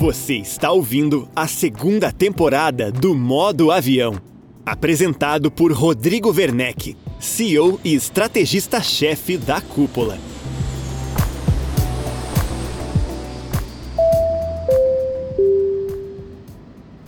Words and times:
Você 0.00 0.36
está 0.36 0.72
ouvindo 0.72 1.28
a 1.36 1.46
segunda 1.46 2.10
temporada 2.10 2.90
do 2.90 3.14
Modo 3.14 3.70
Avião, 3.70 4.18
apresentado 4.64 5.50
por 5.50 5.72
Rodrigo 5.72 6.32
Werneck, 6.32 6.96
CEO 7.18 7.78
e 7.84 7.92
estrategista-chefe 7.92 9.36
da 9.36 9.60
Cúpula. 9.60 10.18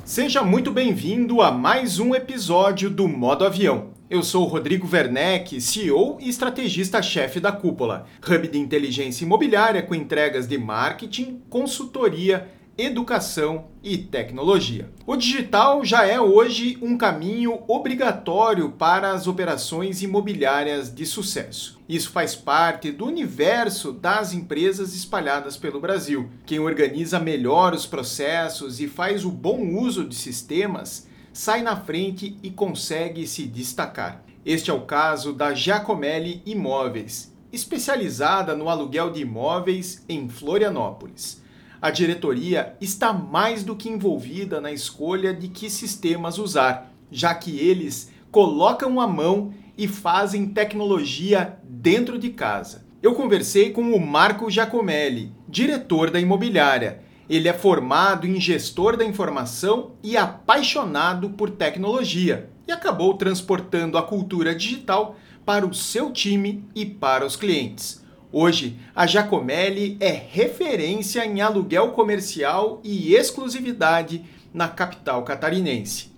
Seja 0.05 0.43
muito 0.43 0.71
bem-vindo 0.71 1.41
a 1.41 1.51
mais 1.51 1.99
um 1.99 2.15
episódio 2.15 2.91
do 2.91 3.09
Modo 3.09 3.47
Avião. 3.47 3.93
Eu 4.11 4.23
sou 4.23 4.45
Rodrigo 4.45 4.87
Werneck, 4.87 5.59
CEO 5.63 6.19
e 6.21 6.29
estrategista-chefe 6.29 7.41
da 7.41 7.53
Cúpula, 7.53 8.05
hub 8.23 8.49
de 8.49 8.59
inteligência 8.59 9.25
imobiliária 9.25 9.83
com 9.83 9.95
entregas 9.95 10.47
de 10.47 10.59
marketing, 10.59 11.41
consultoria 11.49 12.61
educação 12.77 13.67
e 13.83 13.99
tecnologia. 13.99 14.91
O 15.07 15.15
digital 15.15 15.85
já 15.85 16.07
é 16.07 16.19
hoje 16.19 16.79
um 16.81 16.97
caminho 16.97 17.63
obrigatório 17.69 18.71
para 18.71 19.13
as 19.13 19.27
operações 19.27 20.03
imobiliárias 20.03 20.93
de 20.93 21.05
sucesso. 21.05 21.79
Isso 21.87 22.11
faz 22.11 22.35
parte 22.35 22.91
do 22.91 23.07
universo 23.07 23.93
das 23.93 24.33
empresas 24.33 24.95
espalhadas 24.95 25.57
pelo 25.57 25.81
Brasil. 25.81 26.31
Quem 26.47 26.61
organiza 26.61 27.21
melhor 27.21 27.75
os 27.75 27.85
processos 27.85 28.81
e 28.81 28.89
faz 28.89 29.25
o 29.25 29.31
bom 29.31 29.77
uso 29.77 30.09
de 30.09 30.15
sistemas 30.15 31.07
sai 31.33 31.63
na 31.63 31.77
frente 31.77 32.39
e 32.43 32.51
consegue 32.51 33.27
se 33.27 33.47
destacar. 33.47 34.25
Este 34.45 34.71
é 34.71 34.75
o 34.75 34.83
caso 34.83 35.33
da 35.33 35.55
Giacomelli 35.55 36.43
Imóveis, 36.47 37.33
especializada 37.53 38.57
no 38.57 38.69
aluguel 38.69 39.11
de 39.11 39.21
imóveis 39.21 40.05
em 40.09 40.29
Florianópolis 40.29 41.42
a 41.83 41.91
diretoria 41.91 42.77
está 42.81 43.13
mais 43.13 43.65
do 43.65 43.75
que 43.75 43.89
envolvida 43.89 44.61
na 44.61 44.71
escolha 44.71 45.35
de 45.35 45.49
que 45.49 45.69
sistemas 45.69 46.39
usar, 46.39 46.95
já 47.11 47.35
que 47.35 47.59
eles 47.59 48.13
colocam 48.31 49.01
a 49.01 49.07
mão 49.09 49.53
e 49.77 49.89
fazem 49.89 50.47
tecnologia 50.47 51.59
dentro 51.65 52.21
de 52.21 52.31
casa. 52.31 52.87
Eu 53.03 53.17
conversei 53.17 53.71
com 53.71 53.93
o 53.93 54.01
Marco 54.01 54.49
Giacomelli, 54.49 55.33
diretor 55.49 56.09
da 56.09 56.21
imobiliária. 56.21 57.03
Ele 57.29 57.49
é 57.49 57.53
formado 57.53 58.29
em 58.29 58.41
gestor 58.41 58.97
da 58.97 59.05
informação 59.05 59.95
e 60.05 60.17
apaixonado 60.17 61.31
por 61.31 61.51
tecnologia 61.51 62.49
e 62.69 62.71
acabou 62.71 63.15
transportando 63.15 63.99
a 63.99 64.03
cultura 64.05 64.55
digital 64.55 65.17
para 65.45 65.67
o 65.67 65.75
seu 65.75 66.13
time 66.13 66.65
e 66.77 66.87
para 66.87 67.27
os 67.27 67.35
clientes. 67.35 68.02
Hoje, 68.35 68.79
a 68.97 69.07
Giacomelli 69.07 69.99
é 70.01 70.11
referência 70.11 71.23
em 71.27 71.43
aluguel 71.43 71.91
comercial 71.91 72.81
e 72.83 73.15
exclusividade 73.15 74.25
na 74.55 74.69
capital 74.69 75.23
catarinense. 75.23 76.11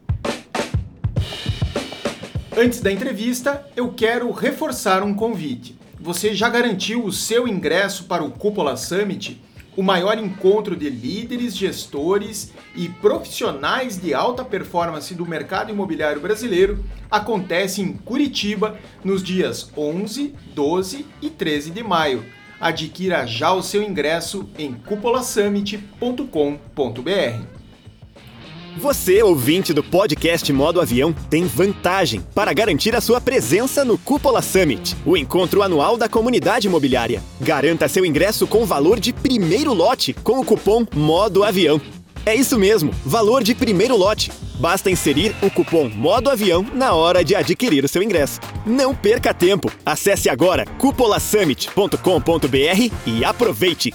Antes 2.57 2.81
da 2.81 2.93
entrevista, 2.93 3.67
eu 3.75 3.93
quero 3.93 4.31
reforçar 4.31 5.03
um 5.03 5.13
convite. 5.13 5.77
Você 5.99 6.33
já 6.37 6.49
garantiu 6.49 7.05
o 7.05 7.11
seu 7.11 7.49
ingresso 7.49 8.05
para 8.05 8.23
o 8.23 8.31
Cúpula 8.31 8.77
Summit? 8.77 9.43
O 9.77 9.83
maior 9.83 10.19
encontro 10.19 10.77
de 10.77 10.89
líderes, 10.89 11.57
gestores 11.57 12.53
e 12.75 12.89
profissionais 12.89 14.01
de 14.01 14.15
alta 14.15 14.45
performance 14.45 15.15
do 15.15 15.27
mercado 15.27 15.71
imobiliário 15.71 16.21
brasileiro 16.21 16.85
acontece 17.11 17.81
em 17.81 17.93
Curitiba 17.93 18.79
nos 19.03 19.23
dias 19.23 19.71
11, 19.77 20.35
12 20.55 21.07
e 21.21 21.31
13 21.31 21.71
de 21.71 21.83
maio. 21.83 22.25
Adquira 22.61 23.27
já 23.27 23.53
o 23.53 23.63
seu 23.63 23.83
ingresso 23.83 24.49
em 24.59 24.75
cupolasummit.com.br. 24.75 27.54
Você, 28.79 29.23
ouvinte 29.23 29.73
do 29.73 29.85
podcast 29.85 30.53
Modo 30.53 30.81
Avião, 30.81 31.15
tem 31.31 31.47
vantagem 31.47 32.21
para 32.35 32.53
garantir 32.53 32.97
a 32.97 33.01
sua 33.01 33.21
presença 33.21 33.85
no 33.85 33.97
Cúpula 33.97 34.43
Summit, 34.43 34.97
o 35.07 35.17
encontro 35.17 35.63
anual 35.63 35.97
da 35.97 36.09
comunidade 36.09 36.67
imobiliária. 36.67 37.23
Garanta 37.41 37.87
seu 37.89 38.05
ingresso 38.05 38.49
com 38.49 38.67
valor 38.67 38.99
de 38.99 39.13
primeiro 39.13 39.73
lote 39.73 40.13
com 40.13 40.41
o 40.41 40.45
cupom 40.45 40.85
Modo 40.93 41.45
Avião. 41.45 41.81
É 42.27 42.35
isso 42.35 42.59
mesmo, 42.59 42.91
valor 43.05 43.45
de 43.45 43.55
primeiro 43.55 43.97
lote. 43.97 44.33
Basta 44.59 44.91
inserir 44.91 45.37
o 45.41 45.49
cupom 45.51 45.89
Modo 45.89 46.29
Avião 46.29 46.67
na 46.75 46.95
hora 46.95 47.25
de 47.25 47.37
adquirir 47.37 47.85
o 47.85 47.89
seu 47.89 48.03
ingresso. 48.03 48.41
Não 48.67 48.93
perca 48.95 49.33
tempo. 49.33 49.71
Acesse 49.87 50.29
agora 50.29 50.67
cupolasummit.com.br 50.79 52.93
e 53.07 53.25
aproveite. 53.25 53.95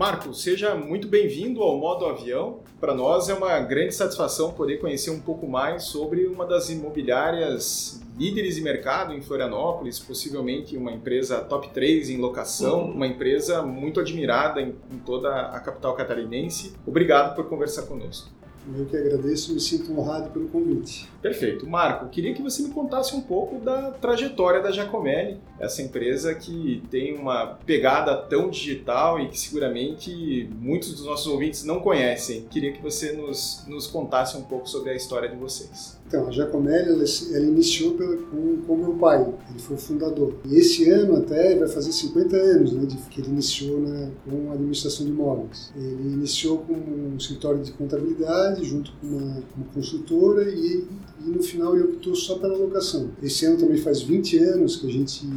Marco, 0.00 0.32
seja 0.32 0.74
muito 0.74 1.06
bem-vindo 1.06 1.62
ao 1.62 1.76
Modo 1.76 2.06
Avião. 2.06 2.60
Para 2.80 2.94
nós 2.94 3.28
é 3.28 3.34
uma 3.34 3.60
grande 3.60 3.94
satisfação 3.94 4.50
poder 4.50 4.78
conhecer 4.78 5.10
um 5.10 5.20
pouco 5.20 5.46
mais 5.46 5.82
sobre 5.82 6.24
uma 6.24 6.46
das 6.46 6.70
imobiliárias 6.70 8.00
líderes 8.18 8.54
de 8.54 8.62
mercado 8.62 9.12
em 9.12 9.20
Florianópolis, 9.20 9.98
possivelmente 9.98 10.74
uma 10.74 10.90
empresa 10.90 11.40
top 11.40 11.68
3 11.68 12.08
em 12.08 12.16
locação, 12.16 12.84
uhum. 12.84 12.92
uma 12.92 13.06
empresa 13.06 13.62
muito 13.62 14.00
admirada 14.00 14.62
em, 14.62 14.74
em 14.90 14.98
toda 15.00 15.48
a 15.48 15.60
capital 15.60 15.94
catarinense. 15.94 16.72
Obrigado 16.86 17.34
por 17.34 17.46
conversar 17.46 17.82
conosco. 17.82 18.30
Eu 18.76 18.86
que 18.86 18.96
agradeço 18.96 19.52
me 19.54 19.60
sinto 19.60 19.98
honrado 19.98 20.30
pelo 20.30 20.48
convite. 20.48 21.08
Perfeito. 21.22 21.66
Marco, 21.66 22.08
queria 22.08 22.34
que 22.34 22.42
você 22.42 22.62
me 22.62 22.70
contasse 22.70 23.14
um 23.14 23.20
pouco 23.20 23.58
da 23.58 23.90
trajetória 23.90 24.62
da 24.62 24.70
Giacomelli, 24.70 25.38
essa 25.58 25.82
empresa 25.82 26.34
que 26.34 26.82
tem 26.90 27.16
uma 27.16 27.58
pegada 27.66 28.16
tão 28.16 28.50
digital 28.50 29.20
e 29.20 29.28
que 29.28 29.38
seguramente 29.38 30.48
muitos 30.58 30.92
dos 30.94 31.04
nossos 31.04 31.26
ouvintes 31.26 31.64
não 31.64 31.80
conhecem. 31.80 32.46
Queria 32.50 32.72
que 32.72 32.82
você 32.82 33.12
nos, 33.12 33.64
nos 33.66 33.86
contasse 33.86 34.36
um 34.36 34.42
pouco 34.42 34.68
sobre 34.68 34.90
a 34.90 34.94
história 34.94 35.28
de 35.28 35.36
vocês. 35.36 35.99
Então, 36.10 36.26
a 36.26 36.30
Giacomelli, 36.32 36.88
ela, 36.88 37.04
ela 37.36 37.46
iniciou 37.46 37.94
pela, 37.94 38.16
com, 38.16 38.56
com 38.66 38.76
meu 38.76 38.94
pai, 38.94 39.32
ele 39.48 39.60
foi 39.60 39.76
o 39.76 39.78
fundador. 39.78 40.34
E 40.44 40.56
esse 40.56 40.90
ano 40.90 41.14
até 41.14 41.54
vai 41.54 41.68
fazer 41.68 41.92
50 41.92 42.36
anos 42.36 42.72
né, 42.72 42.84
de, 42.84 42.96
que 42.96 43.20
ele 43.20 43.28
iniciou 43.28 43.80
na, 43.80 44.08
com 44.28 44.50
a 44.50 44.54
administração 44.54 45.06
de 45.06 45.12
imóveis. 45.12 45.72
Ele 45.76 46.14
iniciou 46.14 46.58
com 46.58 46.72
um 46.72 47.14
escritório 47.16 47.62
de 47.62 47.70
contabilidade, 47.70 48.64
junto 48.64 48.90
com 49.00 49.06
uma, 49.06 49.42
uma 49.56 49.66
consultora, 49.72 50.50
e, 50.50 50.84
e 51.26 51.30
no 51.30 51.42
final 51.42 51.74
ele 51.74 51.84
optou 51.84 52.14
só 52.14 52.38
pela 52.38 52.56
locação. 52.56 53.10
Esse 53.22 53.44
ano 53.46 53.58
também 53.58 53.78
faz 53.78 54.02
20 54.02 54.38
anos 54.38 54.76
que 54.76 54.86
a 54.86 54.90
gente 54.90 55.28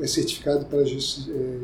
é 0.00 0.06
certificado 0.06 0.66
para 0.66 0.80
é, 0.80 0.84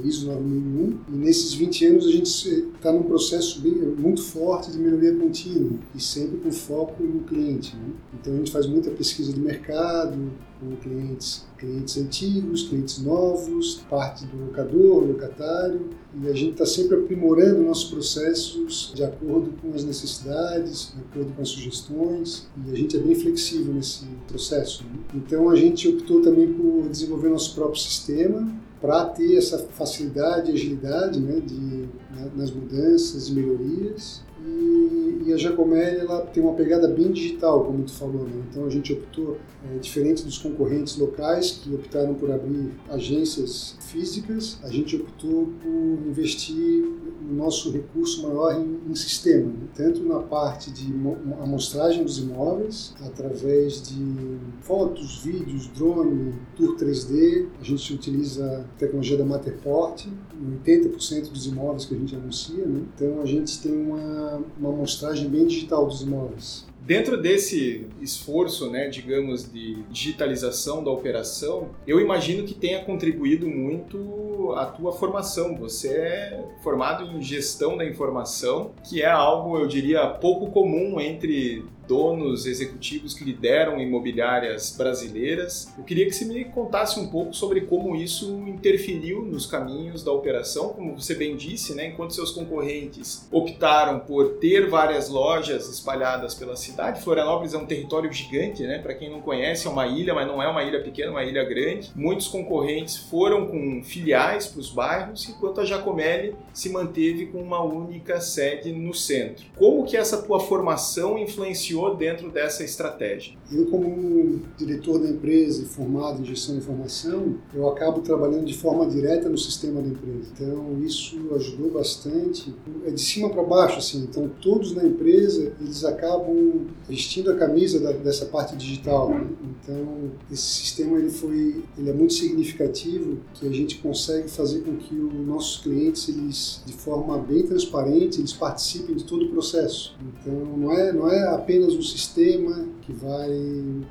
ISO 0.04 0.26
9001, 0.26 0.98
e 1.08 1.16
nesses 1.16 1.54
20 1.54 1.86
anos 1.86 2.06
a 2.06 2.10
gente 2.10 2.28
está 2.28 2.92
num 2.92 3.02
processo 3.02 3.60
bem, 3.60 3.72
muito 3.72 4.22
forte 4.22 4.70
de 4.70 4.78
melhoria 4.78 5.14
contínua, 5.14 5.78
e 5.94 6.00
sempre 6.00 6.38
com 6.38 6.52
foco 6.52 7.02
no 7.02 7.20
cliente. 7.20 7.76
Né? 7.76 7.94
Então 8.20 8.32
a 8.32 8.36
gente 8.36 8.50
faz 8.50 8.66
muita 8.66 8.90
pesquisa 8.90 9.32
de 9.32 9.40
mercado 9.40 10.18
com 10.60 10.76
clientes, 10.76 11.44
clientes 11.58 11.96
antigos, 11.98 12.68
clientes 12.68 12.98
novos, 13.02 13.84
parte 13.88 14.24
do 14.26 14.46
locador, 14.46 15.04
locatário, 15.04 15.90
e 16.22 16.28
a 16.28 16.32
gente 16.32 16.52
está 16.52 16.66
sempre 16.66 16.96
aprimorando 16.96 17.62
nossos 17.62 17.90
processos 17.90 18.92
de 18.94 19.02
acordo 19.02 19.50
com 19.60 19.74
as 19.74 19.84
necessidades, 19.84 20.92
de 20.94 21.02
acordo 21.02 21.34
com 21.34 21.42
as 21.42 21.48
sugestões, 21.48 22.46
e 22.66 22.70
a 22.70 22.74
gente 22.74 22.96
é 22.96 23.00
bem 23.00 23.14
flexível 23.14 23.63
nesse 23.72 24.04
processo. 24.28 24.84
Né? 24.84 24.98
Então 25.14 25.48
a 25.48 25.56
gente 25.56 25.88
optou 25.88 26.20
também 26.20 26.52
por 26.52 26.88
desenvolver 26.88 27.28
nosso 27.28 27.54
próprio 27.54 27.80
sistema 27.80 28.46
para 28.80 29.06
ter 29.06 29.36
essa 29.36 29.58
facilidade 29.58 30.50
e 30.50 30.54
agilidade 30.54 31.18
né, 31.18 31.40
de, 31.40 31.54
né, 31.54 32.30
nas 32.36 32.50
mudanças 32.50 33.28
e 33.28 33.32
melhorias 33.32 34.22
e, 34.46 35.22
e 35.26 35.32
a 35.32 35.36
Giacomelli 35.36 36.00
ela 36.00 36.20
tem 36.26 36.42
uma 36.42 36.52
pegada 36.52 36.86
bem 36.88 37.10
digital, 37.10 37.64
como 37.64 37.82
tu 37.84 37.92
falou. 37.92 38.24
Né? 38.24 38.42
Então 38.50 38.66
a 38.66 38.70
gente 38.70 38.92
optou, 38.92 39.38
é, 39.64 39.78
diferente 39.78 40.22
dos 40.22 40.38
concorrentes 40.38 40.96
locais 40.98 41.52
que 41.52 41.74
optaram 41.74 42.14
por 42.14 42.30
abrir 42.30 42.72
agências 42.90 43.76
físicas, 43.80 44.58
a 44.62 44.68
gente 44.68 44.96
optou 44.96 45.48
por 45.62 46.08
investir 46.08 46.84
o 47.30 47.34
nosso 47.34 47.70
recurso 47.70 48.22
maior 48.22 48.54
em, 48.60 48.90
em 48.90 48.94
sistema, 48.94 49.46
né? 49.46 49.66
tanto 49.74 50.02
na 50.02 50.20
parte 50.20 50.70
de 50.70 50.92
amostragem 51.40 52.04
dos 52.04 52.18
imóveis, 52.18 52.94
através 53.02 53.80
de 53.82 54.36
fotos, 54.60 55.22
vídeos, 55.22 55.68
drone, 55.68 56.34
tour 56.54 56.76
3D. 56.76 57.46
A 57.60 57.64
gente 57.64 57.94
utiliza 57.94 58.44
a 58.58 58.78
tecnologia 58.78 59.16
da 59.16 59.24
Matterport 59.24 60.06
em 60.06 60.58
80% 60.64 61.30
dos 61.30 61.46
imóveis 61.46 61.86
que 61.86 61.94
a 61.94 61.98
gente 61.98 62.14
anuncia. 62.14 62.66
Né? 62.66 62.82
Então 62.94 63.20
a 63.22 63.26
gente 63.26 63.60
tem 63.62 63.72
uma, 63.72 64.33
uma 64.58 64.70
amostragem 64.70 65.28
bem 65.28 65.46
digital 65.46 65.86
dos 65.86 66.02
imóveis 66.02 66.66
Dentro 66.84 67.16
desse 67.16 67.86
esforço, 68.02 68.70
né, 68.70 68.88
digamos, 68.88 69.50
de 69.50 69.82
digitalização 69.84 70.84
da 70.84 70.90
operação, 70.90 71.70
eu 71.86 71.98
imagino 71.98 72.44
que 72.44 72.52
tenha 72.52 72.84
contribuído 72.84 73.48
muito 73.48 74.52
a 74.54 74.66
tua 74.66 74.92
formação. 74.92 75.56
Você 75.56 75.88
é 75.88 76.44
formado 76.62 77.04
em 77.04 77.22
gestão 77.22 77.78
da 77.78 77.86
informação, 77.86 78.72
que 78.86 79.00
é 79.00 79.10
algo, 79.10 79.56
eu 79.56 79.66
diria, 79.66 80.06
pouco 80.08 80.50
comum 80.50 81.00
entre 81.00 81.64
donos 81.86 82.46
executivos 82.46 83.14
que 83.14 83.24
lideram 83.24 83.80
imobiliárias 83.80 84.74
brasileiras. 84.76 85.72
Eu 85.76 85.84
queria 85.84 86.06
que 86.06 86.12
você 86.12 86.24
me 86.24 86.44
contasse 86.44 86.98
um 86.98 87.08
pouco 87.08 87.34
sobre 87.34 87.62
como 87.62 87.94
isso 87.96 88.30
interferiu 88.46 89.22
nos 89.22 89.46
caminhos 89.46 90.02
da 90.02 90.12
operação, 90.12 90.70
como 90.70 90.98
você 90.98 91.14
bem 91.14 91.36
disse, 91.36 91.74
né? 91.74 91.88
Enquanto 91.88 92.14
seus 92.14 92.30
concorrentes 92.30 93.26
optaram 93.30 94.00
por 94.00 94.34
ter 94.34 94.68
várias 94.68 95.08
lojas 95.08 95.68
espalhadas 95.68 96.34
pela 96.34 96.56
cidade, 96.56 97.02
Florianópolis 97.02 97.54
é 97.54 97.58
um 97.58 97.66
território 97.66 98.12
gigante, 98.12 98.62
né? 98.62 98.78
Para 98.78 98.94
quem 98.94 99.10
não 99.10 99.20
conhece, 99.20 99.66
é 99.66 99.70
uma 99.70 99.86
ilha, 99.86 100.14
mas 100.14 100.26
não 100.26 100.42
é 100.42 100.48
uma 100.48 100.62
ilha 100.62 100.82
pequena, 100.82 101.08
é 101.08 101.10
uma 101.10 101.24
ilha 101.24 101.44
grande. 101.44 101.90
Muitos 101.94 102.28
concorrentes 102.28 102.96
foram 102.96 103.46
com 103.46 103.82
filiais 103.82 104.46
para 104.46 104.60
os 104.60 104.70
bairros, 104.70 105.28
enquanto 105.28 105.60
a 105.60 105.64
Giacomelli 105.64 106.34
se 106.52 106.68
manteve 106.70 107.26
com 107.26 107.42
uma 107.42 107.62
única 107.62 108.20
sede 108.20 108.72
no 108.72 108.94
centro. 108.94 109.44
Como 109.56 109.84
que 109.84 109.96
essa 109.96 110.22
tua 110.22 110.40
formação 110.40 111.18
influenciou 111.18 111.73
dentro 111.96 112.30
dessa 112.30 112.64
estratégia? 112.64 113.36
Eu, 113.52 113.66
como 113.66 114.40
diretor 114.56 114.98
da 114.98 115.08
empresa 115.08 115.62
e 115.62 115.64
formado 115.64 116.20
em 116.20 116.24
gestão 116.24 116.54
de 116.54 116.60
informação, 116.60 117.36
eu 117.54 117.68
acabo 117.68 118.00
trabalhando 118.00 118.44
de 118.44 118.56
forma 118.56 118.86
direta 118.86 119.28
no 119.28 119.38
sistema 119.38 119.80
da 119.80 119.88
empresa. 119.88 120.28
Então, 120.32 120.78
isso 120.84 121.16
ajudou 121.34 121.70
bastante. 121.70 122.54
É 122.86 122.90
de 122.90 123.00
cima 123.00 123.30
para 123.30 123.42
baixo, 123.42 123.78
assim. 123.78 124.02
Então, 124.02 124.30
todos 124.40 124.74
na 124.74 124.84
empresa, 124.84 125.52
eles 125.60 125.84
acabam 125.84 126.66
vestindo 126.88 127.30
a 127.30 127.36
camisa 127.36 127.80
da, 127.80 127.92
dessa 127.92 128.26
parte 128.26 128.56
digital. 128.56 129.10
Né? 129.10 129.26
Então, 129.62 130.10
esse 130.30 130.42
sistema 130.42 130.98
ele 130.98 131.10
foi, 131.10 131.64
ele 131.78 131.90
é 131.90 131.92
muito 131.92 132.12
significativo, 132.12 133.18
que 133.34 133.46
a 133.46 133.50
gente 133.50 133.78
consegue 133.78 134.28
fazer 134.28 134.60
com 134.60 134.76
que 134.76 134.94
os 134.94 135.26
nossos 135.26 135.62
clientes, 135.62 136.08
eles, 136.08 136.62
de 136.66 136.72
forma 136.72 137.18
bem 137.18 137.42
transparente, 137.42 138.20
eles 138.20 138.32
participem 138.32 138.94
de 138.94 139.04
todo 139.04 139.26
o 139.26 139.30
processo. 139.30 139.96
Então, 140.20 140.34
não 140.56 140.72
é, 140.72 140.92
não 140.92 141.10
é 141.10 141.28
apenas 141.34 141.63
apenas 141.64 141.74
um 141.74 141.82
sistema 141.82 142.66
que 142.82 142.92
vai 142.92 143.30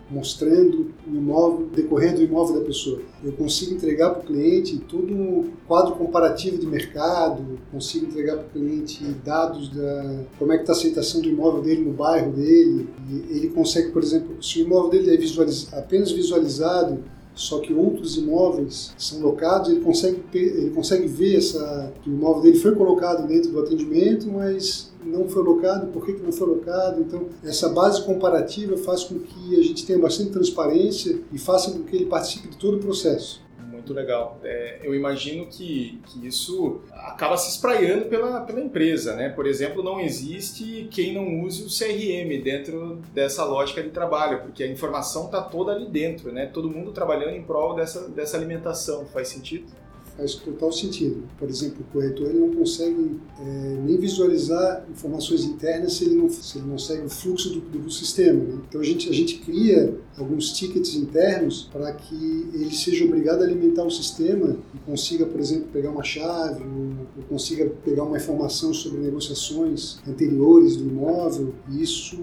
mostrando 0.10 0.92
o 1.08 1.16
imóvel, 1.16 1.68
decorrer 1.74 2.16
do 2.16 2.22
imóvel 2.22 2.60
da 2.60 2.66
pessoa. 2.66 3.02
Eu 3.24 3.34
consigo 3.34 3.74
entregar 3.74 4.12
para 4.12 4.22
o 4.22 4.26
cliente 4.26 4.78
todo 4.78 5.12
um 5.14 5.50
quadro 5.68 5.96
comparativo 5.96 6.58
de 6.58 6.68
mercado, 6.68 7.60
consigo 7.72 8.06
entregar 8.06 8.38
para 8.38 8.46
o 8.46 8.50
cliente 8.50 9.04
dados 9.26 9.70
da 9.70 10.24
como 10.38 10.52
é 10.52 10.58
que 10.58 10.64
está 10.64 10.74
a 10.74 10.76
aceitação 10.76 11.22
do 11.22 11.28
imóvel 11.28 11.62
dele 11.62 11.84
no 11.84 11.94
bairro 11.94 12.32
dele. 12.32 12.88
E 13.10 13.38
ele 13.38 13.50
consegue, 13.50 13.92
por 13.92 14.04
exemplo, 14.04 14.42
se 14.42 14.62
o 14.62 14.66
imóvel 14.66 14.92
dele 14.92 15.14
é 15.14 15.18
visualiz, 15.18 15.74
apenas 15.74 16.12
visualizado, 16.12 17.00
só 17.36 17.60
que 17.60 17.74
outros 17.74 18.16
imóveis 18.16 18.94
são 18.96 19.20
locados, 19.20 19.70
ele 19.70 19.80
consegue, 19.80 20.22
ele 20.34 20.70
consegue 20.70 21.08
ver 21.08 21.38
essa, 21.38 21.92
que 22.04 22.10
o 22.10 22.14
imóvel 22.14 22.44
dele 22.44 22.60
foi 22.60 22.76
colocado 22.76 23.28
dentro 23.28 23.52
do 23.52 23.60
atendimento, 23.60 24.28
mas 24.32 24.93
não 25.06 25.28
foi 25.28 25.44
locado, 25.44 25.88
por 25.88 26.06
que, 26.06 26.14
que 26.14 26.22
não 26.22 26.32
foi 26.32 26.48
locado. 26.48 27.02
Então, 27.02 27.28
essa 27.44 27.70
base 27.70 28.04
comparativa 28.04 28.78
faz 28.78 29.04
com 29.04 29.20
que 29.20 29.60
a 29.60 29.64
gente 29.64 29.86
tenha 29.86 30.00
bastante 30.00 30.32
transparência 30.32 31.20
e 31.32 31.38
faça 31.38 31.72
com 31.72 31.84
que 31.84 31.96
ele 31.96 32.06
participe 32.06 32.50
de 32.50 32.58
todo 32.58 32.78
o 32.78 32.80
processo 32.80 33.44
muito 33.84 33.94
legal. 33.94 34.40
É, 34.44 34.80
eu 34.82 34.96
imagino 34.96 35.46
que, 35.48 36.00
que 36.06 36.26
isso 36.26 36.82
acaba 36.92 37.36
se 37.36 37.50
espraiando 37.50 38.06
pela, 38.06 38.42
pela 38.42 38.62
empresa, 38.62 39.16
né? 39.16 39.30
Por 39.30 39.46
exemplo, 39.46 39.84
não 39.84 40.00
existe 40.00 40.88
quem 40.90 41.14
não 41.14 41.42
use 41.42 41.64
o 41.64 41.68
CRM 41.68 42.42
dentro 42.42 43.02
dessa 43.14 43.44
lógica 43.44 43.84
de 43.84 43.90
trabalho, 43.90 44.42
porque 44.42 44.64
a 44.64 44.68
informação 44.68 45.26
está 45.26 45.42
toda 45.42 45.74
ali 45.74 45.86
dentro, 45.86 46.32
né? 46.32 46.46
Todo 46.46 46.70
mundo 46.70 46.92
trabalhando 46.92 47.36
em 47.36 47.44
prol 47.44 47.76
dessa, 47.76 48.08
dessa 48.08 48.38
alimentação. 48.38 49.06
Faz 49.08 49.28
sentido? 49.28 49.66
Faz 50.16 50.36
total 50.36 50.72
sentido. 50.72 51.24
Por 51.38 51.50
exemplo, 51.50 51.78
o 51.82 51.92
corretor 51.92 52.30
ele 52.30 52.40
não 52.40 52.54
consegue 52.54 53.20
é, 53.40 53.78
nem 53.84 53.98
visualizar 53.98 54.86
informações 54.90 55.44
internas 55.44 55.94
se 55.94 56.06
ele 56.06 56.16
não, 56.16 56.30
se 56.30 56.58
ele 56.58 56.68
não 56.68 56.78
segue 56.78 57.06
o 57.06 57.10
fluxo 57.10 57.50
do, 57.50 57.60
do 57.60 57.92
sistema. 57.92 58.44
Né? 58.44 58.60
Então 58.68 58.82
a 58.82 58.84
gente, 58.84 59.10
a 59.10 59.14
gente 59.14 59.40
cria 59.40 59.98
alguns 60.18 60.52
tickets 60.52 60.96
internos 60.96 61.70
para 61.72 61.92
que 61.94 62.50
ele 62.54 62.74
seja 62.74 63.06
obrigado 63.06 63.42
a 63.42 63.46
alimentar 63.46 63.84
o 63.84 63.92
sistema 63.92 64.58
e 64.74 64.78
consiga, 64.80 65.26
por 65.26 65.40
exemplo, 65.40 65.68
pegar 65.74 65.90
uma 65.90 66.04
chave 66.04 66.64
ou, 66.64 67.08
ou 67.18 67.24
consiga 67.28 67.66
pegar 67.84 68.04
uma 68.04 68.18
informação 68.18 68.74
sobre 68.74 69.00
negociações 69.00 69.98
anteriores 70.08 70.76
do 70.76 70.88
imóvel. 70.88 71.54
E 71.70 71.82
isso 71.82 72.18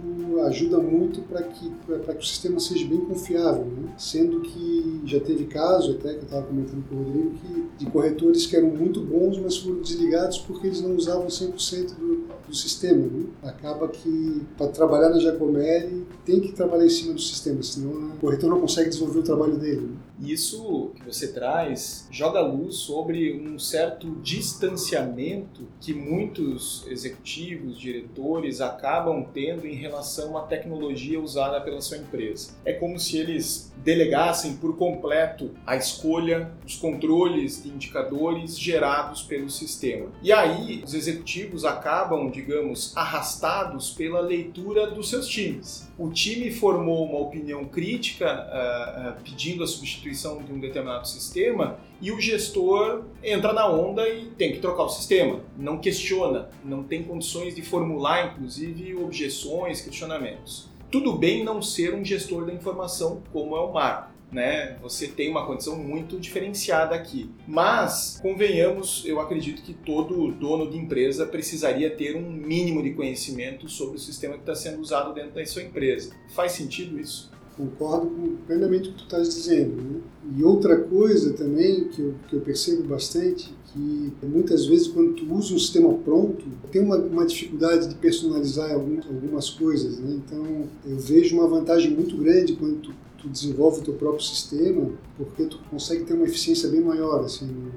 ajuda 0.47 0.79
muito 0.79 1.21
para 1.23 1.43
que, 1.43 1.69
que 1.69 2.19
o 2.19 2.23
sistema 2.23 2.61
seja 2.61 2.87
bem 2.87 3.01
confiável. 3.01 3.65
Né? 3.65 3.93
Sendo 3.99 4.41
que 4.41 5.01
já 5.05 5.21
teve 5.21 5.45
caso, 5.45 5.93
até 5.93 6.15
que 6.15 6.21
eu 6.21 6.25
estava 6.25 6.47
comentando 6.47 6.85
com 6.89 6.95
o 6.95 7.03
Rodrigo, 7.03 7.31
que 7.79 7.80
de 7.81 7.87
corretores 7.87 8.47
que 8.47 8.55
eram 8.55 8.69
muito 8.69 9.01
bons, 9.01 9.39
mas 9.39 9.57
foram 9.57 9.81
desligados 9.81 10.37
porque 10.37 10.67
eles 10.67 10.83
não 10.83 10.95
usavam 10.95 11.29
100% 11.29 11.95
do, 11.95 12.27
do 12.47 12.55
sistema. 12.55 13.07
Né? 13.07 13.25
Acaba 13.43 13.89
que 13.89 14.43
para 14.59 14.69
trabalhar 14.69 15.09
na 15.09 15.19
Giacomelli 15.19 16.07
tem 16.27 16.41
que 16.41 16.53
trabalhar 16.53 16.85
em 16.85 16.91
cima 16.91 17.15
do 17.15 17.21
sistema, 17.21 17.63
senão 17.63 18.11
o 18.11 18.19
corretor 18.21 18.51
não 18.51 18.61
consegue 18.61 18.91
desenvolver 18.91 19.21
o 19.21 19.23
trabalho 19.23 19.57
dele. 19.57 19.81
Né? 19.81 19.97
Isso 20.21 20.93
que 20.97 21.05
você 21.05 21.33
traz 21.33 22.07
joga 22.11 22.41
luz 22.41 22.77
sobre 22.77 23.33
um 23.33 23.59
certo 23.59 24.17
distanciamento 24.23 25.67
que 25.81 25.95
muitos 25.95 26.87
executivos, 26.89 27.81
diretores 27.81 28.61
acabam 28.61 29.25
tendo 29.33 29.67
em 29.67 29.75
relação 29.75 30.37
à 30.37 30.43
tecnologia 30.43 31.19
usada 31.19 31.61
pela 31.61 31.81
sua 31.81 31.97
empresa. 31.97 32.53
É 32.65 32.73
como 32.75 32.99
se 32.99 33.17
eles 33.17 33.73
delegassem 33.79 34.57
por 34.57 34.77
completo 34.77 35.53
a 35.67 35.75
escolha, 35.75 36.53
os 36.67 36.77
controles 36.77 37.63
de 37.63 37.71
indicadores 37.71 38.59
gerados 38.59 39.23
pelo 39.23 39.49
sistema. 39.49 40.09
E 40.23 40.31
aí 40.33 40.83
os 40.85 40.93
executivos 40.93 41.65
acabam, 41.65 42.31
digamos, 42.31 42.95
arrastados 42.95 43.91
pela 43.91 44.21
leitura 44.21 44.91
dos 44.91 45.09
seus 45.09 45.27
times. 45.27 45.89
O 45.99 46.11
time 46.11 46.51
formou 46.51 47.07
uma 47.07 47.19
opinião 47.19 47.65
crítica 47.65 48.27
uh, 48.27 49.11
uh, 49.11 49.23
pedindo 49.23 49.65
a 49.65 49.67
substituição 49.67 50.10
substituição 50.11 50.43
de 50.43 50.53
um 50.53 50.59
determinado 50.59 51.07
sistema 51.07 51.79
e 52.01 52.11
o 52.11 52.21
gestor 52.21 53.05
entra 53.23 53.53
na 53.53 53.69
onda 53.69 54.09
e 54.09 54.27
tem 54.27 54.53
que 54.53 54.59
trocar 54.59 54.85
o 54.85 54.89
sistema. 54.89 55.41
Não 55.57 55.79
questiona, 55.79 56.51
não 56.65 56.83
tem 56.83 57.03
condições 57.03 57.55
de 57.55 57.63
formular, 57.63 58.33
inclusive, 58.33 58.95
objeções, 58.97 59.81
questionamentos. 59.81 60.69
Tudo 60.91 61.13
bem 61.13 61.45
não 61.45 61.63
ser 61.63 61.95
um 61.95 62.05
gestor 62.05 62.45
da 62.45 62.53
informação 62.53 63.23
como 63.33 63.57
é 63.57 63.61
o 63.61 63.73
Marco. 63.73 64.11
Né? 64.33 64.79
Você 64.81 65.09
tem 65.09 65.29
uma 65.29 65.45
condição 65.45 65.77
muito 65.77 66.19
diferenciada 66.19 66.95
aqui. 66.95 67.29
Mas, 67.49 68.21
convenhamos, 68.23 69.05
eu 69.05 69.21
acredito 69.21 69.61
que 69.61 69.75
todo 69.75 70.31
dono 70.31 70.71
de 70.71 70.79
empresa 70.79 71.27
precisaria 71.27 71.91
ter 71.91 72.17
um 72.17 72.31
mínimo 72.31 72.81
de 72.81 72.93
conhecimento 72.93 73.69
sobre 73.69 73.97
o 73.97 74.01
sistema 74.01 74.35
que 74.35 74.41
está 74.41 74.55
sendo 74.55 74.81
usado 74.81 75.13
dentro 75.13 75.33
da 75.33 75.45
sua 75.47 75.63
empresa. 75.63 76.15
Faz 76.33 76.53
sentido 76.53 76.99
isso? 76.99 77.29
Concordo 77.61 78.07
com 78.07 78.37
plenamente 78.47 78.89
o 78.89 78.93
que 78.93 78.99
tu 78.99 79.05
estás 79.05 79.29
dizendo. 79.29 79.77
Né? 79.77 80.01
E 80.37 80.45
outra 80.45 80.77
coisa 80.79 81.33
também 81.35 81.89
que 81.89 82.01
eu, 82.01 82.15
que 82.29 82.37
eu 82.37 82.41
percebo 82.41 82.83
bastante, 82.85 83.55
que 83.73 84.13
muitas 84.23 84.67
vezes 84.67 84.89
quando 84.89 85.15
tu 85.15 85.33
usa 85.33 85.55
um 85.55 85.59
sistema 85.59 85.93
pronto, 85.93 86.45
tem 86.73 86.83
uma, 86.83 86.97
uma 86.97 87.27
dificuldade 87.27 87.89
de 87.89 87.95
personalizar 87.97 88.73
algum, 88.73 88.99
algumas 88.99 89.51
coisas. 89.51 89.99
Né? 89.99 90.21
Então, 90.25 90.65
eu 90.87 90.99
vejo 90.99 91.37
uma 91.37 91.47
vantagem 91.47 91.91
muito 91.91 92.17
grande 92.17 92.55
quando 92.55 92.77
tu, 92.81 92.93
tu 93.19 93.29
desenvolve 93.29 93.81
o 93.81 93.85
teu 93.85 93.95
próprio 93.95 94.25
sistema, 94.25 94.91
porque 95.17 95.45
tu 95.45 95.59
consegue 95.71 96.05
ter 96.05 96.15
uma 96.15 96.25
eficiência 96.25 96.69
bem 96.69 96.81
maior 96.81 97.25
assim, 97.25 97.47
no, 97.47 97.71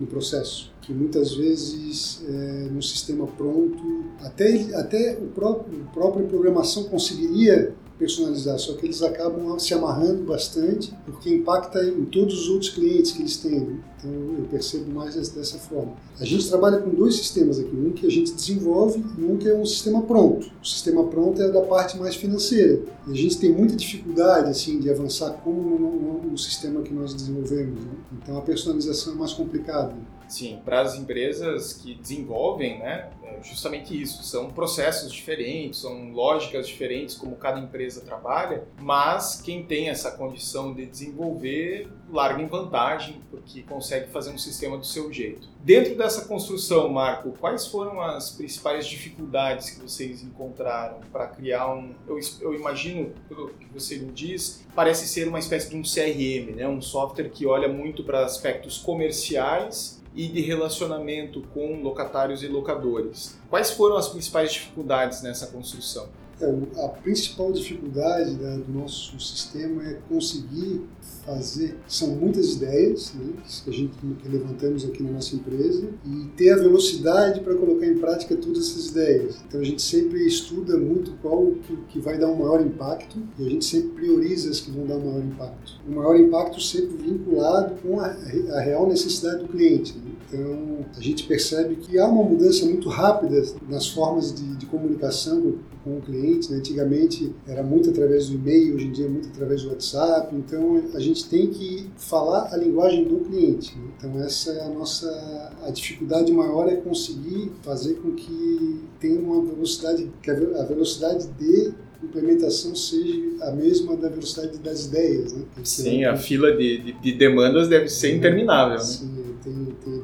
no 0.00 0.06
processo 0.06 0.70
que 0.90 0.94
muitas 0.94 1.34
vezes 1.34 2.20
é, 2.28 2.68
no 2.68 2.82
sistema 2.82 3.24
pronto 3.24 4.04
até 4.22 4.74
até 4.74 5.16
o 5.20 5.28
próprio 5.28 5.82
a 5.82 5.92
própria 5.92 6.26
programação 6.26 6.84
conseguiria 6.84 7.72
personalizar, 8.00 8.58
só 8.58 8.72
que 8.72 8.86
eles 8.86 9.02
acabam 9.02 9.58
se 9.58 9.74
amarrando 9.74 10.24
bastante 10.24 10.90
porque 11.04 11.28
impacta 11.28 11.84
em 11.84 12.06
todos 12.06 12.42
os 12.42 12.48
outros 12.48 12.70
clientes 12.70 13.12
que 13.12 13.20
eles 13.20 13.36
têm. 13.36 13.60
Né? 13.60 13.78
Então 13.98 14.10
eu 14.38 14.46
percebo 14.50 14.90
mais 14.90 15.14
dessa 15.14 15.58
forma. 15.58 15.92
A 16.18 16.24
gente 16.24 16.48
trabalha 16.48 16.78
com 16.78 16.88
dois 16.88 17.16
sistemas 17.16 17.58
aqui, 17.58 17.76
um 17.76 17.92
que 17.92 18.06
a 18.06 18.10
gente 18.10 18.32
desenvolve 18.32 19.04
e 19.18 19.22
um 19.22 19.36
que 19.36 19.46
é 19.46 19.54
um 19.54 19.66
sistema 19.66 20.00
pronto. 20.02 20.50
O 20.62 20.66
sistema 20.66 21.04
pronto 21.04 21.42
é 21.42 21.50
da 21.50 21.60
parte 21.60 21.98
mais 21.98 22.16
financeira. 22.16 22.80
E 23.06 23.12
a 23.12 23.14
gente 23.14 23.38
tem 23.38 23.52
muita 23.52 23.76
dificuldade 23.76 24.48
assim 24.48 24.80
de 24.80 24.88
avançar 24.88 25.32
como 25.44 26.20
no 26.24 26.38
sistema 26.38 26.80
que 26.80 26.94
nós 26.94 27.12
desenvolvemos. 27.12 27.84
Né? 27.84 27.92
Então 28.22 28.38
a 28.38 28.40
personalização 28.40 29.12
é 29.12 29.16
mais 29.16 29.34
complicada. 29.34 29.94
Sim, 30.30 30.60
para 30.64 30.80
as 30.80 30.94
empresas 30.94 31.72
que 31.72 31.92
desenvolvem, 31.92 32.78
né, 32.78 33.10
é 33.24 33.42
justamente 33.42 34.00
isso. 34.00 34.22
São 34.22 34.48
processos 34.48 35.12
diferentes, 35.12 35.80
são 35.80 36.12
lógicas 36.12 36.68
diferentes 36.68 37.16
como 37.16 37.34
cada 37.34 37.58
empresa 37.58 38.00
trabalha, 38.02 38.64
mas 38.80 39.42
quem 39.44 39.64
tem 39.64 39.88
essa 39.88 40.12
condição 40.12 40.72
de 40.72 40.86
desenvolver 40.86 41.88
larga 42.12 42.42
em 42.42 42.46
vantagem 42.46 43.20
porque 43.28 43.62
consegue 43.62 44.08
fazer 44.10 44.30
um 44.30 44.38
sistema 44.38 44.78
do 44.78 44.86
seu 44.86 45.12
jeito. 45.12 45.48
Dentro 45.64 45.96
dessa 45.96 46.26
construção, 46.26 46.88
Marco, 46.88 47.32
quais 47.32 47.66
foram 47.66 48.00
as 48.00 48.30
principais 48.30 48.86
dificuldades 48.86 49.70
que 49.70 49.80
vocês 49.80 50.22
encontraram 50.22 51.00
para 51.12 51.26
criar 51.26 51.72
um? 51.74 51.92
Eu, 52.06 52.18
eu 52.40 52.54
imagino, 52.54 53.12
pelo 53.28 53.48
que 53.48 53.66
você 53.66 53.98
me 53.98 54.12
diz, 54.12 54.64
parece 54.76 55.08
ser 55.08 55.26
uma 55.26 55.40
espécie 55.40 55.70
de 55.70 55.76
um 55.76 55.82
CRM, 55.82 56.54
né? 56.54 56.68
um 56.68 56.80
software 56.80 57.30
que 57.30 57.46
olha 57.46 57.68
muito 57.68 58.04
para 58.04 58.24
aspectos 58.24 58.78
comerciais 58.78 59.99
e 60.14 60.26
de 60.26 60.40
relacionamento 60.40 61.42
com 61.54 61.82
locatários 61.82 62.42
e 62.42 62.48
locadores. 62.48 63.38
Quais 63.48 63.70
foram 63.70 63.96
as 63.96 64.08
principais 64.08 64.52
dificuldades 64.52 65.22
nessa 65.22 65.46
construção? 65.46 66.08
É, 66.40 66.84
a 66.84 66.88
principal 66.88 67.52
dificuldade 67.52 68.30
né, 68.32 68.60
do 68.66 68.72
nosso 68.72 69.18
sistema 69.20 69.82
é 69.86 69.98
conseguir 70.08 70.82
fazer, 71.24 71.76
são 71.86 72.08
muitas 72.08 72.54
ideias 72.54 73.12
né, 73.14 73.32
que 73.64 73.70
a 73.70 73.72
gente 73.72 73.92
que 73.98 74.28
levantamos 74.28 74.84
aqui 74.84 75.02
na 75.02 75.12
nossa 75.12 75.36
empresa 75.36 75.88
e 76.04 76.28
ter 76.36 76.50
a 76.50 76.56
velocidade 76.56 77.40
para 77.40 77.54
colocar 77.54 77.86
em 77.86 77.98
prática 77.98 78.34
todas 78.36 78.70
essas 78.70 78.88
ideias. 78.88 79.36
Então 79.46 79.60
a 79.60 79.64
gente 79.64 79.82
sempre 79.82 80.26
estuda 80.26 80.78
muito 80.78 81.12
qual 81.20 81.52
que, 81.88 82.00
vai 82.00 82.16
dar 82.16 82.28
um 82.28 82.36
maior 82.36 82.60
impacto 82.62 83.18
e 83.38 83.46
a 83.46 83.50
gente 83.50 83.64
sempre 83.64 83.90
prioriza 83.90 84.50
as 84.50 84.60
que 84.60 84.70
vão 84.70 84.86
dar 84.86 84.96
um 84.96 85.06
maior 85.06 85.22
impacto. 85.22 85.80
O 85.86 85.92
maior 85.92 86.18
impacto 86.18 86.60
sempre 86.60 86.96
vinculado 86.96 87.74
com 87.82 88.00
a, 88.00 88.06
a 88.06 88.60
real 88.60 88.88
necessidade 88.88 89.42
do 89.42 89.48
cliente. 89.48 89.96
Né? 89.98 90.10
Então 90.32 90.86
a 90.96 91.00
gente 91.00 91.24
percebe 91.24 91.76
que 91.76 91.98
há 91.98 92.06
uma 92.06 92.22
mudança 92.22 92.64
muito 92.64 92.88
rápida 92.88 93.42
nas 93.68 93.88
formas 93.88 94.32
de, 94.32 94.56
de 94.56 94.66
comunicação 94.66 95.54
com 95.82 95.98
o 95.98 96.00
cliente. 96.00 96.50
Né? 96.50 96.58
Antigamente 96.58 97.32
era 97.46 97.62
muito 97.62 97.90
através 97.90 98.28
do 98.28 98.36
e-mail, 98.36 98.74
hoje 98.74 98.86
em 98.86 98.92
dia 98.92 99.06
é 99.06 99.08
muito 99.08 99.28
através 99.28 99.62
do 99.62 99.70
WhatsApp. 99.70 100.34
Então 100.34 100.82
a 100.94 101.00
gente 101.00 101.28
tem 101.28 101.48
que 101.48 101.86
falar 101.96 102.52
a 102.52 102.56
linguagem 102.56 103.04
do 103.04 103.18
cliente. 103.20 103.76
Né? 103.76 103.84
Então 103.96 104.22
essa 104.22 104.52
é 104.52 104.64
a 104.64 104.68
nossa 104.68 105.50
a 105.62 105.70
dificuldade 105.70 106.32
maior 106.32 106.68
é 106.68 106.76
conseguir 106.76 107.50
fazer 107.62 107.94
com 107.94 108.12
que 108.12 108.80
tenha 108.98 109.20
uma 109.20 109.44
velocidade 109.44 110.10
que 110.22 110.30
a 110.30 110.64
velocidade 110.64 111.28
de 111.38 111.72
implementação 112.02 112.74
seja 112.74 113.20
a 113.42 113.52
mesma 113.52 113.96
da 113.96 114.08
velocidade 114.08 114.58
das 114.58 114.86
ideias. 114.86 115.32
Né? 115.32 115.44
Sim, 115.62 116.04
a 116.04 116.16
fila 116.16 116.52
de, 116.52 116.78
de, 116.78 116.92
de, 116.92 117.12
demandas 117.12 117.68
deve 117.68 117.88
ser 117.88 118.16
interminável. 118.16 118.78
Né? 118.78 118.84
Sim, 118.84 119.19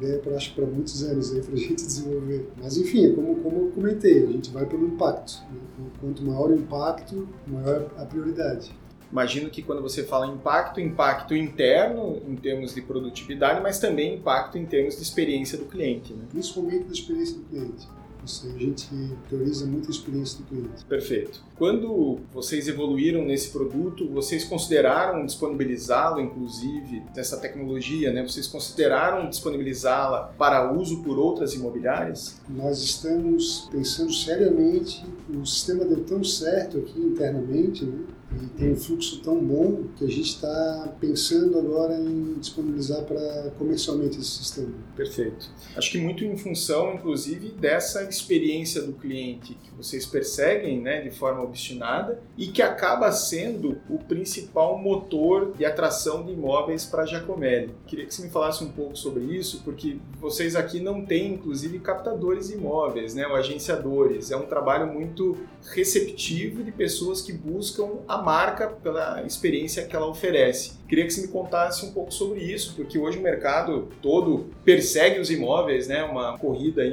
ideia 0.07 0.19
para 0.19 0.35
acho 0.35 0.53
para 0.53 0.65
muitos 0.65 1.03
anos 1.03 1.33
aí 1.33 1.41
para 1.41 1.53
a 1.53 1.57
gente 1.57 1.75
desenvolver. 1.75 2.49
Mas 2.61 2.77
enfim, 2.77 3.11
é 3.11 3.13
como, 3.13 3.35
como 3.35 3.57
eu 3.57 3.71
comentei, 3.71 4.23
a 4.23 4.31
gente 4.31 4.49
vai 4.51 4.65
pelo 4.65 4.87
impacto. 4.87 5.43
Né? 5.51 5.89
Quanto 5.99 6.23
maior 6.23 6.49
o 6.49 6.55
impacto, 6.55 7.27
maior 7.45 7.91
a 7.97 8.05
prioridade. 8.05 8.71
Imagino 9.11 9.49
que 9.49 9.61
quando 9.61 9.81
você 9.81 10.03
fala 10.03 10.27
impacto, 10.27 10.81
impacto 10.81 11.33
interno 11.35 12.21
em 12.27 12.35
termos 12.35 12.75
de 12.75 12.81
produtividade, 12.81 13.61
mas 13.61 13.79
também 13.79 14.15
impacto 14.15 14.57
em 14.57 14.65
termos 14.65 14.97
de 14.97 15.01
experiência 15.01 15.57
do 15.57 15.65
cliente. 15.65 16.13
Né? 16.13 16.25
Principalmente 16.29 16.85
da 16.85 16.91
experiência 16.91 17.37
do 17.37 17.45
cliente. 17.45 17.87
Isso 18.27 18.45
a 18.53 18.59
gente 18.59 18.89
prioriza 19.29 19.65
muito 19.65 19.87
a 19.87 19.91
experiência 19.91 20.39
do 20.39 20.43
cliente. 20.43 20.83
Perfeito. 20.85 21.41
Quando 21.57 22.19
vocês 22.33 22.67
evoluíram 22.67 23.23
nesse 23.23 23.49
produto, 23.49 24.07
vocês 24.09 24.43
consideraram 24.43 25.25
disponibilizá-lo, 25.25 26.19
inclusive, 26.19 27.01
nessa 27.15 27.37
tecnologia, 27.37 28.11
né? 28.11 28.21
Vocês 28.21 28.45
consideraram 28.45 29.29
disponibilizá-la 29.29 30.33
para 30.37 30.71
uso 30.73 31.01
por 31.03 31.17
outras 31.17 31.53
imobiliárias? 31.53 32.41
Nós 32.49 32.83
estamos 32.83 33.69
pensando 33.71 34.11
seriamente. 34.13 35.05
O 35.33 35.45
sistema 35.45 35.85
deu 35.85 36.03
tão 36.03 36.21
certo 36.23 36.79
aqui 36.79 36.99
internamente, 36.99 37.85
né? 37.85 37.97
E 38.31 38.47
tem 38.57 38.73
um 38.73 38.75
fluxo 38.75 39.21
tão 39.21 39.39
bom 39.39 39.85
que 39.95 40.03
a 40.03 40.07
gente 40.07 40.29
está 40.29 40.93
pensando 40.99 41.57
agora 41.57 41.97
em 41.97 42.33
disponibilizar 42.39 43.03
para 43.03 43.51
comercialmente 43.57 44.19
esse 44.19 44.29
sistema. 44.29 44.73
Perfeito. 44.95 45.49
Acho 45.75 45.91
que 45.91 45.97
muito 45.97 46.25
em 46.25 46.35
função, 46.35 46.93
inclusive, 46.93 47.51
dessa 47.51 48.03
experiência 48.03 48.81
do 48.81 48.93
cliente 48.93 49.53
que 49.53 49.71
vocês 49.75 50.05
perseguem 50.05 50.81
né, 50.81 51.01
de 51.01 51.11
forma 51.11 51.41
obstinada 51.41 52.19
e 52.37 52.47
que 52.47 52.61
acaba 52.61 53.11
sendo 53.11 53.77
o 53.89 53.97
principal 53.97 54.77
motor 54.77 55.53
de 55.53 55.63
atração 55.63 56.25
de 56.25 56.33
imóveis 56.33 56.85
para 56.85 57.03
a 57.03 57.05
Giacomelli. 57.05 57.73
Queria 57.87 58.05
que 58.05 58.13
você 58.13 58.23
me 58.23 58.29
falasse 58.29 58.63
um 58.63 58.71
pouco 58.71 58.97
sobre 58.97 59.23
isso, 59.23 59.61
porque 59.63 59.97
vocês 60.19 60.55
aqui 60.55 60.81
não 60.81 61.05
têm, 61.05 61.33
inclusive, 61.33 61.79
captadores 61.79 62.49
de 62.49 62.55
imóveis, 62.55 63.15
né, 63.15 63.25
ou 63.25 63.35
agenciadores. 63.35 64.31
É 64.31 64.35
um 64.35 64.45
trabalho 64.45 64.91
muito 64.93 65.37
receptivo 65.71 66.63
de 66.63 66.71
pessoas 66.71 67.21
que 67.21 67.31
buscam 67.31 67.99
a 68.07 68.16
marca 68.21 68.67
pela 68.67 69.23
experiência 69.23 69.85
que 69.85 69.95
ela 69.95 70.07
oferece. 70.07 70.77
Queria 70.87 71.05
que 71.05 71.11
você 71.11 71.21
me 71.21 71.27
contasse 71.27 71.85
um 71.85 71.91
pouco 71.91 72.13
sobre 72.13 72.39
isso, 72.41 72.75
porque 72.75 72.97
hoje 72.97 73.17
o 73.17 73.21
mercado 73.21 73.89
todo 74.01 74.49
persegue 74.63 75.19
os 75.19 75.29
imóveis, 75.29 75.87
né? 75.87 76.03
Uma 76.03 76.37
corrida 76.37 76.85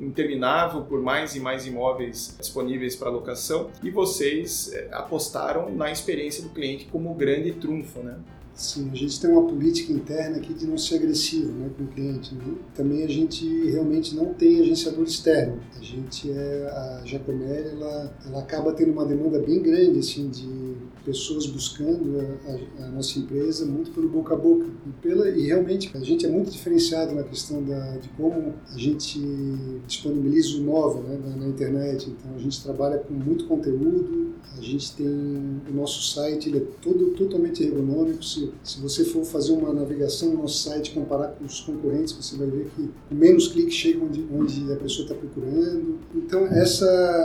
interminável 0.00 0.82
por 0.82 1.00
mais 1.00 1.34
e 1.34 1.40
mais 1.40 1.66
imóveis 1.66 2.36
disponíveis 2.38 2.96
para 2.96 3.10
locação, 3.10 3.70
e 3.82 3.90
vocês 3.90 4.72
eh, 4.72 4.88
apostaram 4.92 5.70
na 5.74 5.90
experiência 5.90 6.42
do 6.42 6.50
cliente 6.50 6.86
como 6.86 7.14
grande 7.14 7.52
trunfo, 7.52 8.00
né? 8.00 8.16
Sim, 8.54 8.88
a 8.92 8.94
gente 8.94 9.20
tem 9.20 9.30
uma 9.30 9.42
política 9.42 9.92
interna 9.92 10.36
aqui 10.36 10.54
de 10.54 10.64
não 10.64 10.78
ser 10.78 10.96
agressivo 10.96 11.50
né, 11.52 11.70
com 11.76 11.84
o 11.84 11.86
cliente. 11.88 12.34
Né? 12.36 12.54
Também 12.74 13.02
a 13.02 13.08
gente 13.08 13.44
realmente 13.68 14.14
não 14.14 14.32
tem 14.32 14.60
agenciador 14.60 15.02
externo. 15.02 15.60
A 15.76 15.82
gente 15.82 16.30
é 16.30 16.70
a 16.70 17.02
Jacomelli, 17.04 17.70
ela, 17.70 18.16
ela 18.24 18.38
acaba 18.38 18.72
tendo 18.72 18.92
uma 18.92 19.04
demanda 19.04 19.40
bem 19.40 19.60
grande 19.60 19.98
assim 19.98 20.28
de 20.28 20.76
pessoas 21.04 21.46
buscando 21.46 22.18
a, 22.18 22.82
a, 22.82 22.86
a, 22.86 22.88
nossa 22.88 23.18
empresa 23.18 23.66
muito 23.66 23.90
pelo 23.90 24.08
boca 24.08 24.34
a 24.34 24.36
boca 24.36 24.66
e 24.86 24.90
pela 25.02 25.28
e 25.28 25.46
realmente 25.46 25.90
a 25.94 26.00
gente 26.00 26.24
é 26.24 26.28
muito 26.28 26.50
diferenciado 26.50 27.14
na 27.14 27.22
questão 27.22 27.62
da, 27.62 27.96
de 27.98 28.08
como 28.10 28.54
a 28.72 28.78
gente 28.78 29.20
disponibiliza 29.86 30.56
o 30.56 30.60
imóvel 30.60 31.02
né, 31.02 31.18
na, 31.24 31.36
na 31.36 31.46
internet. 31.46 32.10
Então 32.10 32.34
a 32.34 32.38
gente 32.38 32.62
trabalha 32.62 32.98
com 32.98 33.12
muito 33.12 33.46
conteúdo, 33.46 34.34
a 34.56 34.60
gente 34.60 34.94
tem 34.96 35.06
o 35.06 35.74
nosso 35.74 36.14
site, 36.14 36.48
ele 36.48 36.58
é 36.58 36.66
todo 36.80 37.10
totalmente 37.12 37.62
ergonômico. 37.62 38.24
Se, 38.24 38.50
se 38.62 38.80
você 38.80 39.04
for 39.04 39.24
fazer 39.24 39.52
uma 39.52 39.72
navegação 39.72 40.30
no 40.30 40.42
nosso 40.42 40.68
site, 40.68 40.92
comparar 40.92 41.28
com 41.28 41.44
os 41.44 41.60
concorrentes, 41.60 42.12
você 42.12 42.36
vai 42.36 42.46
ver 42.46 42.70
que 42.74 42.90
menos 43.10 43.48
cliques 43.48 43.74
chega 43.74 44.04
onde, 44.04 44.26
onde 44.32 44.72
a 44.72 44.76
pessoa 44.76 45.04
está 45.04 45.14
procurando. 45.14 45.98
Então 46.14 46.46
essa 46.46 46.84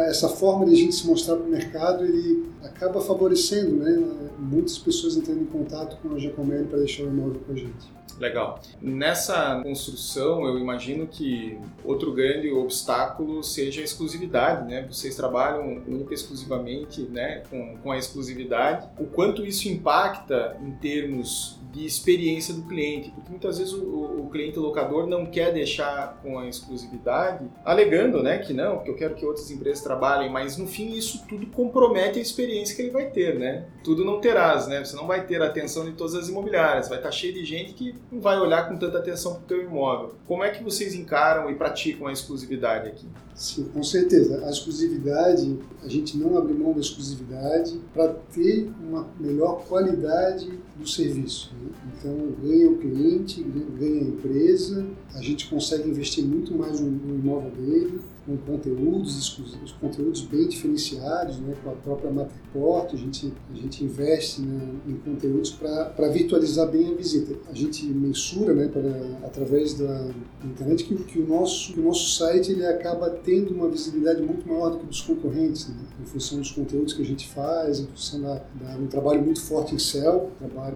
essa 0.10 0.28
forma 0.28 0.66
de 0.66 0.74
a 0.74 0.76
gente 0.76 0.96
se 0.96 1.08
mostrar 1.08 1.36
para 1.36 1.46
o 1.46 1.50
mercado, 1.50 2.04
ele 2.04 2.46
acaba 2.64 3.00
favorecendo, 3.02 3.69
né, 3.72 4.30
muitas 4.38 4.78
pessoas 4.78 5.16
entrando 5.18 5.42
em 5.42 5.46
contato 5.46 5.98
com 6.02 6.16
a 6.16 6.20
Giacomelli 6.20 6.68
para 6.68 6.80
deixar 6.80 7.04
o 7.04 7.08
imóvel 7.08 7.42
com 7.46 7.54
a 7.54 7.56
gente. 7.56 8.00
Legal. 8.20 8.60
Nessa 8.82 9.62
construção, 9.64 10.46
eu 10.46 10.60
imagino 10.60 11.08
que 11.08 11.58
outro 11.86 12.12
grande 12.12 12.52
obstáculo 12.52 13.42
seja 13.42 13.80
a 13.80 13.84
exclusividade, 13.84 14.68
né? 14.70 14.86
Vocês 14.92 15.16
trabalham 15.16 15.82
única 15.88 16.14
exclusivamente, 16.14 17.02
né, 17.04 17.44
com, 17.50 17.78
com 17.78 17.92
a 17.92 17.98
exclusividade. 17.98 18.88
O 19.00 19.06
quanto 19.06 19.46
isso 19.46 19.70
impacta 19.70 20.58
em 20.62 20.72
termos 20.72 21.60
de 21.72 21.86
experiência 21.86 22.54
do 22.54 22.64
cliente, 22.64 23.12
porque 23.12 23.30
muitas 23.30 23.60
vezes 23.60 23.74
o, 23.74 24.24
o, 24.24 24.30
cliente 24.32 24.58
locador 24.58 25.06
não 25.06 25.26
quer 25.26 25.54
deixar 25.54 26.20
com 26.22 26.40
a 26.40 26.48
exclusividade, 26.48 27.46
alegando, 27.64 28.24
né, 28.24 28.40
que 28.40 28.54
não, 28.54 28.80
que 28.80 28.90
eu 28.90 28.96
quero 28.96 29.16
que 29.16 29.26
outras 29.26 29.52
empresas 29.52 29.84
trabalhem, 29.84 30.32
mas 30.32 30.58
no 30.58 30.68
fim 30.68 30.94
isso 30.94 31.24
tudo 31.28 31.46
compromete 31.48 32.18
a 32.18 32.22
experiência 32.22 32.76
que 32.76 32.82
ele 32.82 32.92
vai 32.92 33.12
ter, 33.12 33.38
né? 33.38 33.59
Tudo 33.84 34.06
não 34.06 34.20
terás, 34.20 34.68
né? 34.68 34.84
Você 34.84 34.96
não 34.96 35.08
vai 35.08 35.26
ter 35.26 35.42
a 35.42 35.46
atenção 35.46 35.86
de 35.86 35.94
todas 35.94 36.16
as 36.16 36.30
imobiliárias, 36.30 36.90
vai 36.90 36.98
estar 36.98 37.12
cheio 37.12 37.34
de 37.34 37.46
gente 37.46 37.74
que 37.74 37.96
não 38.12 38.22
vai 38.22 38.38
olhar 38.40 38.68
com 38.68 38.78
tanta 38.78 38.98
atenção 38.98 39.36
para 39.36 39.42
o 39.42 39.46
teu 39.46 39.64
imóvel. 39.64 40.16
Como 40.26 40.44
é 40.44 40.50
que 40.50 40.64
vocês 40.64 40.94
encaram 40.94 41.50
e 41.50 41.56
praticam 41.56 42.08
a 42.08 42.12
exclusividade 42.12 42.88
aqui? 42.88 43.08
Sim, 43.34 43.70
com 43.74 43.82
certeza. 43.82 44.46
A 44.46 44.50
exclusividade, 44.50 45.58
a 45.82 45.88
gente 45.88 46.18
não 46.18 46.38
abre 46.38 46.54
mão 46.54 46.74
da 46.74 46.82
exclusividade 46.82 47.80
para 47.94 48.10
ter 48.34 48.70
uma 48.82 49.08
melhor 49.18 49.64
qualidade 49.66 50.60
do 50.76 50.88
serviço. 50.88 51.54
Né? 51.54 51.70
Então, 51.98 52.36
ganha 52.42 52.70
o 52.70 52.78
cliente, 52.78 53.42
ganha 53.42 54.02
a 54.02 54.04
empresa, 54.04 54.86
a 55.16 55.22
gente 55.22 55.50
consegue 55.50 55.90
investir 55.90 56.26
muito 56.26 56.54
mais 56.54 56.82
no, 56.82 57.16
imóvel 57.16 57.52
dele, 57.52 58.02
com 58.30 58.38
conteúdos, 58.38 59.40
os 59.64 59.72
conteúdos 59.74 60.22
bem 60.22 60.48
diferenciados, 60.48 61.40
né, 61.40 61.56
com 61.64 61.72
a 61.72 61.74
própria 61.74 62.12
Matterport, 62.12 62.94
a 62.94 62.98
gente, 62.98 63.34
a 63.52 63.56
gente 63.56 63.84
investe 63.84 64.42
né, 64.42 64.76
em 64.88 64.96
conteúdos 64.98 65.50
para 65.52 66.10
virtualizar 66.10 66.70
bem 66.70 66.92
a 66.92 66.96
visita. 66.96 67.36
A 67.50 67.54
gente 67.54 67.86
mensura 67.88 68.54
né, 68.54 68.68
pra, 68.68 69.28
através 69.28 69.74
da 69.74 70.10
internet 70.44 70.84
que, 70.84 70.96
que, 70.96 71.20
o 71.20 71.28
nosso, 71.28 71.74
que 71.74 71.80
o 71.80 71.84
nosso 71.84 72.18
site 72.18 72.52
ele 72.52 72.66
acaba 72.66 73.10
tendo 73.10 73.54
uma 73.54 73.68
visibilidade 73.68 74.22
muito 74.22 74.48
maior 74.48 74.72
do 74.72 74.80
que 74.80 74.86
dos 74.86 75.02
concorrentes, 75.02 75.68
né, 75.70 75.76
em 76.00 76.06
função 76.06 76.38
dos 76.38 76.52
conteúdos 76.52 76.94
que 76.94 77.02
a 77.02 77.06
gente 77.06 77.28
faz, 77.28 77.80
em 77.80 77.88
função 77.88 78.22
da, 78.22 78.36
da 78.62 78.78
um 78.78 78.88
trabalho 78.88 79.24
muito 79.24 79.42
forte 79.42 79.74
em 79.74 79.80
Cell, 79.80 80.30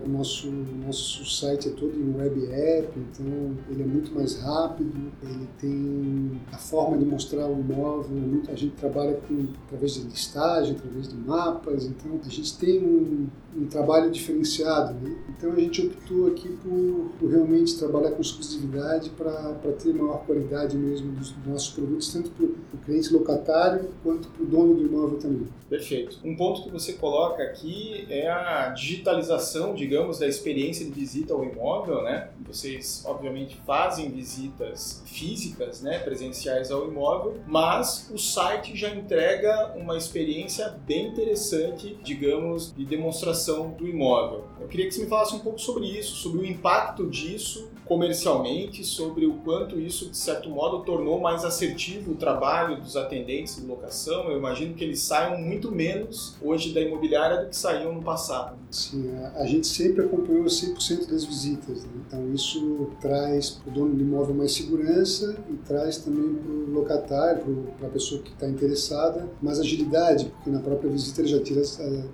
o 0.05 0.09
nosso, 0.09 0.49
nosso 0.85 1.25
site 1.25 1.69
é 1.69 1.71
todo 1.71 1.95
em 1.95 2.15
web 2.17 2.45
app, 2.51 2.99
então 2.99 3.55
ele 3.69 3.83
é 3.83 3.85
muito 3.85 4.13
mais 4.13 4.35
rápido, 4.39 4.91
ele 5.21 5.47
tem 5.59 6.41
a 6.51 6.57
forma 6.57 6.97
de 6.97 7.05
mostrar 7.05 7.42
o 7.45 7.59
imóvel, 7.59 8.15
muito, 8.15 8.51
a 8.51 8.55
gente 8.55 8.75
trabalha 8.75 9.13
com, 9.27 9.47
através 9.65 9.93
de 9.95 10.01
listagem, 10.01 10.75
através 10.75 11.07
de 11.07 11.15
mapas, 11.15 11.85
então 11.85 12.19
a 12.25 12.29
gente 12.29 12.57
tem 12.57 12.79
um, 12.83 13.27
um 13.55 13.65
trabalho 13.67 14.11
diferenciado. 14.11 14.93
Né? 14.95 15.15
Então 15.29 15.51
a 15.51 15.59
gente 15.59 15.85
optou 15.85 16.27
aqui 16.27 16.49
por, 16.49 17.11
por 17.19 17.29
realmente 17.29 17.77
trabalhar 17.77 18.11
com 18.11 18.21
exclusividade 18.21 19.09
para 19.11 19.53
ter 19.81 19.93
maior 19.93 20.25
qualidade 20.25 20.75
mesmo 20.77 21.11
dos, 21.13 21.31
dos 21.31 21.47
nossos 21.47 21.69
produtos, 21.69 22.11
tanto 22.11 22.29
para 22.31 22.45
o 22.45 22.83
cliente 22.85 23.13
locatário 23.13 23.89
quanto 24.03 24.27
para 24.29 24.43
o 24.43 24.45
dono 24.45 24.75
do 24.75 24.85
imóvel 24.85 25.17
também. 25.19 25.47
Perfeito. 25.69 26.19
Um 26.23 26.35
ponto 26.35 26.63
que 26.63 26.69
você 26.69 26.93
coloca 26.93 27.41
aqui 27.43 28.05
é 28.09 28.29
a 28.29 28.69
digitalização, 28.69 29.73
digamos, 29.73 30.19
da 30.19 30.27
experiência 30.27 30.85
de 30.85 30.91
visita 30.91 31.33
ao 31.33 31.43
imóvel, 31.43 32.03
né? 32.03 32.29
Vocês, 32.45 33.03
obviamente, 33.05 33.59
fazem 33.65 34.09
visitas 34.09 35.01
físicas, 35.05 35.81
né, 35.81 35.99
presenciais 35.99 36.71
ao 36.71 36.87
imóvel, 36.87 37.32
mas 37.47 38.09
o 38.13 38.17
site 38.17 38.75
já 38.75 38.89
entrega 38.89 39.73
uma 39.75 39.97
experiência 39.97 40.69
bem 40.85 41.07
interessante, 41.07 41.97
digamos, 42.03 42.73
de 42.75 42.85
demonstração 42.85 43.71
do 43.71 43.87
imóvel. 43.87 44.45
Eu 44.59 44.67
queria 44.67 44.87
que 44.87 44.93
você 44.93 45.03
me 45.03 45.09
falasse 45.09 45.35
um 45.35 45.39
pouco 45.39 45.59
sobre 45.59 45.85
isso, 45.85 46.15
sobre 46.15 46.39
o 46.39 46.45
impacto 46.45 47.09
disso 47.09 47.72
comercialmente, 47.85 48.83
sobre 48.83 49.25
o 49.25 49.33
quanto 49.43 49.79
isso, 49.79 50.09
de 50.09 50.17
certo 50.17 50.49
modo, 50.49 50.83
tornou 50.83 51.19
mais 51.19 51.43
assertivo 51.43 52.11
o 52.11 52.15
trabalho 52.15 52.81
dos 52.81 52.95
atendentes 52.95 53.57
de 53.57 53.65
locação. 53.65 54.29
Eu 54.29 54.37
imagino 54.37 54.73
que 54.73 54.83
eles 54.83 54.99
saiam 54.99 55.39
muito 55.39 55.71
menos 55.71 56.35
hoje 56.41 56.73
da 56.73 56.81
imobiliária 56.81 57.43
do 57.43 57.49
que 57.49 57.55
saíam 57.55 57.93
no 57.93 58.01
passado. 58.01 58.55
Sim, 58.71 59.11
a, 59.35 59.45
gente 59.45 59.67
sempre 59.67 60.03
acompanhou 60.03 60.45
100% 60.45 61.09
das 61.09 61.23
visitas. 61.23 61.83
Né? 61.83 61.91
Então, 62.07 62.33
isso 62.33 62.89
traz 63.01 63.51
para 63.51 63.69
o 63.69 63.73
dono 63.73 63.95
do 63.95 64.01
imóvel 64.01 64.33
mais 64.33 64.53
segurança 64.53 65.35
e 65.49 65.53
traz 65.57 65.97
também 65.97 66.35
para 66.35 66.51
o 66.51 66.71
locatário, 66.71 67.67
para 67.77 67.87
a 67.87 67.91
pessoa 67.91 68.21
que 68.21 68.31
está 68.31 68.47
interessada, 68.47 69.29
mais 69.41 69.59
agilidade, 69.59 70.25
porque 70.25 70.49
na 70.49 70.59
própria 70.59 70.89
visita 70.89 71.21
ele 71.21 71.29
já 71.29 71.39
tira, 71.39 71.61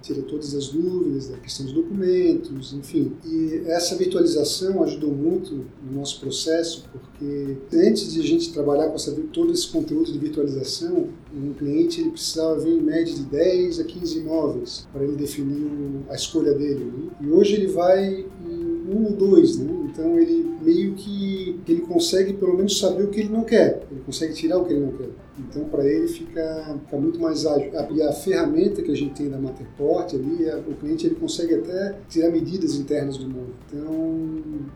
tira 0.01 0.21
todas 0.23 0.53
as 0.53 0.67
dúvidas 0.67 1.29
da 1.29 1.37
questão 1.37 1.65
dos 1.65 1.73
documentos, 1.73 2.73
enfim. 2.73 3.15
E 3.25 3.63
essa 3.67 3.95
virtualização 3.95 4.83
ajudou 4.83 5.11
muito 5.11 5.58
no 5.83 5.99
nosso 5.99 6.19
processo, 6.19 6.85
porque 6.91 7.57
antes 7.73 8.13
de 8.13 8.19
a 8.19 8.23
gente 8.23 8.53
trabalhar 8.53 8.87
com 8.87 8.95
essa, 8.95 9.11
todo 9.33 9.51
esse 9.51 9.67
conteúdo 9.67 10.11
de 10.11 10.17
virtualização, 10.17 11.09
um 11.33 11.53
cliente 11.53 12.01
ele 12.01 12.11
precisava 12.11 12.59
ver 12.59 12.71
em 12.71 12.81
média 12.81 13.13
de 13.13 13.23
10 13.23 13.79
a 13.79 13.83
15 13.83 14.19
imóveis 14.19 14.87
para 14.91 15.03
ele 15.03 15.15
definir 15.15 15.69
a 16.09 16.15
escolha 16.15 16.53
dele. 16.53 16.85
Né? 16.85 17.11
E 17.21 17.29
hoje 17.29 17.55
ele 17.55 17.67
vai 17.67 18.25
em 18.45 18.69
um 18.89 19.05
ou 19.05 19.13
dois, 19.13 19.57
né? 19.57 19.71
então 19.85 20.19
ele 20.19 20.49
meio 20.61 20.93
que 20.93 21.59
ele 21.67 21.81
consegue 21.81 22.33
pelo 22.33 22.55
menos 22.55 22.79
saber 22.79 23.03
o 23.03 23.09
que 23.09 23.19
ele 23.19 23.29
não 23.29 23.43
quer, 23.43 23.83
ele 23.91 24.01
consegue 24.05 24.33
tirar 24.33 24.57
o 24.57 24.65
que 24.65 24.73
ele 24.73 24.85
não 24.85 24.91
quer. 24.91 25.09
Então, 25.39 25.65
para 25.65 25.85
ele 25.85 26.07
fica, 26.07 26.77
fica, 26.85 26.97
muito 26.97 27.19
mais 27.19 27.45
ágil. 27.45 27.71
E 27.91 28.01
a 28.01 28.11
ferramenta 28.11 28.81
que 28.81 28.91
a 28.91 28.95
gente 28.95 29.15
tem 29.15 29.29
da 29.29 29.37
Matterport 29.37 30.13
ali, 30.13 30.45
o 30.67 30.75
cliente 30.75 31.07
ele 31.07 31.15
consegue 31.15 31.55
até 31.55 31.97
tirar 32.09 32.29
medidas 32.29 32.75
internas 32.75 33.17
do 33.17 33.25
imóvel. 33.25 33.53
Então, 33.67 34.29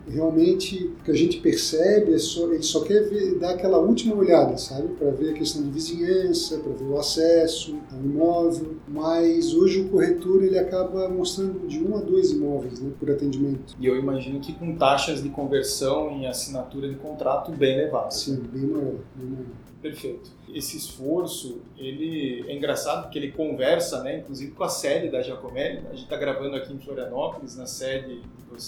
realmente, 0.07 0.91
o 0.99 1.03
que 1.03 1.11
a 1.11 1.15
gente 1.15 1.39
percebe 1.39 2.13
é 2.13 2.17
só, 2.17 2.51
ele 2.51 2.63
só 2.63 2.81
quer 2.81 3.01
ver, 3.09 3.35
dar 3.35 3.51
aquela 3.51 3.77
última 3.77 4.15
olhada, 4.15 4.57
sabe? 4.57 4.87
Para 4.89 5.11
ver 5.11 5.31
a 5.31 5.33
questão 5.33 5.61
de 5.61 5.69
vizinhança, 5.69 6.57
para 6.57 6.73
ver 6.73 6.85
o 6.85 6.97
acesso 6.97 7.77
ao 7.91 7.99
imóvel. 7.99 8.75
Mas 8.87 9.53
hoje 9.53 9.81
o 9.81 9.89
corretor 9.89 10.43
ele 10.43 10.57
acaba 10.57 11.09
mostrando 11.09 11.67
de 11.67 11.83
um 11.83 11.97
a 11.97 12.01
dois 12.01 12.31
imóveis 12.31 12.79
né, 12.79 12.91
por 12.99 13.09
atendimento. 13.09 13.75
E 13.79 13.85
eu 13.85 13.97
imagino 13.97 14.39
que 14.39 14.53
com 14.53 14.75
taxas 14.75 15.21
de 15.21 15.29
conversão 15.29 16.11
em 16.11 16.27
assinatura 16.27 16.87
de 16.87 16.95
contrato 16.95 17.51
bem 17.51 17.79
elevadas. 17.79 18.15
Sim, 18.15 18.41
bem 18.51 18.63
maior. 18.63 18.95
Bem 19.15 19.29
maior. 19.29 19.72
Perfeito. 19.83 20.31
Esse 20.47 20.77
esforço, 20.77 21.61
ele 21.77 22.45
é 22.47 22.55
engraçado 22.55 23.03
porque 23.03 23.19
ele 23.19 23.33
conversa, 23.33 24.01
né, 24.01 24.19
inclusive 24.19 24.53
com 24.53 24.63
a 24.63 24.69
sede 24.69 25.09
da 25.09 25.21
Giacomelli. 25.21 25.79
A 25.87 25.89
gente 25.89 26.05
está 26.05 26.15
gravando 26.15 26.55
aqui 26.55 26.71
em 26.71 26.79
Florianópolis, 26.79 27.57
na 27.57 27.67
sede 27.67 28.21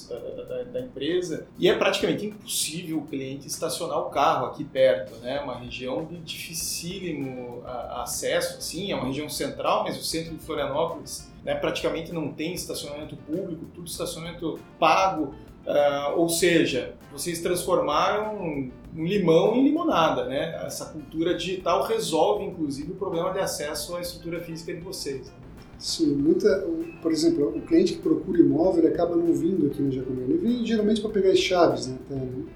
da, 0.10 0.18
da, 0.18 0.64
da, 0.64 0.82
empresa, 0.82 1.48
e 1.58 1.70
é 1.70 1.78
praticamente 1.78 2.26
impossível 2.26 2.98
o 2.98 3.06
cliente 3.06 3.48
estacionar 3.48 4.00
o 4.00 4.10
carro 4.10 4.48
aqui 4.48 4.66
perto, 4.66 5.16
né? 5.18 5.40
Uma 5.40 5.58
região 5.58 6.04
de 6.04 6.18
dificílimo 6.18 7.64
acesso, 7.66 8.58
assim, 8.58 8.92
é 8.92 8.96
uma 8.96 9.06
região 9.06 9.30
central, 9.30 9.84
mas 9.84 9.98
o 9.98 10.04
centro 10.04 10.34
de 10.34 10.40
Florianópolis 10.44 11.32
né, 11.46 11.54
praticamente 11.54 12.12
não 12.12 12.34
tem 12.34 12.56
estacionamento 12.56 13.16
público, 13.16 13.68
tudo 13.74 13.88
estacionamento 13.88 14.60
pago. 14.80 15.36
Uh, 15.66 16.20
ou 16.20 16.30
seja, 16.30 16.94
vocês 17.12 17.42
transformaram 17.42 18.36
um 18.96 19.06
limão 19.06 19.56
em 19.56 19.64
limonada, 19.64 20.26
né? 20.26 20.62
Essa 20.66 20.86
cultura 20.86 21.36
digital 21.36 21.84
resolve, 21.84 22.46
inclusive, 22.46 22.92
o 22.92 22.96
problema 22.96 23.32
de 23.32 23.40
acesso 23.40 23.96
à 23.96 24.02
estrutura 24.02 24.40
física 24.40 24.74
de 24.74 24.82
vocês. 24.82 25.32
Sim, 25.78 26.16
muita, 26.16 26.66
por 27.01 27.12
exemplo, 27.12 27.50
o 27.50 27.62
cliente 27.62 27.94
que 27.94 28.01
procura 28.01 28.40
imóvel 28.40 28.86
ele 28.86 28.94
acaba 28.94 29.16
não 29.16 29.34
vindo 29.34 29.68
aqui 29.68 29.82
no 29.82 29.92
Jacomé. 29.92 30.24
Ele 30.24 30.38
vem 30.38 30.66
geralmente 30.66 31.01
para 31.01 31.10
pegar 31.10 31.32
as 31.32 31.40
chaves, 31.40 31.88
né? 31.88 31.98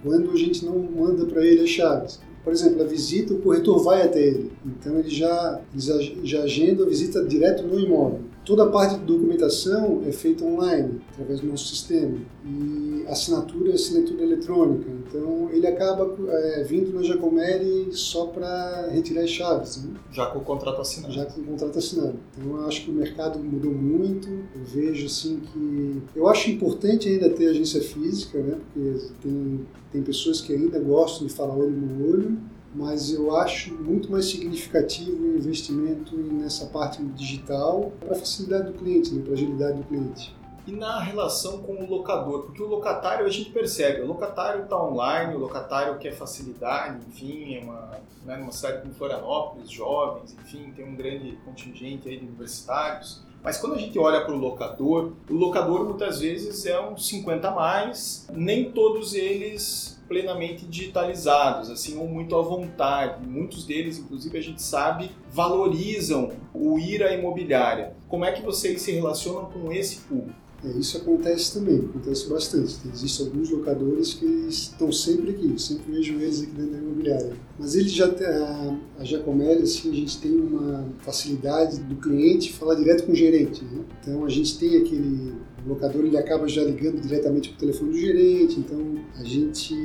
Quando 0.02 0.32
a 0.32 0.36
gente 0.38 0.66
não 0.66 0.80
manda 0.80 1.26
para 1.26 1.46
ele 1.46 1.62
as 1.62 1.70
chaves. 1.70 2.20
Por 2.44 2.54
exemplo, 2.54 2.82
a 2.82 2.86
visita, 2.86 3.34
o 3.34 3.42
corretor 3.42 3.84
vai 3.84 4.04
até 4.04 4.22
ele. 4.22 4.52
Então 4.66 4.98
ele 4.98 5.10
já, 5.10 5.60
já, 5.76 6.00
já 6.24 6.44
agenda 6.44 6.84
a 6.84 6.88
visita 6.88 7.24
direto 7.26 7.64
no 7.64 7.78
imóvel. 7.78 8.22
Toda 8.46 8.64
a 8.64 8.68
parte 8.68 8.96
de 8.96 9.06
documentação 9.06 10.02
é 10.06 10.12
feita 10.12 10.44
online, 10.44 11.02
através 11.12 11.40
do 11.40 11.48
nosso 11.48 11.68
sistema. 11.68 12.18
E 12.46 13.06
assinatura 13.08 13.72
é 13.72 13.76
assinatura 13.76 14.24
eletrônica. 14.24 14.90
Então 14.90 15.50
ele 15.52 15.68
acaba 15.68 16.16
é, 16.28 16.64
vindo 16.64 16.94
na 16.94 17.04
Giacomelli 17.04 17.90
só 17.92 18.28
para 18.28 18.90
retirar 18.92 19.22
as 19.22 19.30
chaves. 19.30 19.84
Né? 19.84 19.94
Já 20.12 20.28
com 20.28 20.40
o 20.40 20.44
contrato 20.44 20.82
assinado. 20.82 21.14
Já 21.14 21.26
com 21.26 21.42
o 21.42 21.44
contrato 21.44 21.78
assinado. 21.78 22.16
Então 22.38 22.58
eu 22.58 22.66
acho 22.66 22.86
que 22.86 22.92
o 22.92 22.94
mercado 22.94 23.40
mudou 23.40 23.72
muito. 23.72 24.28
Eu 24.28 24.64
vejo 24.66 25.06
assim 25.06 25.40
que. 25.40 26.02
Eu 26.16 26.28
acho 26.28 26.50
importante 26.50 27.08
ainda 27.08 27.30
ter 27.30 27.48
agência 27.48 27.82
física, 27.82 28.40
né? 28.40 28.58
Porque 28.74 29.08
tem, 29.22 29.68
tem 29.92 30.02
pessoas 30.02 30.42
que 30.42 30.54
ainda 30.54 30.80
gostam 30.80 31.28
de 31.28 31.34
falar 31.34 31.56
olho 31.56 31.72
no 31.72 32.12
olho 32.12 32.38
mas 32.74 33.12
eu 33.12 33.36
acho 33.36 33.74
muito 33.74 34.12
mais 34.12 34.26
significativo 34.26 35.24
o 35.24 35.38
investimento 35.38 36.16
nessa 36.16 36.68
parte 36.68 37.04
digital 37.04 37.92
para 38.00 38.14
a 38.14 38.20
facilidade 38.20 38.72
do 38.72 38.78
cliente, 38.78 39.14
né, 39.14 39.22
para 39.22 39.32
a 39.32 39.34
agilidade 39.34 39.78
do 39.78 39.84
cliente. 39.84 40.36
E 40.68 40.72
na 40.72 41.00
relação 41.00 41.64
com 41.64 41.84
o 41.84 41.90
locador, 41.90 42.44
porque 42.44 42.62
o 42.62 42.68
locatário 42.68 43.26
a 43.26 43.30
gente 43.30 43.50
percebe, 43.50 44.02
o 44.02 44.08
locatário 44.08 44.64
está 44.64 44.80
online, 44.80 45.36
o 45.36 45.40
locatário 45.40 45.98
quer 45.98 46.14
facilidade, 46.14 47.04
enfim, 47.08 47.56
é 47.56 47.64
uma, 47.64 47.98
né, 48.24 48.38
numa 48.38 48.52
cidade 48.52 48.82
como 48.82 48.94
Florianópolis, 48.94 49.72
jovens, 49.72 50.36
enfim, 50.40 50.72
tem 50.76 50.86
um 50.86 50.96
grande 50.96 51.38
contingente 51.44 52.08
aí 52.08 52.20
de 52.20 52.26
universitários. 52.26 53.24
Mas 53.42 53.58
quando 53.58 53.76
a 53.76 53.78
gente 53.80 53.98
olha 53.98 54.22
para 54.22 54.34
o 54.34 54.38
locador, 54.38 55.14
o 55.30 55.34
locador 55.34 55.86
muitas 55.86 56.20
vezes 56.20 56.66
é 56.66 56.80
um 56.80 56.96
50 56.98 57.48
a 57.48 57.52
mais, 57.52 58.28
nem 58.32 58.72
todos 58.72 59.16
eles 59.16 59.99
plenamente 60.10 60.66
digitalizados, 60.66 61.70
assim, 61.70 61.98
ou 61.98 62.08
muito 62.08 62.36
à 62.36 62.42
vontade. 62.42 63.26
Muitos 63.26 63.64
deles, 63.64 64.00
inclusive, 64.00 64.38
a 64.38 64.42
gente 64.42 64.62
sabe, 64.62 65.12
valorizam 65.32 66.32
o 66.54 66.80
ir 66.80 67.04
à 67.04 67.14
imobiliária. 67.14 67.94
Como 68.10 68.26
é 68.26 68.32
que 68.32 68.42
vocês 68.42 68.82
se 68.82 68.92
relacionam 68.92 69.46
com 69.46 69.72
esse 69.72 69.98
público? 69.98 70.50
É, 70.64 70.78
isso 70.78 70.98
acontece 70.98 71.54
também, 71.54 71.78
acontece 71.78 72.28
bastante. 72.28 72.76
Existem 72.94 73.28
alguns 73.28 73.50
locadores 73.50 74.14
que 74.14 74.26
estão 74.26 74.92
sempre 74.92 75.32
aqui, 75.32 75.58
sempre 75.58 75.94
vejo 75.94 76.16
eles 76.16 76.42
aqui 76.42 76.52
dentro 76.52 76.72
da 76.72 76.78
imobiliária. 76.80 77.34
Mas 77.58 77.76
eles 77.76 77.92
já 77.92 78.08
a, 78.08 78.76
a 79.00 79.06
Giacomelli, 79.06 79.64
assim, 79.64 79.90
a 79.90 79.94
gente 79.94 80.20
tem 80.20 80.32
uma 80.32 80.86
facilidade 81.00 81.80
do 81.80 81.96
cliente 81.96 82.52
falar 82.52 82.76
direto 82.76 83.06
com 83.06 83.14
o 83.14 83.16
gerente. 83.16 83.64
Né? 83.64 83.86
Então 84.02 84.26
a 84.26 84.30
gente 84.30 84.58
tem 84.58 84.76
aquele 84.76 85.34
o 85.66 85.70
locador 85.70 86.06
ele 86.06 86.18
acaba 86.18 86.48
já 86.48 86.64
ligando 86.64 87.02
diretamente 87.02 87.50
para 87.50 87.58
o 87.58 87.60
telefone 87.60 87.92
do 87.92 87.98
gerente, 87.98 88.60
então 88.60 88.96
a 89.16 89.24
gente 89.24 89.76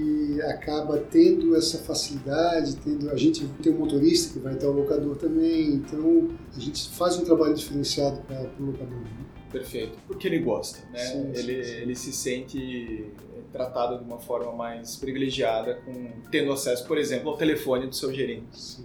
acaba 0.42 0.98
tendo 0.98 1.54
essa 1.56 1.78
facilidade, 1.78 2.76
tendo 2.76 3.10
a 3.10 3.16
gente 3.16 3.46
tem 3.62 3.72
um 3.72 3.78
motorista 3.78 4.32
que 4.32 4.38
vai 4.38 4.54
estar 4.54 4.68
o 4.68 4.72
locador 4.72 5.16
também, 5.16 5.74
então 5.74 6.28
a 6.54 6.60
gente 6.60 6.88
faz 6.90 7.16
um 7.18 7.24
trabalho 7.24 7.54
diferenciado 7.54 8.20
para 8.22 8.50
o 8.60 8.66
locador. 8.66 8.98
Né? 8.98 9.26
Perfeito, 9.50 9.98
porque 10.06 10.26
ele 10.26 10.40
gosta, 10.40 10.80
né? 10.90 10.98
Sim, 10.98 11.30
ele, 11.34 11.64
sim. 11.64 11.74
ele 11.76 11.94
se 11.94 12.12
sente 12.12 13.12
tratado 13.52 13.98
de 13.98 14.04
uma 14.04 14.18
forma 14.18 14.52
mais 14.52 14.96
privilegiada, 14.96 15.76
com 15.84 16.10
tendo 16.28 16.52
acesso, 16.52 16.84
por 16.88 16.98
exemplo, 16.98 17.30
ao 17.30 17.36
telefone 17.36 17.86
do 17.86 17.94
seu 17.94 18.12
gerente. 18.12 18.60
Sim. 18.60 18.84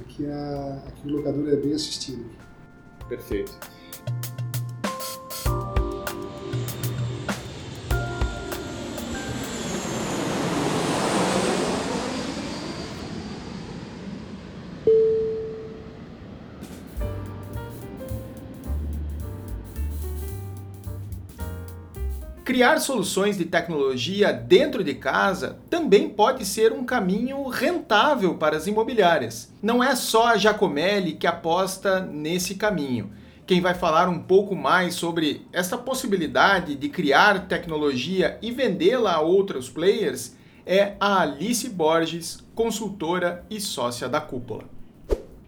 Aqui, 0.00 0.26
a, 0.26 0.82
aqui 0.88 1.06
o 1.06 1.16
locador 1.16 1.48
é 1.48 1.54
bem 1.54 1.72
assistido. 1.72 2.24
Perfeito. 3.08 3.56
Criar 22.58 22.80
soluções 22.80 23.38
de 23.38 23.44
tecnologia 23.44 24.32
dentro 24.32 24.82
de 24.82 24.92
casa 24.92 25.60
também 25.70 26.08
pode 26.08 26.44
ser 26.44 26.72
um 26.72 26.84
caminho 26.84 27.46
rentável 27.46 28.34
para 28.34 28.56
as 28.56 28.66
imobiliárias. 28.66 29.54
Não 29.62 29.80
é 29.80 29.94
só 29.94 30.26
a 30.26 30.36
Jacomelli 30.36 31.12
que 31.12 31.28
aposta 31.28 32.00
nesse 32.00 32.56
caminho. 32.56 33.12
Quem 33.46 33.60
vai 33.60 33.74
falar 33.74 34.08
um 34.08 34.18
pouco 34.18 34.56
mais 34.56 34.96
sobre 34.96 35.46
essa 35.52 35.78
possibilidade 35.78 36.74
de 36.74 36.88
criar 36.88 37.46
tecnologia 37.46 38.36
e 38.42 38.50
vendê-la 38.50 39.12
a 39.12 39.20
outros 39.20 39.70
players 39.70 40.34
é 40.66 40.94
a 40.98 41.20
Alice 41.20 41.68
Borges, 41.68 42.40
consultora 42.56 43.46
e 43.48 43.60
sócia 43.60 44.08
da 44.08 44.20
Cúpula. 44.20 44.77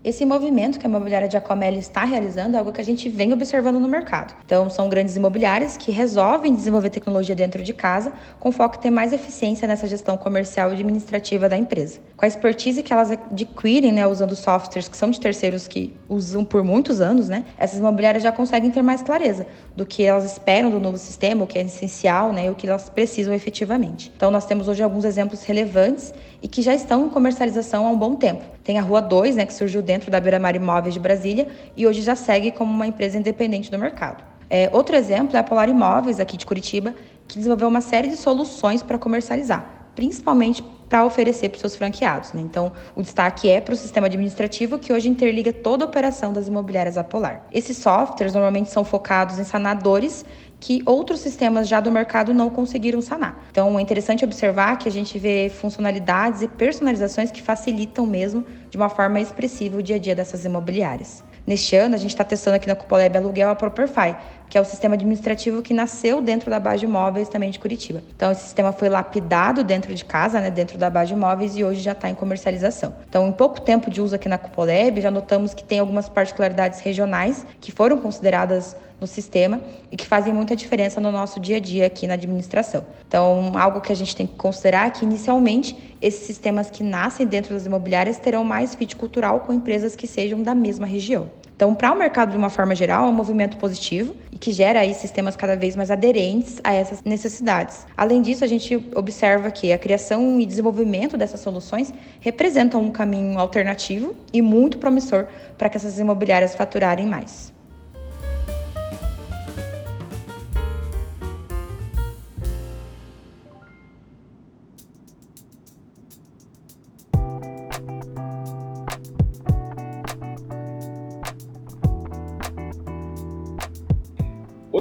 Esse 0.03 0.25
movimento 0.25 0.79
que 0.79 0.87
a 0.87 0.89
imobiliária 0.89 1.29
de 1.29 1.33
Giacomelli 1.33 1.79
está 1.79 2.05
realizando 2.07 2.57
é 2.57 2.59
algo 2.59 2.73
que 2.73 2.81
a 2.81 2.85
gente 2.85 3.07
vem 3.11 3.35
observando 3.35 3.79
no 3.79 3.87
mercado. 3.87 4.35
Então, 4.47 4.71
são 4.71 4.89
grandes 4.89 5.15
imobiliárias 5.15 5.77
que 5.77 5.93
resolvem 5.93 6.55
desenvolver 6.55 6.89
tecnologia 6.89 7.35
dentro 7.35 7.63
de 7.63 7.75
casa 7.75 8.11
com 8.39 8.51
foco 8.51 8.77
em 8.77 8.81
ter 8.81 8.91
mais 8.91 9.13
eficiência 9.13 9.69
nessa 9.69 9.87
gestão 9.87 10.17
comercial 10.17 10.71
e 10.71 10.73
administrativa 10.73 11.51
da 11.51 11.59
empresa. 11.59 12.01
Com 12.17 12.25
a 12.25 12.29
expertise 12.29 12.83
que 12.83 12.95
elas 12.95 13.11
adquirem, 13.11 13.93
né, 13.93 14.07
usando 14.07 14.35
softwares 14.35 14.89
que 14.89 14.97
são 14.97 15.11
de 15.11 15.21
terceiros 15.21 15.69
que 15.69 15.95
usam 16.09 16.47
por 16.47 16.65
muitos 16.65 17.03
anos, 17.03 17.29
né, 17.29 17.45
essas 17.59 17.79
imobiliárias 17.79 18.23
já 18.23 18.33
conseguem 18.33 18.71
ter 18.71 18.81
mais 18.81 19.03
clareza 19.03 19.47
do 19.77 19.85
que 19.85 20.03
elas 20.03 20.25
esperam 20.25 20.71
do 20.71 20.81
novo 20.81 20.97
sistema, 20.97 21.45
o 21.45 21.47
que 21.47 21.59
é 21.59 21.63
essencial, 21.63 22.33
né, 22.33 22.47
e 22.47 22.49
o 22.49 22.55
que 22.55 22.67
elas 22.67 22.89
precisam 22.89 23.35
efetivamente. 23.35 24.11
Então, 24.17 24.31
nós 24.31 24.47
temos 24.47 24.67
hoje 24.67 24.83
alguns 24.83 25.05
exemplos 25.05 25.43
relevantes 25.45 26.15
e 26.43 26.49
que 26.49 26.63
já 26.63 26.75
estão 26.75 27.07
em 27.07 27.09
comercialização 27.09 27.87
há 27.87 27.91
um 27.91 27.99
bom 27.99 28.15
tempo. 28.15 28.45
Tem 28.65 28.79
a 28.79 28.83
Rua 28.83 29.01
2, 29.01 29.37
né, 29.37 29.47
que 29.47 29.55
surgiu 29.55 29.83
dentro 29.83 30.11
da 30.11 30.21
Beira 30.21 30.39
Mar 30.39 30.55
Imóveis 30.55 30.95
de 30.95 31.01
Brasília 31.01 31.49
e 31.77 31.87
hoje 31.87 32.03
já 32.03 32.17
segue 32.17 32.51
como 32.51 32.73
uma 32.73 32.87
empresa 32.87 33.19
independente 33.19 33.71
do 33.71 33.79
mercado. 33.79 34.25
É, 34.49 34.69
outro 34.73 34.97
exemplo 34.97 35.37
é 35.37 35.41
a 35.41 35.45
Polar 35.45 35.69
Imóveis, 35.69 36.19
aqui 36.19 36.37
de 36.37 36.45
Curitiba, 36.45 36.95
que 37.29 37.37
desenvolveu 37.37 37.69
uma 37.69 37.81
série 37.81 38.09
de 38.09 38.17
soluções 38.17 38.83
para 38.83 38.99
comercializar, 38.99 39.93
principalmente 39.95 40.63
para 40.89 41.05
oferecer 41.05 41.49
para 41.51 41.55
os 41.55 41.61
seus 41.61 41.77
franqueados. 41.77 42.33
Né? 42.33 42.43
Então, 42.43 42.73
o 42.97 43.03
destaque 43.03 43.49
é 43.49 43.61
para 43.61 43.73
o 43.73 43.77
sistema 43.77 44.09
administrativo, 44.09 44.77
que 44.77 44.93
hoje 44.93 45.09
interliga 45.09 45.53
toda 45.53 45.85
a 45.85 45.87
operação 45.89 46.33
das 46.33 46.49
imobiliárias 46.49 46.99
a 46.99 47.05
Polar. 47.05 47.47
Esses 47.53 47.77
softwares 47.77 48.35
normalmente 48.35 48.71
são 48.71 48.85
focados 48.85 49.39
em 49.39 49.45
sanadores 49.45 50.25
que 50.61 50.83
outros 50.85 51.21
sistemas 51.21 51.67
já 51.67 51.81
do 51.81 51.91
mercado 51.91 52.35
não 52.35 52.51
conseguiram 52.51 53.01
sanar. 53.01 53.43
Então 53.51 53.79
é 53.79 53.83
interessante 53.83 54.25
observar 54.25 54.77
que 54.77 54.89
a 54.89 54.93
gente 54.93 55.19
vê 55.19 55.49
funcionalidades 55.49 56.43
e 56.43 56.49
personalizações 56.49 57.31
que 57.31 57.43
facilitam 57.43 58.07
mesmo 58.07 58.45
de 58.69 58.77
uma 58.77 58.91
forma 58.91 59.19
expressiva 59.19 59.79
o 59.79 59.83
dia 59.83 59.97
a 59.97 59.99
dia 59.99 60.15
dessas 60.15 60.45
imobiliárias. 60.45 61.25
Neste 61.47 61.75
ano, 61.75 61.95
a 61.95 61.99
gente 61.99 62.11
está 62.11 62.23
testando 62.23 62.57
aqui 62.57 62.69
na 62.69 62.77
Cupoleb 62.77 63.17
Aluguel 63.17 63.51
a 63.51 63.57
Properfy, 63.57 64.15
que 64.49 64.59
é 64.59 64.61
o 64.61 64.65
sistema 64.65 64.95
administrativo 64.95 65.63
que 65.63 65.73
nasceu 65.73 66.21
dentro 66.21 66.51
da 66.51 66.61
base 66.61 66.81
de 66.81 66.85
imóveis 66.85 67.29
também 67.29 67.51
de 67.51 67.59
Curitiba. 67.59 68.03
Então, 68.15 68.31
esse 68.31 68.43
sistema 68.43 68.73
foi 68.73 68.89
lapidado 68.89 69.65
dentro 69.65 69.95
de 69.95 70.05
casa, 70.05 70.41
né, 70.41 70.51
dentro 70.51 70.77
da 70.77 70.91
base 70.91 71.09
de 71.09 71.15
imóveis, 71.15 71.57
e 71.57 71.65
hoje 71.65 71.81
já 71.81 71.93
está 71.93 72.11
em 72.11 72.15
comercialização. 72.15 72.95
Então, 73.09 73.27
em 73.27 73.33
pouco 73.33 73.61
tempo 73.61 73.91
de 73.91 74.01
uso 74.01 74.15
aqui 74.15 74.29
na 74.29 74.39
Cupoleb, 74.39 75.01
já 75.01 75.11
notamos 75.11 75.55
que 75.55 75.65
tem 75.65 75.79
algumas 75.79 76.09
particularidades 76.09 76.81
regionais 76.81 77.47
que 77.61 77.73
foram 77.73 77.99
consideradas 77.99 78.77
no 79.01 79.07
sistema 79.07 79.61
e 79.91 79.97
que 79.97 80.07
fazem 80.07 80.33
muita 80.33 80.55
diferença 80.55 81.01
no 81.01 81.11
nosso 81.11 81.41
dia 81.41 81.57
a 81.57 81.61
dia 81.61 81.87
aqui 81.87 82.07
na 82.07 82.15
administração. 82.15 82.85
Então, 83.07 83.53
algo 83.57 83.81
que 83.81 83.93
a 83.93 83.97
gente 83.97 84.15
tem 84.15 84.27
que 84.27 84.35
considerar 84.35 84.89
é 84.89 84.91
que, 84.91 85.05
inicialmente, 85.05 85.97
esses 86.01 86.27
sistemas 86.27 86.71
que 86.71 86.83
nascem 86.83 87.27
dentro 87.27 87.55
das 87.55 87.67
imobiliárias 87.67 88.19
terão 88.19 88.45
mais 88.45 88.75
fit 88.75 88.97
cultural 88.97 89.41
com 89.41 89.53
empresas 89.53 89.97
que 89.97 90.07
sejam 90.07 90.43
da 90.43 90.55
mesma 90.55 90.87
região. 90.87 91.31
Então, 91.61 91.75
para 91.75 91.93
o 91.93 91.95
mercado 91.95 92.31
de 92.31 92.39
uma 92.39 92.49
forma 92.49 92.75
geral, 92.75 93.05
é 93.05 93.09
um 93.11 93.13
movimento 93.13 93.59
positivo 93.59 94.17
e 94.33 94.39
que 94.39 94.51
gera 94.51 94.81
aí 94.81 94.95
sistemas 94.95 95.37
cada 95.37 95.55
vez 95.55 95.77
mais 95.77 95.91
aderentes 95.91 96.59
a 96.65 96.73
essas 96.73 97.03
necessidades. 97.05 97.87
Além 97.95 98.23
disso, 98.23 98.43
a 98.43 98.47
gente 98.47 98.83
observa 98.95 99.51
que 99.51 99.71
a 99.71 99.77
criação 99.77 100.41
e 100.41 100.47
desenvolvimento 100.47 101.19
dessas 101.19 101.41
soluções 101.41 101.93
representam 102.19 102.81
um 102.81 102.91
caminho 102.91 103.39
alternativo 103.39 104.17
e 104.33 104.41
muito 104.41 104.79
promissor 104.79 105.27
para 105.59 105.69
que 105.69 105.77
essas 105.77 105.99
imobiliárias 105.99 106.55
faturarem 106.55 107.05
mais. 107.05 107.53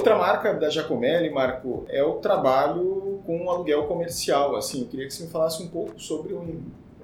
Outra 0.00 0.16
marca 0.16 0.54
da 0.54 0.70
Giacomelli, 0.70 1.28
Marco, 1.28 1.84
é 1.90 2.02
o 2.02 2.14
trabalho 2.14 3.20
com 3.26 3.44
o 3.44 3.50
aluguel 3.50 3.86
comercial. 3.86 4.56
Assim, 4.56 4.80
eu 4.80 4.86
queria 4.86 5.06
que 5.06 5.12
você 5.12 5.24
me 5.24 5.28
falasse 5.28 5.62
um 5.62 5.68
pouco 5.68 6.00
sobre 6.00 6.32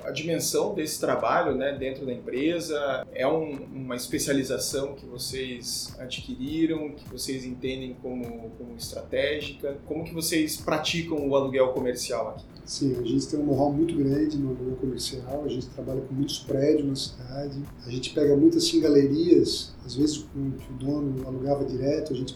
a 0.04 0.11
dimensão 0.11 0.74
desse 0.74 1.00
trabalho 1.00 1.54
né, 1.54 1.76
dentro 1.78 2.06
da 2.06 2.12
empresa. 2.12 3.06
É 3.12 3.26
um, 3.26 3.52
uma 3.72 3.96
especialização 3.96 4.94
que 4.94 5.06
vocês 5.06 5.94
adquiriram, 5.98 6.90
que 6.90 7.09
vocês 7.11 7.44
entendem 7.44 7.96
como, 8.02 8.50
como 8.50 8.76
estratégica? 8.76 9.76
Como 9.87 10.04
que 10.04 10.14
vocês 10.14 10.56
praticam 10.56 11.28
o 11.28 11.35
aluguel 11.35 11.68
comercial 11.68 12.30
aqui? 12.30 12.44
Sim, 12.66 12.96
a 13.00 13.06
gente 13.06 13.28
tem 13.28 13.38
um 13.38 13.46
know-how 13.46 13.72
muito 13.72 13.94
grande 13.94 14.37
no 14.37 14.48
aluguel 14.48 14.76
comercial, 14.76 15.44
a 15.44 15.48
gente 15.48 15.68
trabalha 15.68 16.00
com 16.00 16.12
muitos 16.12 16.40
prédios 16.40 16.85
na 16.85 16.96
cidade, 16.96 17.62
a 17.87 17.90
gente 17.90 18.11
pega 18.11 18.37
muitas 18.37 18.64
assim, 18.64 18.80
galerias, 18.80 19.72
às 19.85 19.94
vezes 19.94 20.18
que 20.18 20.37
o 20.37 20.76
dono 20.76 21.28
alugava 21.28 21.64
direto 21.64 22.12
a 22.12 22.16
gente, 22.16 22.35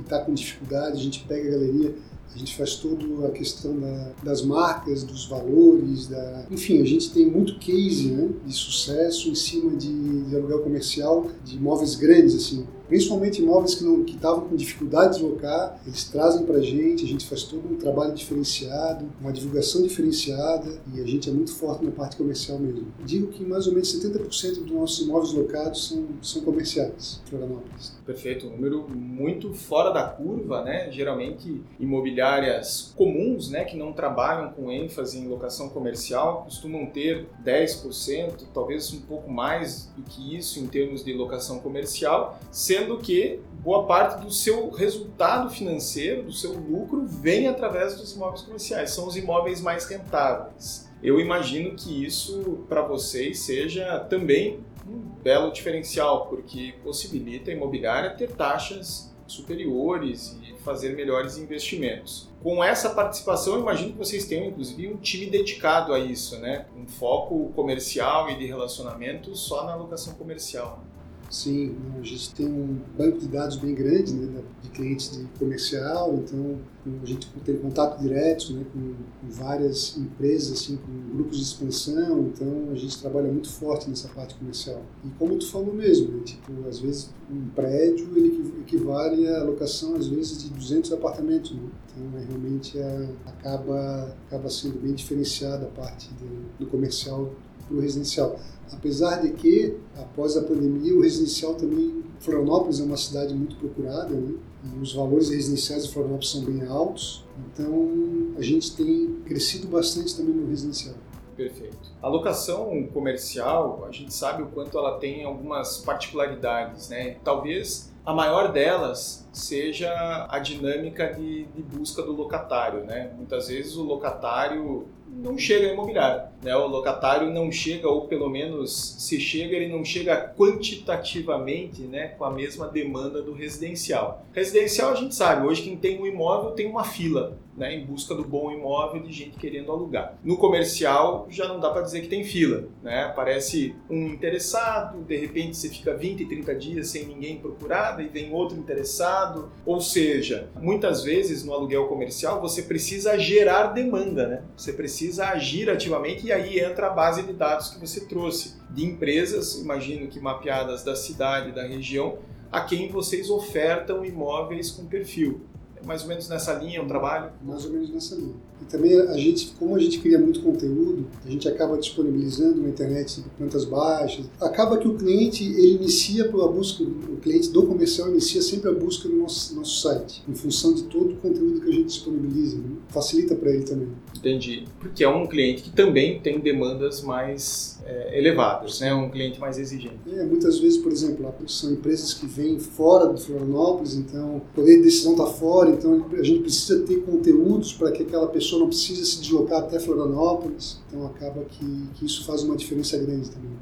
está 0.00 0.18
com 0.24 0.34
dificuldade, 0.34 0.98
a 0.98 1.00
gente 1.00 1.24
pega 1.28 1.48
a 1.48 1.52
galeria, 1.52 1.94
a 2.34 2.38
gente 2.38 2.56
faz 2.56 2.76
toda 2.76 3.26
a 3.26 3.30
questão 3.30 3.78
da, 3.78 4.12
das 4.22 4.42
marcas, 4.42 5.02
dos 5.02 5.26
valores, 5.26 6.06
da... 6.06 6.46
enfim, 6.50 6.80
a 6.80 6.84
gente 6.84 7.10
tem 7.10 7.26
muito 7.26 7.58
case 7.58 8.10
né, 8.10 8.28
de 8.46 8.52
sucesso 8.52 9.28
em 9.28 9.34
cima 9.34 9.76
de, 9.76 10.24
de 10.24 10.36
aluguel 10.36 10.60
comercial, 10.60 11.26
de 11.44 11.56
imóveis 11.56 11.94
grandes, 11.94 12.34
assim, 12.34 12.66
principalmente 12.88 13.42
imóveis 13.42 13.74
que 13.74 13.84
não 13.84 14.04
que 14.04 14.14
estavam 14.14 14.48
com 14.48 14.56
dificuldade 14.56 15.18
de 15.18 15.24
locar, 15.24 15.80
eles 15.86 16.04
trazem 16.04 16.44
para 16.46 16.56
a 16.56 16.62
gente, 16.62 17.04
a 17.04 17.08
gente 17.08 17.26
faz 17.26 17.44
todo 17.44 17.72
um 17.72 17.76
trabalho 17.76 18.14
diferenciado, 18.14 19.06
uma 19.20 19.32
divulgação 19.32 19.82
diferenciada 19.82 20.80
e 20.94 21.00
a 21.00 21.06
gente 21.06 21.28
é 21.28 21.32
muito 21.32 21.54
forte 21.54 21.84
na 21.84 21.90
parte 21.90 22.16
comercial 22.16 22.58
mesmo. 22.58 22.86
Digo 23.04 23.28
que 23.28 23.44
mais 23.44 23.66
ou 23.66 23.72
menos 23.72 23.94
70% 23.94 24.64
dos 24.64 24.70
nossos 24.70 25.06
imóveis 25.06 25.32
locados 25.32 25.88
são, 25.88 26.06
são 26.22 26.42
comerciais 26.42 27.20
em 27.24 27.30
Florianópolis. 27.30 27.96
Perfeito, 28.06 28.46
um 28.46 28.50
número 28.50 28.88
muito 28.88 29.52
fora 29.52 29.90
da 29.90 30.04
curva, 30.04 30.64
né? 30.64 30.90
Geralmente 30.90 31.60
imobiliárias 31.78 32.92
comuns, 32.96 33.50
né, 33.50 33.64
que 33.64 33.76
não 33.76 33.92
trabalham 33.92 34.50
com 34.52 34.72
ênfase 34.72 35.18
em 35.18 35.28
locação 35.28 35.68
comercial, 35.68 36.44
costumam 36.44 36.86
ter 36.86 37.26
10%, 37.44 38.44
talvez 38.54 38.92
um 38.92 39.00
pouco 39.02 39.30
mais 39.30 39.90
do 39.96 40.02
que 40.02 40.36
isso 40.36 40.58
em 40.58 40.66
termos 40.66 41.04
de 41.04 41.12
locação 41.12 41.58
comercial, 41.58 42.38
sendo 42.50 42.77
que 42.98 43.40
boa 43.60 43.84
parte 43.84 44.24
do 44.24 44.30
seu 44.30 44.70
resultado 44.70 45.50
financeiro, 45.50 46.22
do 46.22 46.32
seu 46.32 46.52
lucro, 46.52 47.04
vem 47.06 47.48
através 47.48 47.96
dos 47.96 48.14
imóveis 48.14 48.42
comerciais. 48.42 48.90
São 48.90 49.06
os 49.06 49.16
imóveis 49.16 49.60
mais 49.60 49.86
rentáveis. 49.86 50.88
Eu 51.02 51.20
imagino 51.20 51.76
que 51.76 52.04
isso 52.04 52.64
para 52.68 52.82
vocês 52.82 53.40
seja 53.40 54.00
também 54.00 54.60
um 54.88 54.98
belo 55.22 55.52
diferencial, 55.52 56.26
porque 56.26 56.74
possibilita 56.82 57.50
a 57.50 57.54
imobiliária 57.54 58.10
ter 58.10 58.30
taxas 58.30 59.14
superiores 59.26 60.38
e 60.42 60.54
fazer 60.62 60.96
melhores 60.96 61.36
investimentos. 61.36 62.28
Com 62.42 62.64
essa 62.64 62.90
participação, 62.90 63.58
imagino 63.60 63.92
que 63.92 63.98
vocês 63.98 64.24
tenham 64.24 64.46
inclusive 64.46 64.88
um 64.88 64.96
time 64.96 65.26
dedicado 65.26 65.92
a 65.92 65.98
isso, 65.98 66.38
né? 66.38 66.66
Um 66.76 66.86
foco 66.86 67.52
comercial 67.54 68.30
e 68.30 68.38
de 68.38 68.46
relacionamento 68.46 69.34
só 69.36 69.64
na 69.64 69.72
alocação 69.72 70.14
comercial. 70.14 70.82
Sim, 71.30 71.76
a 72.00 72.02
gente 72.02 72.34
tem 72.34 72.46
um 72.46 72.78
banco 72.96 73.18
de 73.18 73.28
dados 73.28 73.56
bem 73.56 73.74
grande 73.74 74.14
né, 74.14 74.42
de 74.62 74.70
clientes 74.70 75.10
de 75.10 75.24
comercial, 75.38 76.14
então 76.14 76.58
a 77.02 77.04
gente 77.04 77.28
tem 77.44 77.58
contato 77.58 78.00
direto 78.00 78.50
né, 78.54 78.64
com, 78.72 78.94
várias 79.30 79.98
empresas, 79.98 80.52
assim, 80.52 80.78
com 80.78 81.16
grupos 81.16 81.36
de 81.36 81.42
expansão, 81.42 82.30
então 82.32 82.70
a 82.72 82.74
gente 82.76 82.98
trabalha 82.98 83.30
muito 83.30 83.50
forte 83.50 83.90
nessa 83.90 84.08
parte 84.08 84.36
comercial. 84.36 84.82
E 85.04 85.10
como 85.18 85.36
tu 85.38 85.50
falou 85.50 85.74
mesmo, 85.74 86.16
né, 86.16 86.22
tipo, 86.24 86.50
às 86.66 86.78
vezes 86.78 87.10
um 87.30 87.48
prédio 87.50 88.08
ele 88.16 88.54
equivale 88.60 89.28
à 89.28 89.42
locação, 89.42 89.96
às 89.96 90.08
vezes, 90.08 90.42
de 90.44 90.48
200 90.48 90.92
apartamentos. 90.94 91.52
Né? 91.52 91.60
Então, 91.92 92.18
é, 92.18 92.24
realmente 92.24 92.78
é, 92.78 93.08
acaba, 93.26 94.16
acaba 94.26 94.48
sendo 94.48 94.80
bem 94.80 94.94
diferenciada 94.94 95.66
a 95.66 95.68
parte 95.68 96.08
de, 96.14 96.64
do 96.64 96.70
comercial 96.70 97.30
o 97.70 97.80
residencial. 97.80 98.38
Apesar 98.72 99.22
de 99.22 99.32
que, 99.32 99.76
após 99.96 100.36
a 100.36 100.42
pandemia, 100.42 100.94
o 100.94 101.00
residencial 101.00 101.54
também, 101.54 102.04
Florianópolis 102.20 102.80
é 102.80 102.84
uma 102.84 102.96
cidade 102.96 103.34
muito 103.34 103.56
procurada, 103.56 104.14
né? 104.14 104.34
Os 104.82 104.92
valores 104.92 105.30
residenciais 105.30 105.86
de 105.86 105.92
Florianópolis 105.92 106.30
são 106.30 106.44
bem 106.44 106.66
altos, 106.66 107.24
então 107.52 108.34
a 108.36 108.42
gente 108.42 108.76
tem 108.76 109.20
crescido 109.24 109.68
bastante 109.68 110.16
também 110.16 110.34
no 110.34 110.48
residencial. 110.48 110.96
Perfeito. 111.36 111.78
A 112.02 112.08
locação 112.08 112.88
comercial, 112.92 113.86
a 113.88 113.92
gente 113.92 114.12
sabe 114.12 114.42
o 114.42 114.46
quanto 114.46 114.76
ela 114.76 114.98
tem 114.98 115.24
algumas 115.24 115.78
particularidades, 115.78 116.88
né? 116.88 117.16
Talvez 117.22 117.92
a 118.04 118.12
maior 118.12 118.50
delas 118.52 119.28
seja 119.32 120.26
a 120.28 120.38
dinâmica 120.40 121.12
de, 121.12 121.44
de 121.44 121.62
busca 121.62 122.02
do 122.02 122.12
locatário, 122.12 122.84
né? 122.84 123.12
Muitas 123.16 123.46
vezes 123.48 123.76
o 123.76 123.84
locatário 123.84 124.88
não 125.10 125.36
chega 125.36 125.68
a 125.68 125.72
imobiliário. 125.72 126.28
Né? 126.42 126.54
O 126.56 126.66
locatário 126.66 127.30
não 127.30 127.50
chega, 127.50 127.88
ou 127.88 128.06
pelo 128.06 128.28
menos 128.28 128.96
se 128.98 129.18
chega, 129.20 129.56
ele 129.56 129.68
não 129.68 129.84
chega 129.84 130.32
quantitativamente 130.36 131.82
né, 131.82 132.08
com 132.08 132.24
a 132.24 132.30
mesma 132.30 132.68
demanda 132.68 133.20
do 133.20 133.32
residencial. 133.32 134.24
Residencial 134.32 134.92
a 134.92 134.94
gente 134.94 135.14
sabe, 135.14 135.46
hoje 135.46 135.62
quem 135.62 135.76
tem 135.76 136.00
um 136.00 136.06
imóvel 136.06 136.52
tem 136.52 136.66
uma 136.66 136.84
fila 136.84 137.36
né, 137.56 137.74
em 137.74 137.84
busca 137.84 138.14
do 138.14 138.24
bom 138.24 138.52
imóvel 138.52 139.02
de 139.02 139.12
gente 139.12 139.36
querendo 139.36 139.72
alugar. 139.72 140.16
No 140.22 140.36
comercial 140.36 141.26
já 141.28 141.48
não 141.48 141.58
dá 141.58 141.70
para 141.70 141.82
dizer 141.82 142.02
que 142.02 142.08
tem 142.08 142.22
fila. 142.22 142.68
Né? 142.82 143.02
Aparece 143.02 143.74
um 143.90 144.06
interessado, 144.06 145.02
de 145.02 145.16
repente 145.16 145.56
você 145.56 145.68
fica 145.68 145.96
20, 145.96 146.24
30 146.26 146.54
dias 146.54 146.88
sem 146.88 147.04
ninguém 147.04 147.38
procurar, 147.38 147.98
e 148.00 148.06
vem 148.06 148.32
outro 148.32 148.56
interessado. 148.56 149.50
Ou 149.66 149.80
seja, 149.80 150.48
muitas 150.60 151.02
vezes 151.02 151.44
no 151.44 151.52
aluguel 151.52 151.88
comercial 151.88 152.40
você 152.40 152.62
precisa 152.62 153.18
gerar 153.18 153.68
demanda, 153.68 154.28
né? 154.28 154.42
você 154.56 154.72
precisa 154.72 154.97
agir 155.20 155.70
ativamente 155.70 156.26
e 156.26 156.32
aí 156.32 156.58
entra 156.58 156.88
a 156.88 156.90
base 156.90 157.22
de 157.22 157.32
dados 157.32 157.68
que 157.68 157.80
você 157.80 158.00
trouxe 158.00 158.54
de 158.70 158.84
empresas, 158.84 159.54
imagino 159.56 160.08
que 160.08 160.20
mapeadas 160.20 160.82
da 160.82 160.96
cidade, 160.96 161.52
da 161.52 161.66
região, 161.66 162.18
a 162.50 162.62
quem 162.62 162.90
vocês 162.90 163.30
ofertam 163.30 164.04
imóveis 164.04 164.70
com 164.70 164.86
perfil. 164.86 165.40
É 165.80 165.86
mais 165.86 166.02
ou 166.02 166.08
menos 166.08 166.28
nessa 166.28 166.54
linha 166.54 166.82
o 166.82 166.86
trabalho? 166.86 167.30
Mais 167.42 167.64
ou 167.64 167.70
menos 167.70 167.90
nessa 167.90 168.16
linha. 168.16 168.34
E 168.60 168.64
também 168.64 168.98
a 168.98 169.16
gente, 169.16 169.52
como 169.58 169.76
a 169.76 169.78
gente 169.78 170.00
cria 170.00 170.18
muito 170.18 170.42
conteúdo, 170.42 171.06
a 171.24 171.30
gente 171.30 171.48
acaba 171.48 171.78
disponibilizando 171.78 172.60
na 172.60 172.68
internet 172.68 173.22
plantas 173.36 173.64
baixas. 173.64 174.26
Acaba 174.40 174.78
que 174.78 174.88
o 174.88 174.96
cliente 174.96 175.44
ele 175.44 175.76
inicia 175.76 176.24
a 176.24 176.48
busca, 176.48 176.82
o 176.82 177.16
cliente 177.22 177.50
do 177.50 177.64
comercial 177.66 178.08
inicia 178.10 178.42
sempre 178.42 178.70
a 178.70 178.72
busca 178.72 179.08
no 179.08 179.22
nosso, 179.22 179.54
nosso 179.54 179.82
site, 179.82 180.24
em 180.28 180.34
função 180.34 180.74
de 180.74 180.84
todo 180.84 181.12
o 181.12 181.16
conteúdo 181.16 181.60
que 181.60 181.68
a 181.68 181.72
gente 181.72 181.86
disponibiliza. 181.86 182.56
Né? 182.58 182.76
Facilita 182.88 183.36
para 183.36 183.50
ele 183.50 183.64
também. 183.64 183.88
Entendi. 184.18 184.64
Porque 184.80 185.04
é 185.04 185.08
um 185.08 185.26
cliente 185.26 185.62
que 185.62 185.70
também 185.70 186.18
tem 186.18 186.38
demandas 186.38 187.02
mais 187.02 187.77
é, 187.84 188.18
elevadas, 188.18 188.80
né? 188.80 188.92
um 188.92 189.08
cliente 189.08 189.40
mais 189.40 189.58
exigente. 189.58 189.98
É, 190.12 190.24
muitas 190.24 190.58
vezes, 190.58 190.78
por 190.78 190.92
exemplo, 190.92 191.32
são 191.46 191.72
empresas 191.72 192.14
que 192.14 192.26
vêm 192.26 192.58
fora 192.58 193.12
de 193.12 193.22
Florianópolis, 193.22 193.94
então 193.94 194.36
o 194.36 194.40
poder 194.54 194.76
de 194.76 194.82
decisão 194.82 195.12
está 195.12 195.26
fora, 195.26 195.70
então 195.70 196.06
a 196.12 196.22
gente 196.22 196.40
precisa 196.40 196.84
ter 196.84 196.96
conteúdos 197.02 197.72
para 197.72 197.90
que 197.90 198.02
aquela 198.02 198.26
pessoa 198.26 198.60
não 198.60 198.68
precisa 198.68 199.04
se 199.04 199.20
deslocar 199.20 199.60
até 199.60 199.78
Florianópolis, 199.78 200.80
então 200.88 201.06
acaba 201.06 201.44
que, 201.44 201.88
que 201.94 202.04
isso 202.04 202.24
faz 202.24 202.42
uma 202.42 202.56
diferença 202.56 202.96
grande 202.98 203.30
também. 203.30 203.52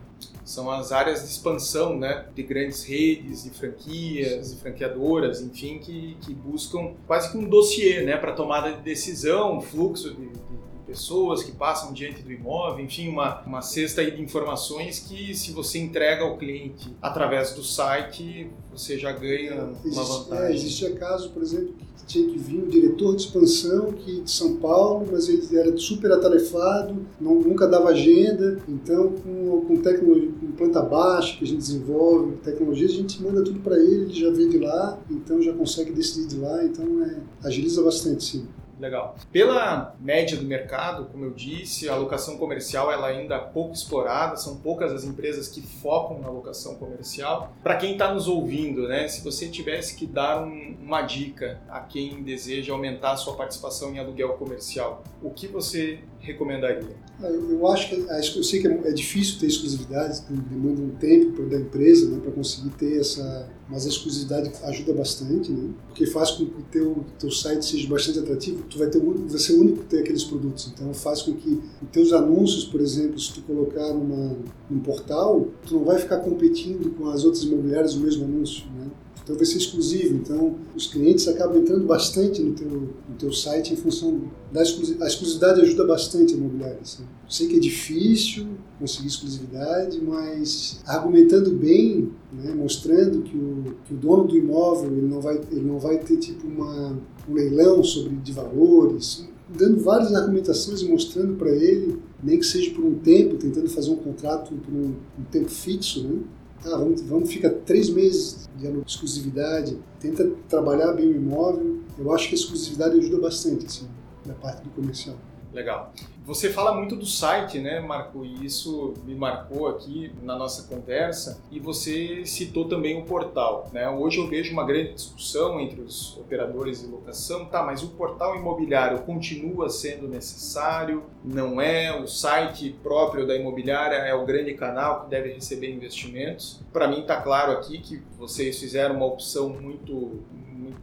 São 0.45 0.71
as 0.71 0.93
áreas 0.93 1.23
de 1.23 1.29
expansão, 1.29 1.99
né, 1.99 2.27
de 2.33 2.43
grandes 2.43 2.85
redes, 2.85 3.43
de 3.43 3.51
franquias, 3.51 4.51
de 4.51 4.61
franqueadoras, 4.61 5.43
enfim, 5.43 5.79
que, 5.79 6.17
que 6.21 6.33
buscam 6.33 6.93
quase 7.05 7.33
que 7.33 7.37
um 7.37 7.49
dossiê, 7.49 8.03
né, 8.03 8.17
para 8.17 8.33
tomada 8.33 8.73
de 8.73 8.81
decisão, 8.83 9.61
fluxo 9.61 10.15
de, 10.15 10.29
de 10.29 10.57
pessoas 10.87 11.43
que 11.43 11.53
passam 11.53 11.93
diante 11.93 12.23
do 12.23 12.33
imóvel, 12.33 12.85
enfim, 12.85 13.09
uma, 13.09 13.43
uma 13.43 13.61
cesta 13.61 14.09
de 14.09 14.23
informações 14.23 15.01
que 15.01 15.35
se 15.35 15.51
você 15.51 15.79
entrega 15.79 16.23
ao 16.23 16.39
cliente 16.39 16.95
através 17.03 17.53
do 17.53 17.63
site, 17.63 18.51
você 18.73 18.99
já 18.99 19.11
ganha 19.13 19.55
uma 19.65 19.73
existe, 19.85 20.09
vantagem. 20.09 20.47
É, 20.47 20.55
existia 20.55 20.93
caso, 20.95 21.31
por 21.31 21.43
exemplo, 21.43 21.75
que 21.99 22.07
tinha 22.07 22.29
que 22.29 22.39
vir 22.39 22.63
um 22.63 22.69
diretor 22.69 23.17
de 23.17 23.23
expansão 23.23 23.93
que 23.93 24.21
de 24.21 24.31
São 24.31 24.57
Paulo, 24.57 25.07
mas 25.11 25.29
ele 25.29 25.59
era 25.59 25.77
super 25.77 26.13
atarefado, 26.13 26.97
não, 27.21 27.35
nunca 27.35 27.67
dava 27.67 27.89
agenda, 27.89 28.59
então 28.69 29.13
com, 29.13 29.65
com 29.67 29.77
tecnologia, 29.79 30.31
com 30.41 30.53
planta 30.53 30.83
baixa 30.83 31.37
que 31.37 31.45
a 31.45 31.47
gente 31.47 31.59
desenvolve, 31.59 32.37
tecnologia, 32.45 32.87
a 32.87 32.91
gente 32.91 33.21
manda 33.21 33.43
tudo 33.43 33.59
para 33.61 33.77
ele, 33.77 34.05
ele 34.05 34.15
já 34.15 34.31
vê 34.31 34.49
de 34.49 34.59
lá, 34.59 34.99
então 35.11 35.43
já 35.43 35.53
consegue 35.53 35.91
decidir 35.93 36.29
de 36.29 36.37
lá, 36.37 36.65
então 36.65 37.03
é, 37.03 37.17
agiliza 37.43 37.83
bastante, 37.83 38.25
sim. 38.25 38.47
Legal. 38.79 39.17
Pela 39.33 39.95
média 39.99 40.37
do 40.37 40.45
mercado, 40.45 41.07
como 41.07 41.25
eu 41.25 41.31
disse, 41.31 41.89
a 41.89 41.97
locação 41.97 42.37
comercial 42.37 42.93
ela 42.93 43.07
ainda 43.07 43.37
é 43.37 43.39
pouco 43.39 43.73
explorada, 43.73 44.37
são 44.37 44.59
poucas 44.59 44.93
as 44.93 45.05
empresas 45.05 45.49
que 45.49 45.63
focam 45.63 46.19
na 46.19 46.29
locação 46.29 46.75
comercial. 46.75 47.53
Para 47.63 47.77
quem 47.77 47.93
está 47.93 48.13
nos 48.13 48.29
ouvindo, 48.29 48.87
né, 48.87 49.09
se 49.09 49.25
você 49.25 49.49
tivesse 49.49 49.97
que 49.97 50.07
dar 50.07 50.43
um, 50.43 50.77
uma 50.83 51.03
dica 51.03 51.61
a 51.69 51.81
quem 51.81 52.23
deseja 52.23 52.73
aumentar 52.73 53.13
a 53.13 53.17
sua 53.17 53.35
participação 53.35 53.95
em 53.95 53.99
aluguel 53.99 54.35
comercial, 54.35 55.03
o 55.23 55.31
que 55.31 55.47
você 55.47 56.01
recomendaria? 56.27 57.07
Ah, 57.23 57.29
eu 57.29 57.67
acho 57.69 57.89
que 57.89 58.39
eu 58.39 58.43
sei 58.43 58.61
que 58.61 58.69
é, 58.69 58.89
é 58.89 58.93
difícil 58.93 59.39
ter 59.39 59.47
exclusividade, 59.47 60.23
demanda 60.29 60.83
um 60.83 60.91
tempo 60.91 61.43
da 61.45 61.57
empresa 61.57 62.11
né, 62.11 62.21
para 62.21 62.31
conseguir 62.33 62.71
ter 62.71 63.01
essa, 63.01 63.49
mas 63.69 63.87
a 63.87 63.89
exclusividade 63.89 64.51
ajuda 64.65 64.93
bastante, 64.93 65.51
né? 65.51 65.71
Porque 65.87 66.05
faz 66.07 66.33
com 66.33 66.45
que 66.45 66.61
o 66.61 66.65
teu 66.71 67.05
teu 67.19 67.31
site 67.31 67.65
seja 67.65 67.89
bastante 67.89 68.19
atrativo. 68.19 68.65
Tu 68.65 68.79
vai 68.79 68.89
ter 68.89 69.01
vai 69.01 69.39
ser 69.39 69.55
o 69.55 69.61
único 69.61 69.79
que 69.79 69.87
tem 69.87 70.01
aqueles 70.01 70.25
produtos, 70.25 70.71
então 70.73 70.93
faz 70.93 71.23
com 71.23 71.33
que 71.35 71.61
os 71.83 71.89
teus 71.91 72.13
anúncios, 72.13 72.65
por 72.65 72.81
exemplo, 72.81 73.19
se 73.19 73.33
tu 73.33 73.41
colocar 73.43 73.95
numa, 73.95 74.37
num 74.69 74.81
portal, 74.81 75.49
tu 75.67 75.75
não 75.77 75.85
vai 75.85 75.99
ficar 75.99 76.19
competindo 76.19 76.91
com 76.97 77.09
as 77.09 77.25
outras 77.25 77.45
imobiliárias 77.45 77.95
o 77.95 78.01
mesmo 78.01 78.25
anúncio, 78.25 78.65
né? 78.77 78.91
Então 79.27 79.35
vai 79.35 79.45
ser 79.45 79.59
exclusivo. 79.59 80.15
Então 80.15 80.55
os 80.77 80.87
clientes 80.87 81.27
acabam 81.27 81.59
entrando 81.59 81.85
bastante 81.85 82.41
no 82.41 82.55
teu, 82.55 82.71
no 82.71 83.15
teu 83.19 83.33
site 83.33 83.73
em 83.73 83.77
função 83.77 84.21
da 84.53 84.63
exclusividade. 84.63 85.05
A 85.05 85.13
exclusividade 85.13 85.61
ajuda 85.63 85.85
bastante 85.85 86.35
a 86.35 86.37
imobiliária. 86.37 86.79
Assim. 86.81 87.03
sei 87.29 87.49
que 87.49 87.57
é 87.57 87.59
difícil 87.59 88.47
conseguir 88.79 89.09
exclusividade, 89.09 90.01
mas 90.01 90.81
argumentando 90.87 91.51
bem, 91.51 92.13
né, 92.33 92.55
mostrando 92.55 93.23
que 93.23 93.37
o, 93.37 93.75
que 93.85 93.95
o 93.95 93.97
dono 93.97 94.29
do 94.29 94.37
imóvel 94.37 94.93
ele 94.93 95.09
não 95.09 95.21
vai, 95.21 95.41
ele 95.51 95.65
não 95.65 95.81
vai 95.81 95.99
ter 95.99 96.19
tipo 96.19 96.47
uma, 96.47 96.97
um 97.29 97.35
leilão 97.35 97.83
sobre 97.83 98.15
de 98.17 98.33
valores, 98.33 99.27
dando 99.49 99.81
várias 99.81 100.15
argumentações 100.15 100.83
e 100.83 100.89
mostrando 100.89 101.35
para 101.35 101.51
ele, 101.51 101.99
nem 102.23 102.39
que 102.39 102.47
seja 102.47 102.71
por 102.73 102.85
um 102.85 102.95
tempo, 102.95 103.37
tentando 103.37 103.69
fazer 103.69 103.91
um 103.91 103.97
contrato 103.97 104.55
por 104.55 104.73
um, 104.73 104.95
um 105.19 105.25
tempo 105.33 105.49
fixo, 105.49 106.05
né? 106.05 106.21
Ah, 106.65 106.71
vamos, 106.71 107.03
vamos 107.03 107.33
ficar 107.33 107.51
três 107.51 107.89
meses 107.91 108.49
de 108.57 108.67
exclusividade, 108.87 109.79
tenta 110.01 110.31
trabalhar 110.49 110.93
bem 110.93 111.09
o 111.09 111.17
imóvel. 111.17 111.81
Eu 111.99 112.13
acho 112.13 112.29
que 112.29 112.35
a 112.35 112.39
exclusividade 112.39 112.99
ajuda 112.99 113.21
bastante, 113.21 113.67
assim, 113.67 113.87
na 114.25 114.35
parte 114.35 114.63
do 114.63 114.71
comercial. 114.71 115.17
Legal. 115.57 115.91
Você 116.27 116.51
fala 116.51 116.75
muito 116.75 116.95
do 116.95 117.07
site, 117.07 117.59
né, 117.59 117.81
Marco? 117.81 118.23
E 118.27 118.45
isso 118.45 118.93
me 119.07 119.15
marcou 119.15 119.69
aqui 119.69 120.13
na 120.23 120.37
nossa 120.37 120.69
conversa. 120.69 121.41
E 121.51 121.59
você 121.59 122.27
citou 122.27 122.69
também 122.69 123.01
o 123.01 123.07
portal, 123.07 123.71
né? 123.73 123.89
Hoje 123.89 124.19
eu 124.19 124.27
vejo 124.27 124.53
uma 124.53 124.67
grande 124.67 124.93
discussão 124.93 125.59
entre 125.59 125.81
os 125.81 126.15
operadores 126.19 126.83
de 126.83 126.89
locação. 126.89 127.47
Tá, 127.47 127.63
mas 127.63 127.83
o 127.83 127.89
portal 127.89 128.37
imobiliário 128.37 128.99
continua 128.99 129.71
sendo 129.71 130.07
necessário? 130.07 131.05
Não 131.25 131.59
é? 131.59 131.99
O 131.99 132.07
site 132.07 132.77
próprio 132.83 133.27
da 133.27 133.35
imobiliária 133.35 133.97
é 133.97 134.15
o 134.15 134.27
grande 134.27 134.53
canal 134.53 135.05
que 135.05 135.11
deve 135.11 135.33
receber 135.33 135.71
investimentos? 135.71 136.61
Para 136.71 136.87
mim 136.87 137.01
está 137.01 137.19
claro 137.23 137.53
aqui 137.53 137.79
que 137.79 138.03
vocês 138.19 138.61
fizeram 138.61 138.97
uma 138.97 139.07
opção 139.07 139.49
muito 139.49 140.21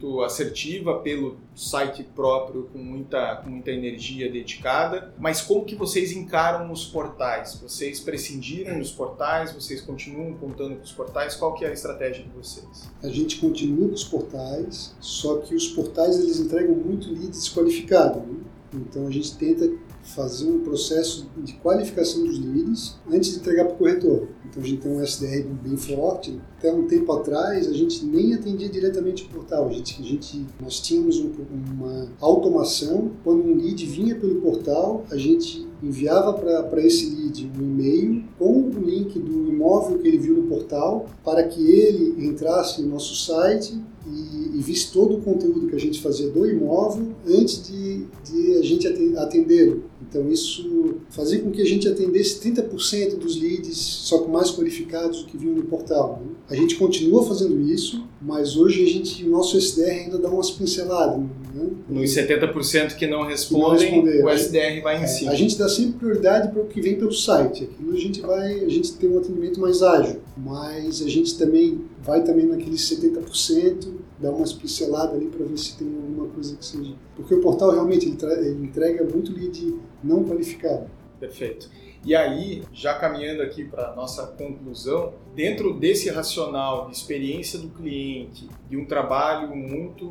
muito 0.04 0.22
assertiva 0.22 0.98
pelo 0.98 1.38
site 1.54 2.02
próprio 2.02 2.64
com 2.72 2.78
muita, 2.78 3.36
com 3.36 3.50
muita 3.50 3.70
energia 3.70 4.30
dedicada, 4.30 5.14
mas 5.18 5.40
como 5.40 5.64
que 5.64 5.74
vocês 5.74 6.12
encaram 6.12 6.70
os 6.70 6.84
portais? 6.84 7.58
Vocês 7.62 8.00
prescindiram 8.00 8.78
dos 8.78 8.90
portais? 8.90 9.52
Vocês 9.52 9.80
continuam 9.80 10.34
contando 10.34 10.76
com 10.76 10.82
os 10.82 10.92
portais? 10.92 11.34
Qual 11.34 11.54
que 11.54 11.64
é 11.64 11.68
a 11.68 11.72
estratégia 11.72 12.22
de 12.22 12.30
vocês? 12.30 12.90
A 13.02 13.08
gente 13.08 13.38
continua 13.38 13.88
com 13.88 13.94
os 13.94 14.04
portais, 14.04 14.94
só 15.00 15.38
que 15.38 15.54
os 15.54 15.68
portais 15.68 16.18
eles 16.20 16.38
entregam 16.38 16.74
muito 16.74 17.08
lead 17.08 17.28
desqualificado. 17.28 18.20
Né? 18.20 18.40
Então 18.74 19.06
a 19.06 19.10
gente 19.10 19.36
tenta 19.36 19.70
fazer 20.04 20.48
um 20.50 20.60
processo 20.60 21.26
de 21.42 21.54
qualificação 21.54 22.24
dos 22.24 22.38
leads 22.38 22.96
antes 23.10 23.32
de 23.32 23.38
entregar 23.38 23.64
para 23.64 23.74
o 23.74 23.78
corretor. 23.78 24.28
Então 24.44 24.62
a 24.62 24.66
gente 24.66 24.82
tem 24.82 24.92
um 24.92 25.02
SDR 25.02 25.46
bem 25.62 25.76
forte. 25.76 26.38
Até 26.58 26.72
um 26.72 26.86
tempo 26.86 27.10
atrás 27.12 27.66
a 27.66 27.72
gente 27.72 28.04
nem 28.04 28.34
atendia 28.34 28.68
diretamente 28.68 29.24
o 29.24 29.28
portal. 29.28 29.68
A 29.68 29.72
gente, 29.72 30.00
a 30.00 30.04
gente, 30.04 30.46
nós 30.60 30.78
tínhamos 30.80 31.18
um, 31.18 31.32
uma 31.72 32.08
automação. 32.20 33.12
Quando 33.24 33.44
um 33.44 33.56
lead 33.56 33.84
vinha 33.86 34.14
pelo 34.14 34.40
portal, 34.40 35.04
a 35.10 35.16
gente 35.16 35.66
enviava 35.82 36.32
para 36.34 36.84
esse 36.84 37.14
lead 37.14 37.50
um 37.58 37.62
e-mail 37.62 38.24
com 38.38 38.60
o 38.62 38.70
link 38.80 39.18
do 39.18 39.48
imóvel 39.48 39.98
que 39.98 40.08
ele 40.08 40.18
viu 40.18 40.34
no 40.36 40.48
portal 40.48 41.06
para 41.24 41.44
que 41.44 41.60
ele 41.70 42.26
entrasse 42.26 42.82
no 42.82 42.88
nosso 42.88 43.14
site 43.16 43.78
e, 44.06 44.58
e 44.58 44.60
visse 44.60 44.92
todo 44.92 45.16
o 45.16 45.20
conteúdo 45.20 45.66
que 45.66 45.74
a 45.74 45.80
gente 45.80 46.00
fazia 46.00 46.28
do 46.28 46.48
imóvel 46.48 47.08
antes 47.26 47.66
de, 47.66 48.06
de 48.24 48.58
a 48.58 48.62
gente 48.62 48.86
atendê-lo. 49.16 49.84
Então 50.14 50.30
isso 50.30 50.94
fazia 51.10 51.40
com 51.40 51.50
que 51.50 51.60
a 51.60 51.64
gente 51.64 51.88
atendesse 51.88 52.40
30% 52.48 53.16
dos 53.16 53.40
leads, 53.40 53.76
só 53.76 54.18
com 54.18 54.30
mais 54.30 54.52
qualificados 54.52 55.22
do 55.22 55.26
que 55.26 55.36
vinham 55.36 55.56
no 55.56 55.64
portal. 55.64 56.22
Né? 56.24 56.32
A 56.48 56.54
gente 56.54 56.76
continua 56.76 57.26
fazendo 57.26 57.60
isso, 57.60 58.06
mas 58.22 58.56
hoje 58.56 58.84
a 58.84 58.86
gente, 58.86 59.24
o 59.24 59.30
nosso 59.30 59.58
SDR 59.58 60.04
ainda 60.04 60.18
dá 60.18 60.28
umas 60.28 60.52
pinceladas. 60.52 61.18
Né? 61.18 61.68
Nos 61.88 62.10
70% 62.10 62.94
que 62.94 63.08
não 63.08 63.24
respondem, 63.24 64.02
que 64.04 64.20
não 64.20 64.26
o 64.26 64.30
SDR 64.30 64.80
vai 64.84 65.00
em 65.00 65.02
é, 65.02 65.06
cima. 65.08 65.32
A 65.32 65.34
gente 65.34 65.58
dá 65.58 65.68
sempre 65.68 65.98
prioridade 65.98 66.52
para 66.52 66.62
o 66.62 66.66
que 66.66 66.80
vem 66.80 66.94
pelo 66.94 67.12
site. 67.12 67.64
Aquilo 67.64 67.92
a 67.92 67.98
gente 67.98 68.20
vai, 68.20 68.64
a 68.64 68.68
gente 68.68 68.92
tem 68.92 69.10
um 69.10 69.18
atendimento 69.18 69.60
mais 69.60 69.82
ágil, 69.82 70.20
mas 70.36 71.02
a 71.02 71.08
gente 71.08 71.36
também 71.36 71.80
vai 72.04 72.22
também 72.22 72.46
naqueles 72.46 72.82
70%, 72.82 73.88
dá 74.20 74.30
umas 74.30 74.52
pinceladas 74.52 75.16
ali 75.16 75.26
para 75.26 75.44
ver 75.44 75.58
se 75.58 75.76
tem 75.76 75.88
alguma 75.88 76.28
coisa 76.28 76.54
que 76.54 76.64
seja. 76.64 76.94
Porque 77.16 77.34
o 77.34 77.40
portal 77.40 77.72
realmente 77.72 78.06
ele, 78.06 78.16
ele 78.46 78.66
entrega 78.66 79.02
muito 79.04 79.32
lead 79.32 79.74
não 80.04 80.24
qualificado. 80.24 80.86
Perfeito. 81.18 81.70
E 82.04 82.14
aí, 82.14 82.62
já 82.70 82.94
caminhando 82.94 83.42
aqui 83.42 83.64
para 83.64 83.88
a 83.88 83.94
nossa 83.94 84.26
conclusão, 84.26 85.14
dentro 85.34 85.72
desse 85.72 86.10
racional 86.10 86.86
de 86.86 86.94
experiência 86.94 87.58
do 87.58 87.68
cliente, 87.70 88.46
de 88.68 88.76
um 88.76 88.84
trabalho 88.84 89.56
muito, 89.56 90.04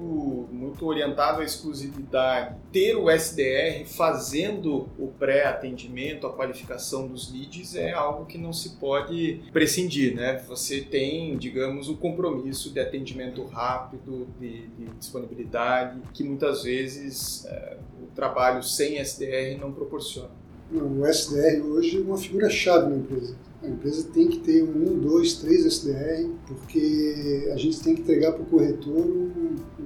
muito 0.52 0.86
orientado 0.88 1.42
à 1.42 1.44
exclusividade, 1.44 2.56
ter 2.72 2.96
o 2.96 3.12
SDR 3.12 3.86
fazendo 3.86 4.90
o 4.98 5.08
pré-atendimento, 5.20 6.26
a 6.26 6.34
qualificação 6.34 7.08
dos 7.08 7.32
leads 7.32 7.76
é 7.76 7.92
algo 7.94 8.26
que 8.26 8.40
não 8.40 8.52
se 8.52 8.78
pode 8.78 9.42
prescindir, 9.54 10.16
né? 10.16 10.44
Você 10.48 10.82
tem, 10.82 11.38
digamos, 11.38 11.90
o 11.90 11.98
compromisso 11.98 12.74
de 12.74 12.80
atendimento 12.80 13.46
rápido, 13.46 14.28
de, 14.40 14.68
de 14.68 14.86
disponibilidade, 14.98 16.02
que 16.12 16.24
muitas 16.24 16.64
vezes 16.64 17.46
é, 17.46 17.78
o 18.02 18.08
trabalho 18.16 18.64
sem 18.64 18.98
SDR 18.98 19.60
não 19.60 19.72
proporciona. 19.72 20.43
O 20.74 21.06
SDR 21.06 21.64
hoje 21.64 21.98
é 21.98 22.02
uma 22.02 22.18
figura-chave 22.18 22.90
na 22.90 22.98
empresa. 22.98 23.36
A 23.62 23.68
empresa 23.68 24.08
tem 24.12 24.28
que 24.28 24.40
ter 24.40 24.64
um, 24.64 25.00
dois, 25.00 25.36
três 25.36 25.66
SDR, 25.66 26.28
porque 26.48 27.50
a 27.54 27.58
gente 27.58 27.80
tem 27.80 27.94
que 27.94 28.02
entregar 28.02 28.32
para 28.32 28.42
o 28.42 28.46
corretor 28.46 29.06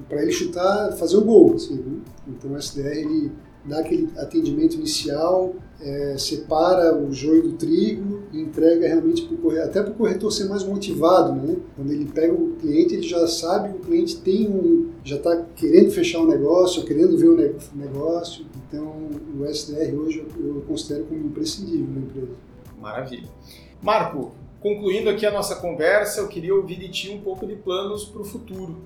para 0.08 0.22
ele 0.22 0.32
chutar, 0.32 0.94
fazer 0.94 1.18
o 1.18 1.22
gol. 1.22 1.56
Assim, 1.56 1.76
né? 1.76 2.00
Então 2.28 2.52
o 2.52 2.58
SDR 2.58 2.98
ele 2.98 3.32
dá 3.66 3.80
aquele 3.80 4.10
atendimento 4.18 4.76
inicial, 4.76 5.54
é, 5.82 6.18
separa 6.18 6.98
o 6.98 7.12
joio 7.12 7.44
do 7.44 7.52
trigo 7.54 8.17
entrega 8.34 8.88
realmente 8.88 9.24
para 9.24 9.36
o 9.36 9.38
corretor, 9.38 9.70
até 9.70 9.82
para 9.82 9.92
o 9.92 9.96
corretor 9.96 10.32
ser 10.32 10.46
mais 10.46 10.64
motivado, 10.64 11.34
né? 11.34 11.56
Quando 11.76 11.92
ele 11.92 12.06
pega 12.06 12.34
o 12.34 12.56
cliente, 12.56 12.96
ele 12.96 13.08
já 13.08 13.28
sabe 13.28 13.70
que 13.70 13.78
o 13.78 13.82
cliente 13.82 14.18
tem 14.18 14.48
um, 14.50 14.92
já 15.04 15.16
está 15.18 15.46
querendo 15.56 15.92
fechar 15.92 16.20
um 16.20 16.28
negócio, 16.28 16.84
querendo 16.86 17.18
ver 17.18 17.30
o 17.30 17.56
negócio. 17.76 18.46
Então, 18.68 19.10
o 19.40 19.46
SDR 19.46 19.96
hoje 19.96 20.26
eu 20.38 20.64
considero 20.68 21.06
como 21.06 21.26
imprescindível 21.26 21.88
na 21.88 22.02
empresa. 22.02 22.32
Maravilha. 22.80 23.30
Marco, 23.82 24.32
concluindo 24.60 25.10
aqui 25.10 25.26
a 25.26 25.32
nossa 25.32 25.56
conversa, 25.56 26.22
eu 26.22 26.28
queria 26.28 26.54
ouvir 26.54 26.78
de 26.78 26.90
ti 26.90 27.10
um 27.12 27.22
pouco 27.22 27.46
de 27.46 27.56
planos 27.56 28.06
para 28.06 28.22
o 28.22 28.26
futuro 28.26 28.78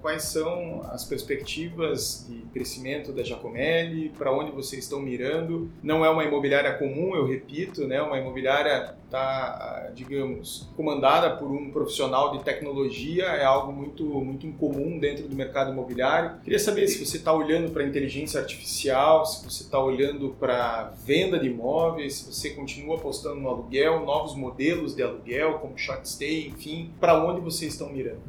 quais 0.00 0.24
são 0.24 0.82
as 0.90 1.04
perspectivas 1.04 2.26
de 2.28 2.42
crescimento 2.52 3.12
da 3.12 3.22
Giacomelli, 3.22 4.10
para 4.10 4.32
onde 4.32 4.50
vocês 4.50 4.84
estão 4.84 5.00
mirando. 5.00 5.70
Não 5.82 6.04
é 6.04 6.10
uma 6.10 6.24
imobiliária 6.24 6.74
comum, 6.74 7.14
eu 7.14 7.26
repito, 7.26 7.86
né? 7.86 8.00
uma 8.02 8.18
imobiliária 8.18 8.94
está, 9.10 9.90
digamos, 9.92 10.68
comandada 10.76 11.36
por 11.36 11.50
um 11.50 11.70
profissional 11.72 12.30
de 12.30 12.44
tecnologia, 12.44 13.24
é 13.24 13.44
algo 13.44 13.72
muito, 13.72 14.04
muito 14.04 14.46
incomum 14.46 14.98
dentro 14.98 15.26
do 15.26 15.34
mercado 15.34 15.72
imobiliário. 15.72 16.38
Queria 16.44 16.60
saber 16.60 16.86
se 16.86 17.04
você 17.04 17.16
está 17.16 17.32
olhando 17.32 17.72
para 17.72 17.82
inteligência 17.82 18.40
artificial, 18.40 19.26
se 19.26 19.44
você 19.44 19.64
está 19.64 19.82
olhando 19.82 20.36
para 20.38 20.92
venda 21.04 21.38
de 21.40 21.48
imóveis, 21.48 22.14
se 22.14 22.32
você 22.32 22.50
continua 22.50 22.96
apostando 22.96 23.40
no 23.40 23.48
aluguel, 23.48 24.04
novos 24.04 24.36
modelos 24.36 24.94
de 24.94 25.02
aluguel, 25.02 25.54
como 25.54 25.76
short 25.76 26.08
stay, 26.08 26.46
enfim, 26.46 26.92
para 27.00 27.22
onde 27.22 27.40
vocês 27.40 27.72
estão 27.72 27.90
mirando? 27.90 28.20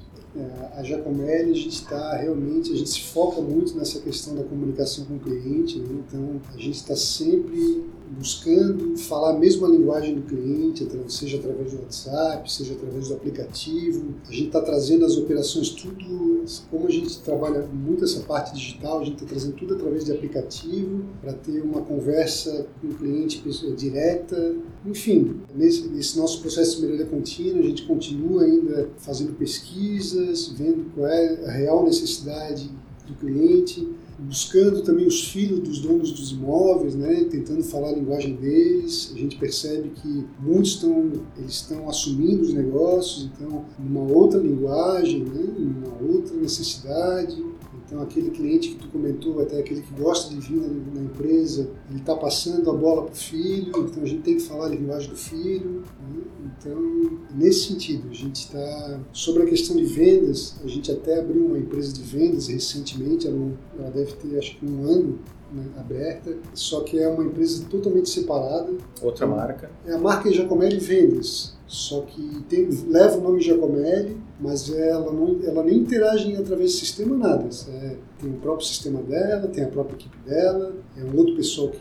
A 0.77 0.81
Giacomelli, 0.81 1.51
a 1.51 1.55
gente 1.55 1.69
está 1.69 2.15
realmente, 2.15 2.71
a 2.71 2.75
gente 2.75 2.89
se 2.89 3.01
foca 3.01 3.41
muito 3.41 3.75
nessa 3.75 3.99
questão 3.99 4.33
da 4.33 4.43
comunicação 4.43 5.03
com 5.05 5.15
o 5.15 5.19
cliente, 5.19 5.77
né? 5.79 6.01
então 6.07 6.41
a 6.53 6.57
gente 6.57 6.75
está 6.75 6.95
sempre 6.95 7.83
buscando 8.11 8.97
falar 8.97 9.31
a 9.31 9.39
mesma 9.39 9.67
linguagem 9.67 10.15
do 10.15 10.21
cliente, 10.23 10.87
seja 11.07 11.37
através 11.37 11.71
do 11.71 11.79
WhatsApp, 11.79 12.51
seja 12.51 12.73
através 12.73 13.07
do 13.07 13.13
aplicativo. 13.13 14.15
A 14.27 14.31
gente 14.31 14.47
está 14.47 14.61
trazendo 14.61 15.05
as 15.05 15.15
operações 15.17 15.69
tudo, 15.69 16.43
como 16.69 16.87
a 16.87 16.91
gente 16.91 17.19
trabalha 17.21 17.65
muito 17.67 18.03
essa 18.03 18.21
parte 18.21 18.53
digital, 18.53 18.99
a 18.99 19.03
gente 19.05 19.15
está 19.15 19.27
trazendo 19.27 19.55
tudo 19.55 19.75
através 19.75 20.05
de 20.05 20.11
aplicativo 20.11 21.05
para 21.21 21.33
ter 21.33 21.61
uma 21.61 21.81
conversa 21.81 22.67
com 22.81 22.87
o 22.87 22.93
cliente 22.93 23.41
direta. 23.75 24.55
Enfim, 24.85 25.41
nesse, 25.55 25.87
nesse 25.87 26.17
nosso 26.17 26.41
processo 26.41 26.77
de 26.77 26.81
melhoria 26.83 27.05
contínua, 27.05 27.59
a 27.59 27.67
gente 27.67 27.83
continua 27.83 28.43
ainda 28.43 28.89
fazendo 28.97 29.33
pesquisas, 29.33 30.49
vendo 30.49 30.91
qual 30.93 31.07
é 31.07 31.45
a 31.45 31.51
real 31.51 31.83
necessidade 31.83 32.69
do 33.11 33.15
cliente 33.19 33.87
buscando 34.21 34.81
também 34.83 35.07
os 35.07 35.29
filhos 35.29 35.59
dos 35.59 35.79
donos 35.79 36.11
dos 36.11 36.31
imóveis, 36.31 36.95
né, 36.95 37.25
tentando 37.29 37.63
falar 37.63 37.89
a 37.89 37.93
linguagem 37.93 38.35
deles. 38.35 39.11
A 39.15 39.17
gente 39.17 39.37
percebe 39.37 39.89
que 39.89 40.25
muitos 40.39 40.73
estão, 40.73 41.11
eles 41.37 41.53
estão 41.53 41.89
assumindo 41.89 42.43
os 42.43 42.53
negócios, 42.53 43.25
então, 43.33 43.65
numa 43.79 44.01
outra 44.01 44.39
linguagem, 44.39 45.23
né, 45.23 45.43
numa 45.57 46.13
outra 46.13 46.35
necessidade. 46.35 47.43
Então, 47.85 48.01
aquele 48.01 48.29
cliente 48.29 48.69
que 48.69 48.75
tu 48.75 48.87
comentou, 48.87 49.41
até 49.41 49.59
aquele 49.59 49.81
que 49.81 49.93
gosta 49.99 50.33
de 50.33 50.39
vir 50.39 50.61
na, 50.61 50.67
na 50.67 51.01
empresa, 51.01 51.69
ele 51.89 51.99
está 51.99 52.15
passando 52.15 52.69
a 52.69 52.73
bola 52.73 53.03
para 53.03 53.13
o 53.13 53.17
filho, 53.17 53.69
então 53.69 54.03
a 54.03 54.05
gente 54.05 54.21
tem 54.21 54.35
que 54.35 54.43
falar 54.43 54.67
a 54.67 54.69
linguagem 54.69 55.09
do 55.09 55.17
filho. 55.17 55.83
Né? 55.99 56.21
Então, 56.61 57.17
nesse 57.33 57.69
sentido, 57.69 58.07
a 58.09 58.13
gente 58.13 58.35
está. 58.35 58.99
Sobre 59.11 59.43
a 59.43 59.45
questão 59.47 59.75
de 59.75 59.85
vendas, 59.85 60.55
a 60.63 60.67
gente 60.67 60.91
até 60.91 61.19
abriu 61.19 61.45
uma 61.47 61.57
empresa 61.57 61.91
de 61.91 62.01
vendas 62.03 62.47
recentemente, 62.47 63.27
ela, 63.27 63.51
ela 63.79 63.89
deve 63.89 64.13
ter 64.13 64.37
acho 64.37 64.57
que 64.57 64.65
um 64.65 64.83
ano 64.83 65.19
né, 65.51 65.65
aberta, 65.77 66.37
só 66.53 66.81
que 66.81 66.99
é 66.99 67.07
uma 67.07 67.23
empresa 67.23 67.65
totalmente 67.65 68.09
separada. 68.09 68.71
Outra 69.01 69.25
marca? 69.25 69.71
É 69.85 69.93
a 69.93 69.97
marca 69.97 70.31
Giacomelli 70.31 70.77
Vendas. 70.77 71.55
Só 71.67 72.01
que 72.01 72.43
tem, 72.49 72.69
leva 72.87 73.17
o 73.17 73.21
nome 73.21 73.41
Giacomelli, 73.41 74.17
mas 74.39 74.69
ela, 74.69 75.11
não, 75.11 75.39
ela 75.43 75.63
nem 75.63 75.79
interage 75.79 76.35
através 76.35 76.73
do 76.73 76.77
sistema 76.77 77.15
nada. 77.15 77.49
É, 77.69 77.95
tem 78.19 78.29
o 78.29 78.37
próprio 78.37 78.67
sistema 78.67 79.01
dela, 79.01 79.47
tem 79.47 79.63
a 79.63 79.67
própria 79.67 79.95
equipe 79.95 80.17
dela, 80.25 80.75
é 80.97 81.03
um 81.03 81.17
outro 81.17 81.35
pessoal 81.35 81.69
que 81.69 81.79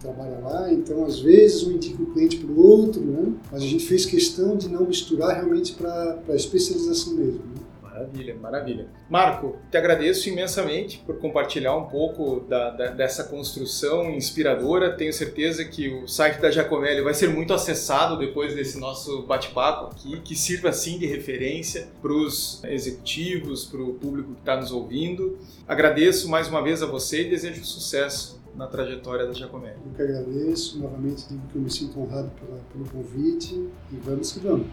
trabalha 0.00 0.38
lá, 0.38 0.72
então 0.72 1.04
às 1.04 1.20
vezes 1.20 1.64
um 1.64 1.72
indica 1.72 2.02
o 2.02 2.06
cliente 2.06 2.36
para 2.36 2.50
o 2.50 2.60
outro, 2.60 3.00
né? 3.00 3.32
mas 3.50 3.62
a 3.62 3.66
gente 3.66 3.84
fez 3.84 4.06
questão 4.06 4.56
de 4.56 4.68
não 4.68 4.84
misturar 4.84 5.34
realmente 5.34 5.74
para 5.74 6.18
a 6.28 6.34
especialização 6.34 7.14
mesmo. 7.14 7.40
Né? 7.44 7.68
Maravilha, 7.98 8.36
maravilha. 8.36 8.86
Marco, 9.10 9.56
te 9.70 9.76
agradeço 9.76 10.28
imensamente 10.28 11.02
por 11.04 11.18
compartilhar 11.18 11.76
um 11.76 11.86
pouco 11.86 12.40
da, 12.48 12.70
da, 12.70 12.86
dessa 12.92 13.24
construção 13.24 14.10
inspiradora. 14.10 14.96
Tenho 14.96 15.12
certeza 15.12 15.64
que 15.64 15.88
o 15.88 16.06
site 16.06 16.40
da 16.40 16.48
Giacomelli 16.48 17.02
vai 17.02 17.12
ser 17.12 17.28
muito 17.28 17.52
acessado 17.52 18.16
depois 18.16 18.54
desse 18.54 18.78
nosso 18.78 19.22
bate-papo 19.22 19.86
aqui, 19.86 20.20
que 20.20 20.36
sirva 20.36 20.72
sim 20.72 20.96
de 20.96 21.06
referência 21.06 21.88
para 22.00 22.12
os 22.12 22.62
executivos, 22.64 23.64
para 23.64 23.82
o 23.82 23.94
público 23.94 24.32
que 24.32 24.40
está 24.40 24.56
nos 24.56 24.70
ouvindo. 24.70 25.36
Agradeço 25.66 26.28
mais 26.28 26.46
uma 26.46 26.62
vez 26.62 26.84
a 26.84 26.86
você 26.86 27.22
e 27.22 27.30
desejo 27.30 27.64
sucesso 27.64 28.38
na 28.58 28.66
trajetória 28.66 29.24
da 29.24 29.32
Giacomelli. 29.32 29.78
Eu 29.86 29.92
que 29.94 30.02
agradeço, 30.02 30.80
novamente 30.80 31.28
digo 31.28 31.46
que 31.46 31.56
eu 31.56 31.62
me 31.62 31.70
sinto 31.70 32.00
honrado 32.00 32.28
pela, 32.40 32.58
pelo 32.72 32.84
convite 32.90 33.54
e 33.92 33.96
vamos 33.96 34.32
que 34.32 34.40
vamos. 34.40 34.66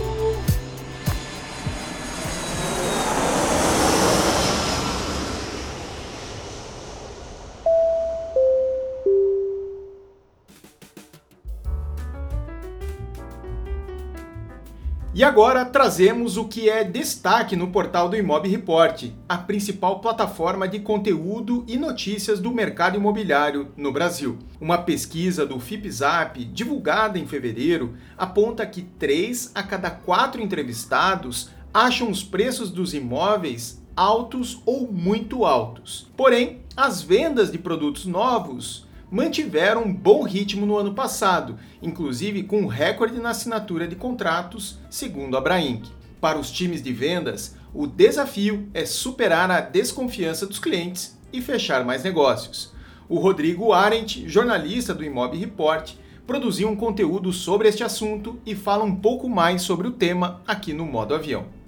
E 15.22 15.24
agora 15.24 15.64
trazemos 15.64 16.36
o 16.36 16.46
que 16.46 16.68
é 16.68 16.84
destaque 16.84 17.56
no 17.56 17.68
portal 17.68 18.10
do 18.10 18.18
Imob 18.18 18.50
Report, 18.50 19.06
a 19.30 19.38
principal 19.38 20.00
plataforma 20.00 20.68
de 20.68 20.80
conteúdo 20.80 21.64
e 21.68 21.78
notícias 21.78 22.40
do 22.40 22.50
mercado 22.50 22.98
imobiliário 22.98 23.72
no 23.78 23.92
Brasil. 23.92 24.40
Uma 24.60 24.80
pesquisa 24.80 25.46
do 25.46 25.60
FIPZAP, 25.60 26.46
divulgada 26.46 27.20
em 27.20 27.28
fevereiro, 27.28 27.96
aponta 28.18 28.66
que 28.66 28.82
3 28.82 29.52
a 29.54 29.62
cada 29.62 29.92
4 29.92 30.42
entrevistados 30.42 31.52
acham 31.72 32.10
os 32.10 32.24
preços 32.24 32.72
dos 32.72 32.96
imóveis 32.96 33.80
altos 33.96 34.60
ou 34.66 34.92
muito 34.92 35.46
altos. 35.46 36.10
Porém, 36.18 36.62
as 36.76 37.04
vendas 37.04 37.52
de 37.52 37.60
produtos 37.60 38.08
novos 38.08 38.88
mantiveram 39.12 39.84
um 39.84 39.94
bom 39.94 40.24
ritmo 40.24 40.66
no 40.66 40.78
ano 40.78 40.94
passado, 40.94 41.60
inclusive 41.82 42.44
com 42.44 42.62
um 42.62 42.68
recorde 42.68 43.20
na 43.20 43.32
assinatura 43.32 43.86
de 43.86 43.96
contratos, 43.98 44.80
segundo 44.90 45.36
a 45.36 45.42
Brainc. 45.42 45.90
Para 46.22 46.40
os 46.40 46.50
times 46.50 46.82
de 46.82 46.94
vendas, 46.94 47.56
o 47.74 47.86
desafio 47.86 48.70
é 48.74 48.86
superar 48.86 49.52
a 49.52 49.60
desconfiança 49.60 50.48
dos 50.48 50.60
clientes 50.60 51.20
e 51.34 51.42
fechar 51.42 51.84
mais 51.84 52.04
negócios. 52.04 52.72
O 53.10 53.20
Rodrigo 53.20 53.74
Arendt, 53.74 54.28
jornalista 54.30 54.94
do 54.94 55.04
Imob 55.04 55.38
Report, 55.38 55.92
produziu 56.26 56.70
um 56.70 56.76
conteúdo 56.78 57.34
sobre 57.34 57.68
este 57.68 57.84
assunto 57.84 58.40
e 58.46 58.56
fala 58.56 58.86
um 58.86 58.96
pouco 58.96 59.28
mais 59.28 59.64
sobre 59.64 59.88
o 59.88 59.92
tema 59.92 60.42
aqui 60.48 60.72
no 60.72 60.86
Modo 60.86 61.14
Avião. 61.14 61.61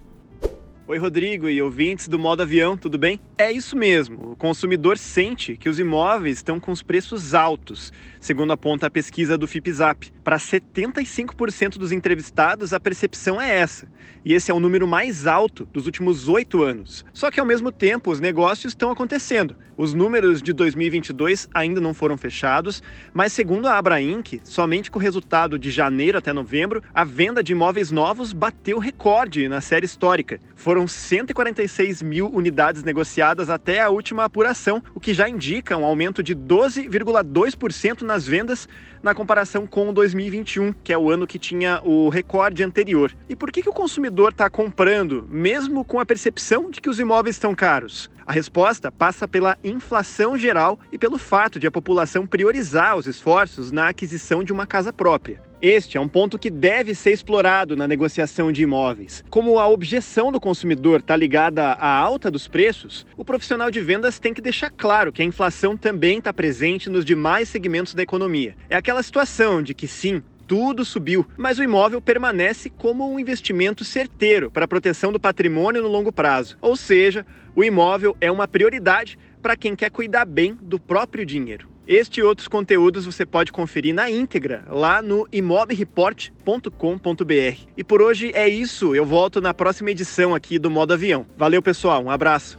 Oi, 0.86 0.98
Rodrigo 0.98 1.48
e 1.48 1.62
ouvintes 1.62 2.10
do 2.10 2.20
Modo 2.20 2.42
Avião, 2.42 2.76
tudo 2.76 2.98
bem? 2.98 3.18
É 3.38 3.50
isso 3.50 3.74
mesmo. 3.74 4.32
O 4.32 4.36
consumidor 4.36 4.98
sente 4.98 5.56
que 5.56 5.70
os 5.70 5.80
imóveis 5.80 6.36
estão 6.36 6.60
com 6.60 6.74
os 6.74 6.84
preços 6.84 7.34
altos, 7.34 7.94
segundo 8.20 8.52
aponta 8.52 8.88
a 8.88 8.92
pesquisa 8.92 9.38
do 9.38 9.48
FIPZAP. 9.48 10.12
Para 10.22 10.36
75% 10.36 11.78
dos 11.78 11.94
entrevistados, 11.94 12.74
a 12.74 12.82
percepção 12.82 13.42
é 13.42 13.60
essa. 13.60 13.88
E 14.26 14.34
esse 14.34 14.52
é 14.52 14.54
o 14.54 14.60
número 14.60 14.86
mais 14.86 15.26
alto 15.26 15.66
dos 15.72 15.86
últimos 15.86 16.28
oito 16.28 16.62
anos. 16.62 17.06
Só 17.14 17.32
que, 17.32 17.40
ao 17.40 17.46
mesmo 17.46 17.72
tempo, 17.72 18.12
os 18.12 18.20
negócios 18.20 18.72
estão 18.72 18.92
acontecendo. 18.92 19.56
Os 19.76 19.94
números 19.94 20.42
de 20.42 20.54
2022 20.54 21.50
ainda 21.54 21.82
não 21.82 21.94
foram 21.94 22.18
fechados, 22.18 22.84
mas, 23.14 23.34
segundo 23.34 23.68
a 23.68 23.78
Abrainc, 23.78 24.40
somente 24.44 24.92
com 24.92 25.00
o 25.00 25.02
resultado 25.02 25.58
de 25.58 25.72
janeiro 25.72 26.18
até 26.18 26.32
novembro, 26.32 26.84
a 26.94 27.04
venda 27.04 27.44
de 27.44 27.54
imóveis 27.54 27.90
novos 27.90 28.34
bateu 28.34 28.80
recorde 28.80 29.48
na 29.48 29.62
série 29.62 29.86
histórica. 29.86 30.40
Foram 30.56 30.73
146 30.88 32.02
mil 32.02 32.30
unidades 32.34 32.84
negociadas 32.84 33.04
negociadas 33.04 33.50
até 33.50 33.82
a 33.82 33.90
última 33.90 34.24
apuração, 34.24 34.82
o 34.96 35.00
que 35.00 35.14
já 35.14 35.28
indica 35.28 35.78
um 35.78 35.86
aumento 35.86 36.24
de 36.24 36.36
12,2% 36.36 38.02
nas 38.02 38.26
vendas 38.26 38.68
na 39.02 39.14
comparação 39.14 39.68
com 39.68 39.94
2021, 39.94 40.74
que 40.84 40.94
é 40.94 40.98
o 40.98 41.10
ano 41.12 41.28
que 41.28 41.38
tinha 41.38 41.82
o 41.84 42.10
recorde 42.10 42.64
anterior. 42.64 43.12
E 43.28 43.36
por 43.36 43.52
que, 43.52 43.62
que 43.62 43.70
o 43.70 43.74
consumidor 43.74 44.32
está 44.32 44.50
comprando, 44.50 45.28
mesmo 45.30 45.84
com 45.84 46.00
a 46.00 46.06
percepção 46.06 46.72
de 46.72 46.80
que 46.80 46.90
os 46.90 47.00
imóveis 47.00 47.36
estão 47.36 47.54
caros? 47.54 48.10
A 48.26 48.32
resposta 48.32 48.92
passa 48.92 49.28
pela 49.28 49.58
inflação 49.64 50.38
geral 50.38 50.80
e 50.92 50.98
pelo 50.98 51.18
fato 51.18 51.60
de 51.60 51.68
a 51.68 51.72
população 51.72 52.26
priorizar 52.26 52.96
os 52.96 53.06
esforços 53.06 53.72
na 53.72 53.90
aquisição 53.90 54.44
de 54.44 54.54
uma 54.54 54.66
casa 54.66 54.94
própria. 54.94 55.42
Este 55.66 55.96
é 55.96 56.02
um 56.02 56.10
ponto 56.10 56.38
que 56.38 56.50
deve 56.50 56.94
ser 56.94 57.14
explorado 57.14 57.74
na 57.74 57.88
negociação 57.88 58.52
de 58.52 58.64
imóveis. 58.64 59.24
Como 59.30 59.58
a 59.58 59.66
objeção 59.66 60.30
do 60.30 60.38
consumidor 60.38 61.00
está 61.00 61.16
ligada 61.16 61.64
à 61.64 61.88
alta 61.88 62.30
dos 62.30 62.50
preços, 62.50 63.08
o 63.16 63.24
profissional 63.24 63.72
de 63.72 63.80
vendas 63.80 64.20
tem 64.20 64.34
que 64.34 64.42
deixar 64.42 64.70
claro 64.70 65.14
que 65.14 65.22
a 65.22 65.26
inflação 65.26 65.78
também 65.78 66.18
está 66.18 66.34
presente 66.34 66.90
nos 66.90 67.06
demais 67.06 67.48
segmentos 67.48 67.94
da 67.94 68.04
economia. 68.04 68.58
É 68.70 68.76
aquela 68.76 69.02
situação 69.02 69.64
de 69.64 69.74
que 69.74 69.88
sim, 69.88 70.22
tudo 70.46 70.84
subiu, 70.84 71.26
mas 71.38 71.58
o 71.58 71.64
imóvel 71.64 72.02
permanece 72.02 72.70
como 72.70 73.10
um 73.10 73.18
investimento 73.18 73.86
certeiro 73.86 74.52
para 74.52 74.66
a 74.66 74.68
proteção 74.68 75.14
do 75.14 75.20
patrimônio 75.20 75.82
no 75.82 75.88
longo 75.88 76.12
prazo. 76.12 76.58
Ou 76.60 76.76
seja, 76.76 77.26
o 77.56 77.64
imóvel 77.64 78.18
é 78.20 78.30
uma 78.30 78.50
prioridade 78.50 79.18
para 79.42 79.56
quem 79.56 79.78
quer 79.78 79.92
cuidar 79.92 80.26
bem 80.26 80.58
do 80.62 80.78
próprio 80.78 81.26
dinheiro. 81.26 81.73
Este 81.88 82.22
e 82.22 82.24
outros 82.24 82.48
conteúdos 82.48 83.06
você 83.06 83.26
pode 83.26 83.52
conferir 83.52 83.94
na 83.94 84.10
íntegra 84.10 84.64
lá 84.70 85.02
no 85.02 85.28
imobreport.com.br. 85.32 87.68
E 87.76 87.84
por 87.84 88.02
hoje 88.02 88.32
é 88.34 88.48
isso. 88.48 88.96
Eu 88.96 89.06
volto 89.06 89.42
na 89.42 89.54
próxima 89.54 89.92
edição 89.92 90.34
aqui 90.34 90.58
do 90.58 90.72
Modo 90.72 90.94
Avião. 90.94 91.26
Valeu, 91.38 91.62
pessoal. 91.62 92.02
Um 92.04 92.10
abraço. 92.10 92.58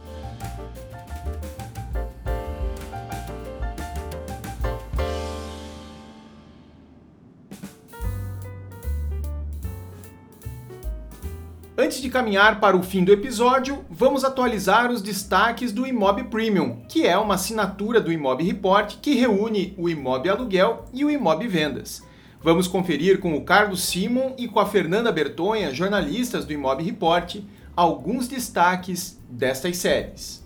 Antes 11.77 12.01
de 12.01 12.09
caminhar 12.09 12.61
para 12.61 12.77
o 12.77 12.81
fim 12.81 13.03
do 13.03 13.11
episódio, 13.11 13.83
vamos 13.89 14.23
atualizar 14.23 14.89
os 14.89 15.01
destaques 15.01 15.73
do 15.73 15.85
Imob 15.85 16.23
Premium, 16.25 16.77
que 16.87 17.05
é 17.05 17.17
uma 17.17 17.35
assinatura 17.35 17.99
do 17.99 18.13
Imob 18.13 18.41
Report 18.41 18.95
que 19.01 19.13
reúne 19.13 19.75
o 19.77 19.89
Imob 19.89 20.29
Aluguel 20.29 20.85
e 20.93 21.03
o 21.03 21.11
Imob 21.11 21.45
Vendas. 21.45 22.01
Vamos 22.41 22.65
conferir 22.65 23.19
com 23.19 23.35
o 23.35 23.43
Carlos 23.43 23.83
Simon 23.83 24.35
e 24.37 24.47
com 24.47 24.61
a 24.61 24.65
Fernanda 24.65 25.11
Bertonha, 25.11 25.73
jornalistas 25.73 26.45
do 26.45 26.53
Imob 26.53 26.81
Report, 26.81 27.41
alguns 27.75 28.29
destaques 28.29 29.21
destas 29.29 29.75
séries. 29.75 30.45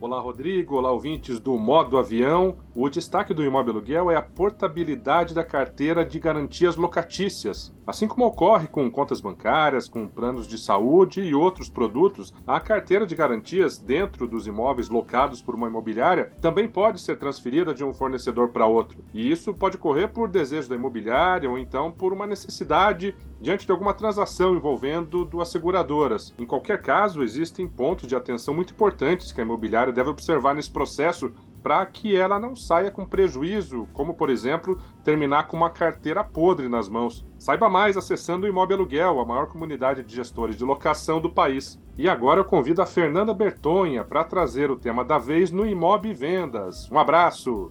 Olá, 0.00 0.18
Rodrigo. 0.18 0.76
Olá, 0.76 0.90
ouvintes 0.90 1.38
do 1.38 1.58
Modo 1.58 1.98
Avião. 1.98 2.56
O 2.74 2.88
destaque 2.88 3.34
do 3.34 3.44
imóvel 3.44 3.74
aluguel 3.74 4.10
é 4.10 4.16
a 4.16 4.22
portabilidade 4.22 5.34
da 5.34 5.44
carteira 5.44 6.06
de 6.06 6.18
garantias 6.18 6.74
locatícias. 6.74 7.70
Assim 7.90 8.06
como 8.06 8.24
ocorre 8.24 8.68
com 8.68 8.88
contas 8.88 9.20
bancárias, 9.20 9.88
com 9.88 10.06
planos 10.06 10.46
de 10.46 10.56
saúde 10.56 11.22
e 11.22 11.34
outros 11.34 11.68
produtos, 11.68 12.32
a 12.46 12.60
carteira 12.60 13.04
de 13.04 13.16
garantias 13.16 13.78
dentro 13.78 14.28
dos 14.28 14.46
imóveis 14.46 14.88
locados 14.88 15.42
por 15.42 15.56
uma 15.56 15.66
imobiliária 15.66 16.30
também 16.40 16.68
pode 16.68 17.00
ser 17.00 17.18
transferida 17.18 17.74
de 17.74 17.82
um 17.82 17.92
fornecedor 17.92 18.50
para 18.50 18.64
outro. 18.64 19.02
E 19.12 19.28
isso 19.28 19.52
pode 19.52 19.76
ocorrer 19.76 20.08
por 20.08 20.28
desejo 20.28 20.68
da 20.68 20.76
imobiliária 20.76 21.50
ou 21.50 21.58
então 21.58 21.90
por 21.90 22.12
uma 22.12 22.28
necessidade 22.28 23.12
diante 23.40 23.66
de 23.66 23.72
alguma 23.72 23.92
transação 23.92 24.54
envolvendo 24.54 25.24
duas 25.24 25.48
seguradoras. 25.48 26.32
Em 26.38 26.46
qualquer 26.46 26.82
caso, 26.82 27.24
existem 27.24 27.66
pontos 27.66 28.06
de 28.06 28.14
atenção 28.14 28.54
muito 28.54 28.72
importantes 28.72 29.32
que 29.32 29.40
a 29.40 29.44
imobiliária 29.44 29.92
deve 29.92 30.10
observar 30.10 30.54
nesse 30.54 30.70
processo 30.70 31.32
para 31.62 31.84
que 31.86 32.16
ela 32.16 32.38
não 32.38 32.56
saia 32.56 32.90
com 32.90 33.04
prejuízo, 33.04 33.88
como 33.92 34.14
por 34.14 34.30
exemplo, 34.30 34.80
terminar 35.04 35.46
com 35.48 35.56
uma 35.56 35.70
carteira 35.70 36.24
podre 36.24 36.68
nas 36.68 36.88
mãos. 36.88 37.24
Saiba 37.38 37.68
mais 37.68 37.96
acessando 37.96 38.46
o 38.46 38.48
Imóvel 38.48 38.78
Aluguel, 38.78 39.20
a 39.20 39.24
maior 39.24 39.46
comunidade 39.46 40.02
de 40.02 40.14
gestores 40.14 40.56
de 40.56 40.64
locação 40.64 41.20
do 41.20 41.30
país. 41.30 41.80
E 41.96 42.08
agora 42.08 42.40
eu 42.40 42.44
convido 42.44 42.80
a 42.80 42.86
Fernanda 42.86 43.34
Bertonha 43.34 44.04
para 44.04 44.24
trazer 44.24 44.70
o 44.70 44.76
tema 44.76 45.04
da 45.04 45.18
vez 45.18 45.50
no 45.50 45.66
Imob 45.66 46.12
Vendas. 46.12 46.90
Um 46.90 46.98
abraço. 46.98 47.70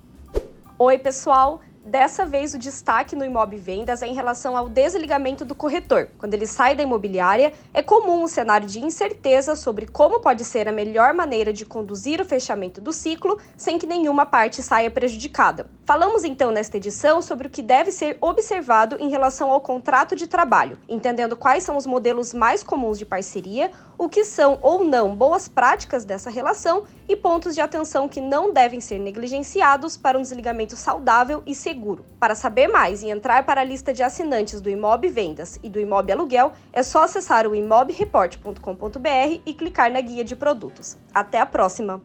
Oi, 0.77 0.97
pessoal. 0.97 1.61
Dessa 1.85 2.25
vez, 2.25 2.53
o 2.53 2.59
destaque 2.59 3.15
no 3.15 3.23
Imob 3.23 3.55
Vendas 3.55 4.01
é 4.01 4.07
em 4.07 4.13
relação 4.13 4.57
ao 4.57 4.67
desligamento 4.67 5.45
do 5.45 5.55
corretor. 5.55 6.09
Quando 6.17 6.33
ele 6.33 6.45
sai 6.45 6.75
da 6.75 6.83
imobiliária, 6.83 7.53
é 7.73 7.81
comum 7.81 8.23
um 8.23 8.27
cenário 8.27 8.67
de 8.67 8.79
incerteza 8.79 9.55
sobre 9.55 9.87
como 9.87 10.19
pode 10.19 10.43
ser 10.43 10.67
a 10.67 10.73
melhor 10.73 11.13
maneira 11.13 11.53
de 11.53 11.65
conduzir 11.65 12.19
o 12.19 12.25
fechamento 12.25 12.81
do 12.81 12.91
ciclo 12.91 13.39
sem 13.55 13.79
que 13.79 13.87
nenhuma 13.87 14.25
parte 14.25 14.61
saia 14.61 14.91
prejudicada. 14.91 15.69
Falamos 15.85 16.23
então 16.23 16.51
nesta 16.51 16.77
edição 16.77 17.21
sobre 17.21 17.47
o 17.47 17.49
que 17.49 17.61
deve 17.61 17.91
ser 17.91 18.17
observado 18.19 18.97
em 18.99 19.09
relação 19.09 19.49
ao 19.49 19.61
contrato 19.61 20.15
de 20.15 20.27
trabalho, 20.27 20.77
entendendo 20.87 21.35
quais 21.35 21.63
são 21.63 21.77
os 21.77 21.87
modelos 21.87 22.33
mais 22.33 22.61
comuns 22.61 22.99
de 22.99 23.05
parceria, 23.05 23.71
o 23.97 24.07
que 24.07 24.23
são 24.23 24.59
ou 24.61 24.83
não 24.83 25.15
boas 25.15 25.47
práticas 25.47 26.05
dessa 26.05 26.29
relação 26.29 26.83
e 27.07 27.15
pontos 27.15 27.55
de 27.55 27.61
atenção 27.61 28.07
que 28.07 28.21
não 28.21 28.53
devem 28.53 28.79
ser 28.79 28.99
negligenciados 28.99 29.97
para 29.97 30.17
um 30.17 30.21
desligamento 30.21 30.75
saudável 30.75 31.41
e 31.45 31.55
seguro. 31.79 32.05
Para 32.19 32.35
saber 32.35 32.67
mais 32.67 33.01
e 33.01 33.09
entrar 33.09 33.45
para 33.45 33.61
a 33.61 33.63
lista 33.63 33.93
de 33.93 34.03
assinantes 34.03 34.59
do 34.59 34.69
Imob 34.69 35.07
Vendas 35.07 35.57
e 35.63 35.69
do 35.69 35.79
Imob 35.79 36.11
Aluguel, 36.11 36.51
é 36.73 36.83
só 36.83 37.03
acessar 37.03 37.47
o 37.47 37.55
imobreport.com.br 37.55 39.41
e 39.45 39.53
clicar 39.53 39.89
na 39.89 40.01
guia 40.01 40.25
de 40.25 40.35
produtos. 40.35 40.97
Até 41.13 41.39
a 41.39 41.45
próxima! 41.45 42.01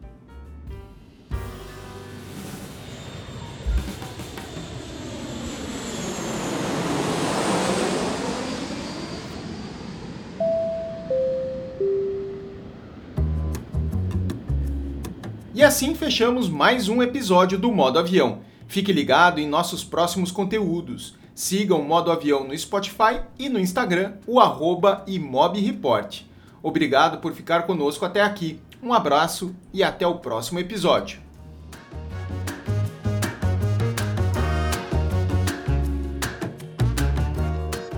E 15.53 15.63
assim 15.63 15.95
fechamos 15.95 16.49
mais 16.49 16.89
um 16.89 17.01
episódio 17.01 17.57
do 17.57 17.71
Modo 17.71 17.97
Avião. 17.97 18.44
Fique 18.67 18.91
ligado 18.91 19.39
em 19.39 19.47
nossos 19.47 19.83
próximos 19.83 20.31
conteúdos. 20.31 21.15
Siga 21.33 21.75
o 21.75 21.83
Modo 21.83 22.11
Avião 22.11 22.47
no 22.47 22.57
Spotify 22.57 23.21
e 23.37 23.49
no 23.49 23.59
Instagram, 23.59 24.13
o 24.25 24.39
arroba 24.39 25.03
imobreport. 25.05 26.21
Obrigado 26.63 27.19
por 27.19 27.33
ficar 27.33 27.63
conosco 27.63 28.05
até 28.05 28.21
aqui. 28.21 28.59
Um 28.81 28.93
abraço 28.93 29.55
e 29.73 29.83
até 29.83 30.07
o 30.07 30.15
próximo 30.15 30.59
episódio. 30.59 31.19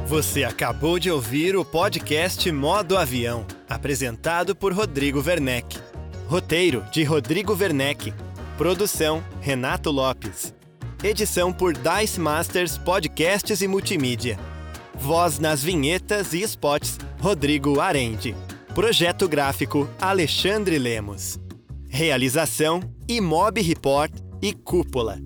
Você 0.08 0.46
acabou 0.46 0.98
de 0.98 1.12
ouvir 1.12 1.56
o 1.58 1.66
podcast 1.66 2.50
Modo 2.50 2.98
Avião, 2.98 3.46
apresentado 3.70 4.56
por 4.56 4.74
Rodrigo 4.74 5.22
Werneck. 5.22 5.78
Roteiro 6.28 6.84
de 6.92 7.04
Rodrigo 7.04 7.54
Werneck. 7.54 8.14
Produção 8.58 9.22
Renato 9.42 9.92
Lopes. 9.92 10.57
Edição 11.04 11.54
por 11.54 11.74
Dice 11.74 12.20
Masters 12.20 12.76
Podcasts 12.76 13.62
e 13.62 13.68
Multimídia. 13.68 14.38
Voz 14.96 15.38
nas 15.38 15.62
vinhetas 15.62 16.34
e 16.34 16.42
spots 16.42 16.98
Rodrigo 17.20 17.80
Arende. 17.80 18.36
Projeto 18.74 19.30
gráfico 19.30 19.88
Alexandre 20.02 20.80
Lemos. 20.80 21.40
Realização 21.88 22.80
Imob 23.08 23.62
Report 23.62 24.12
e 24.42 24.54
Cúpula. 24.54 25.20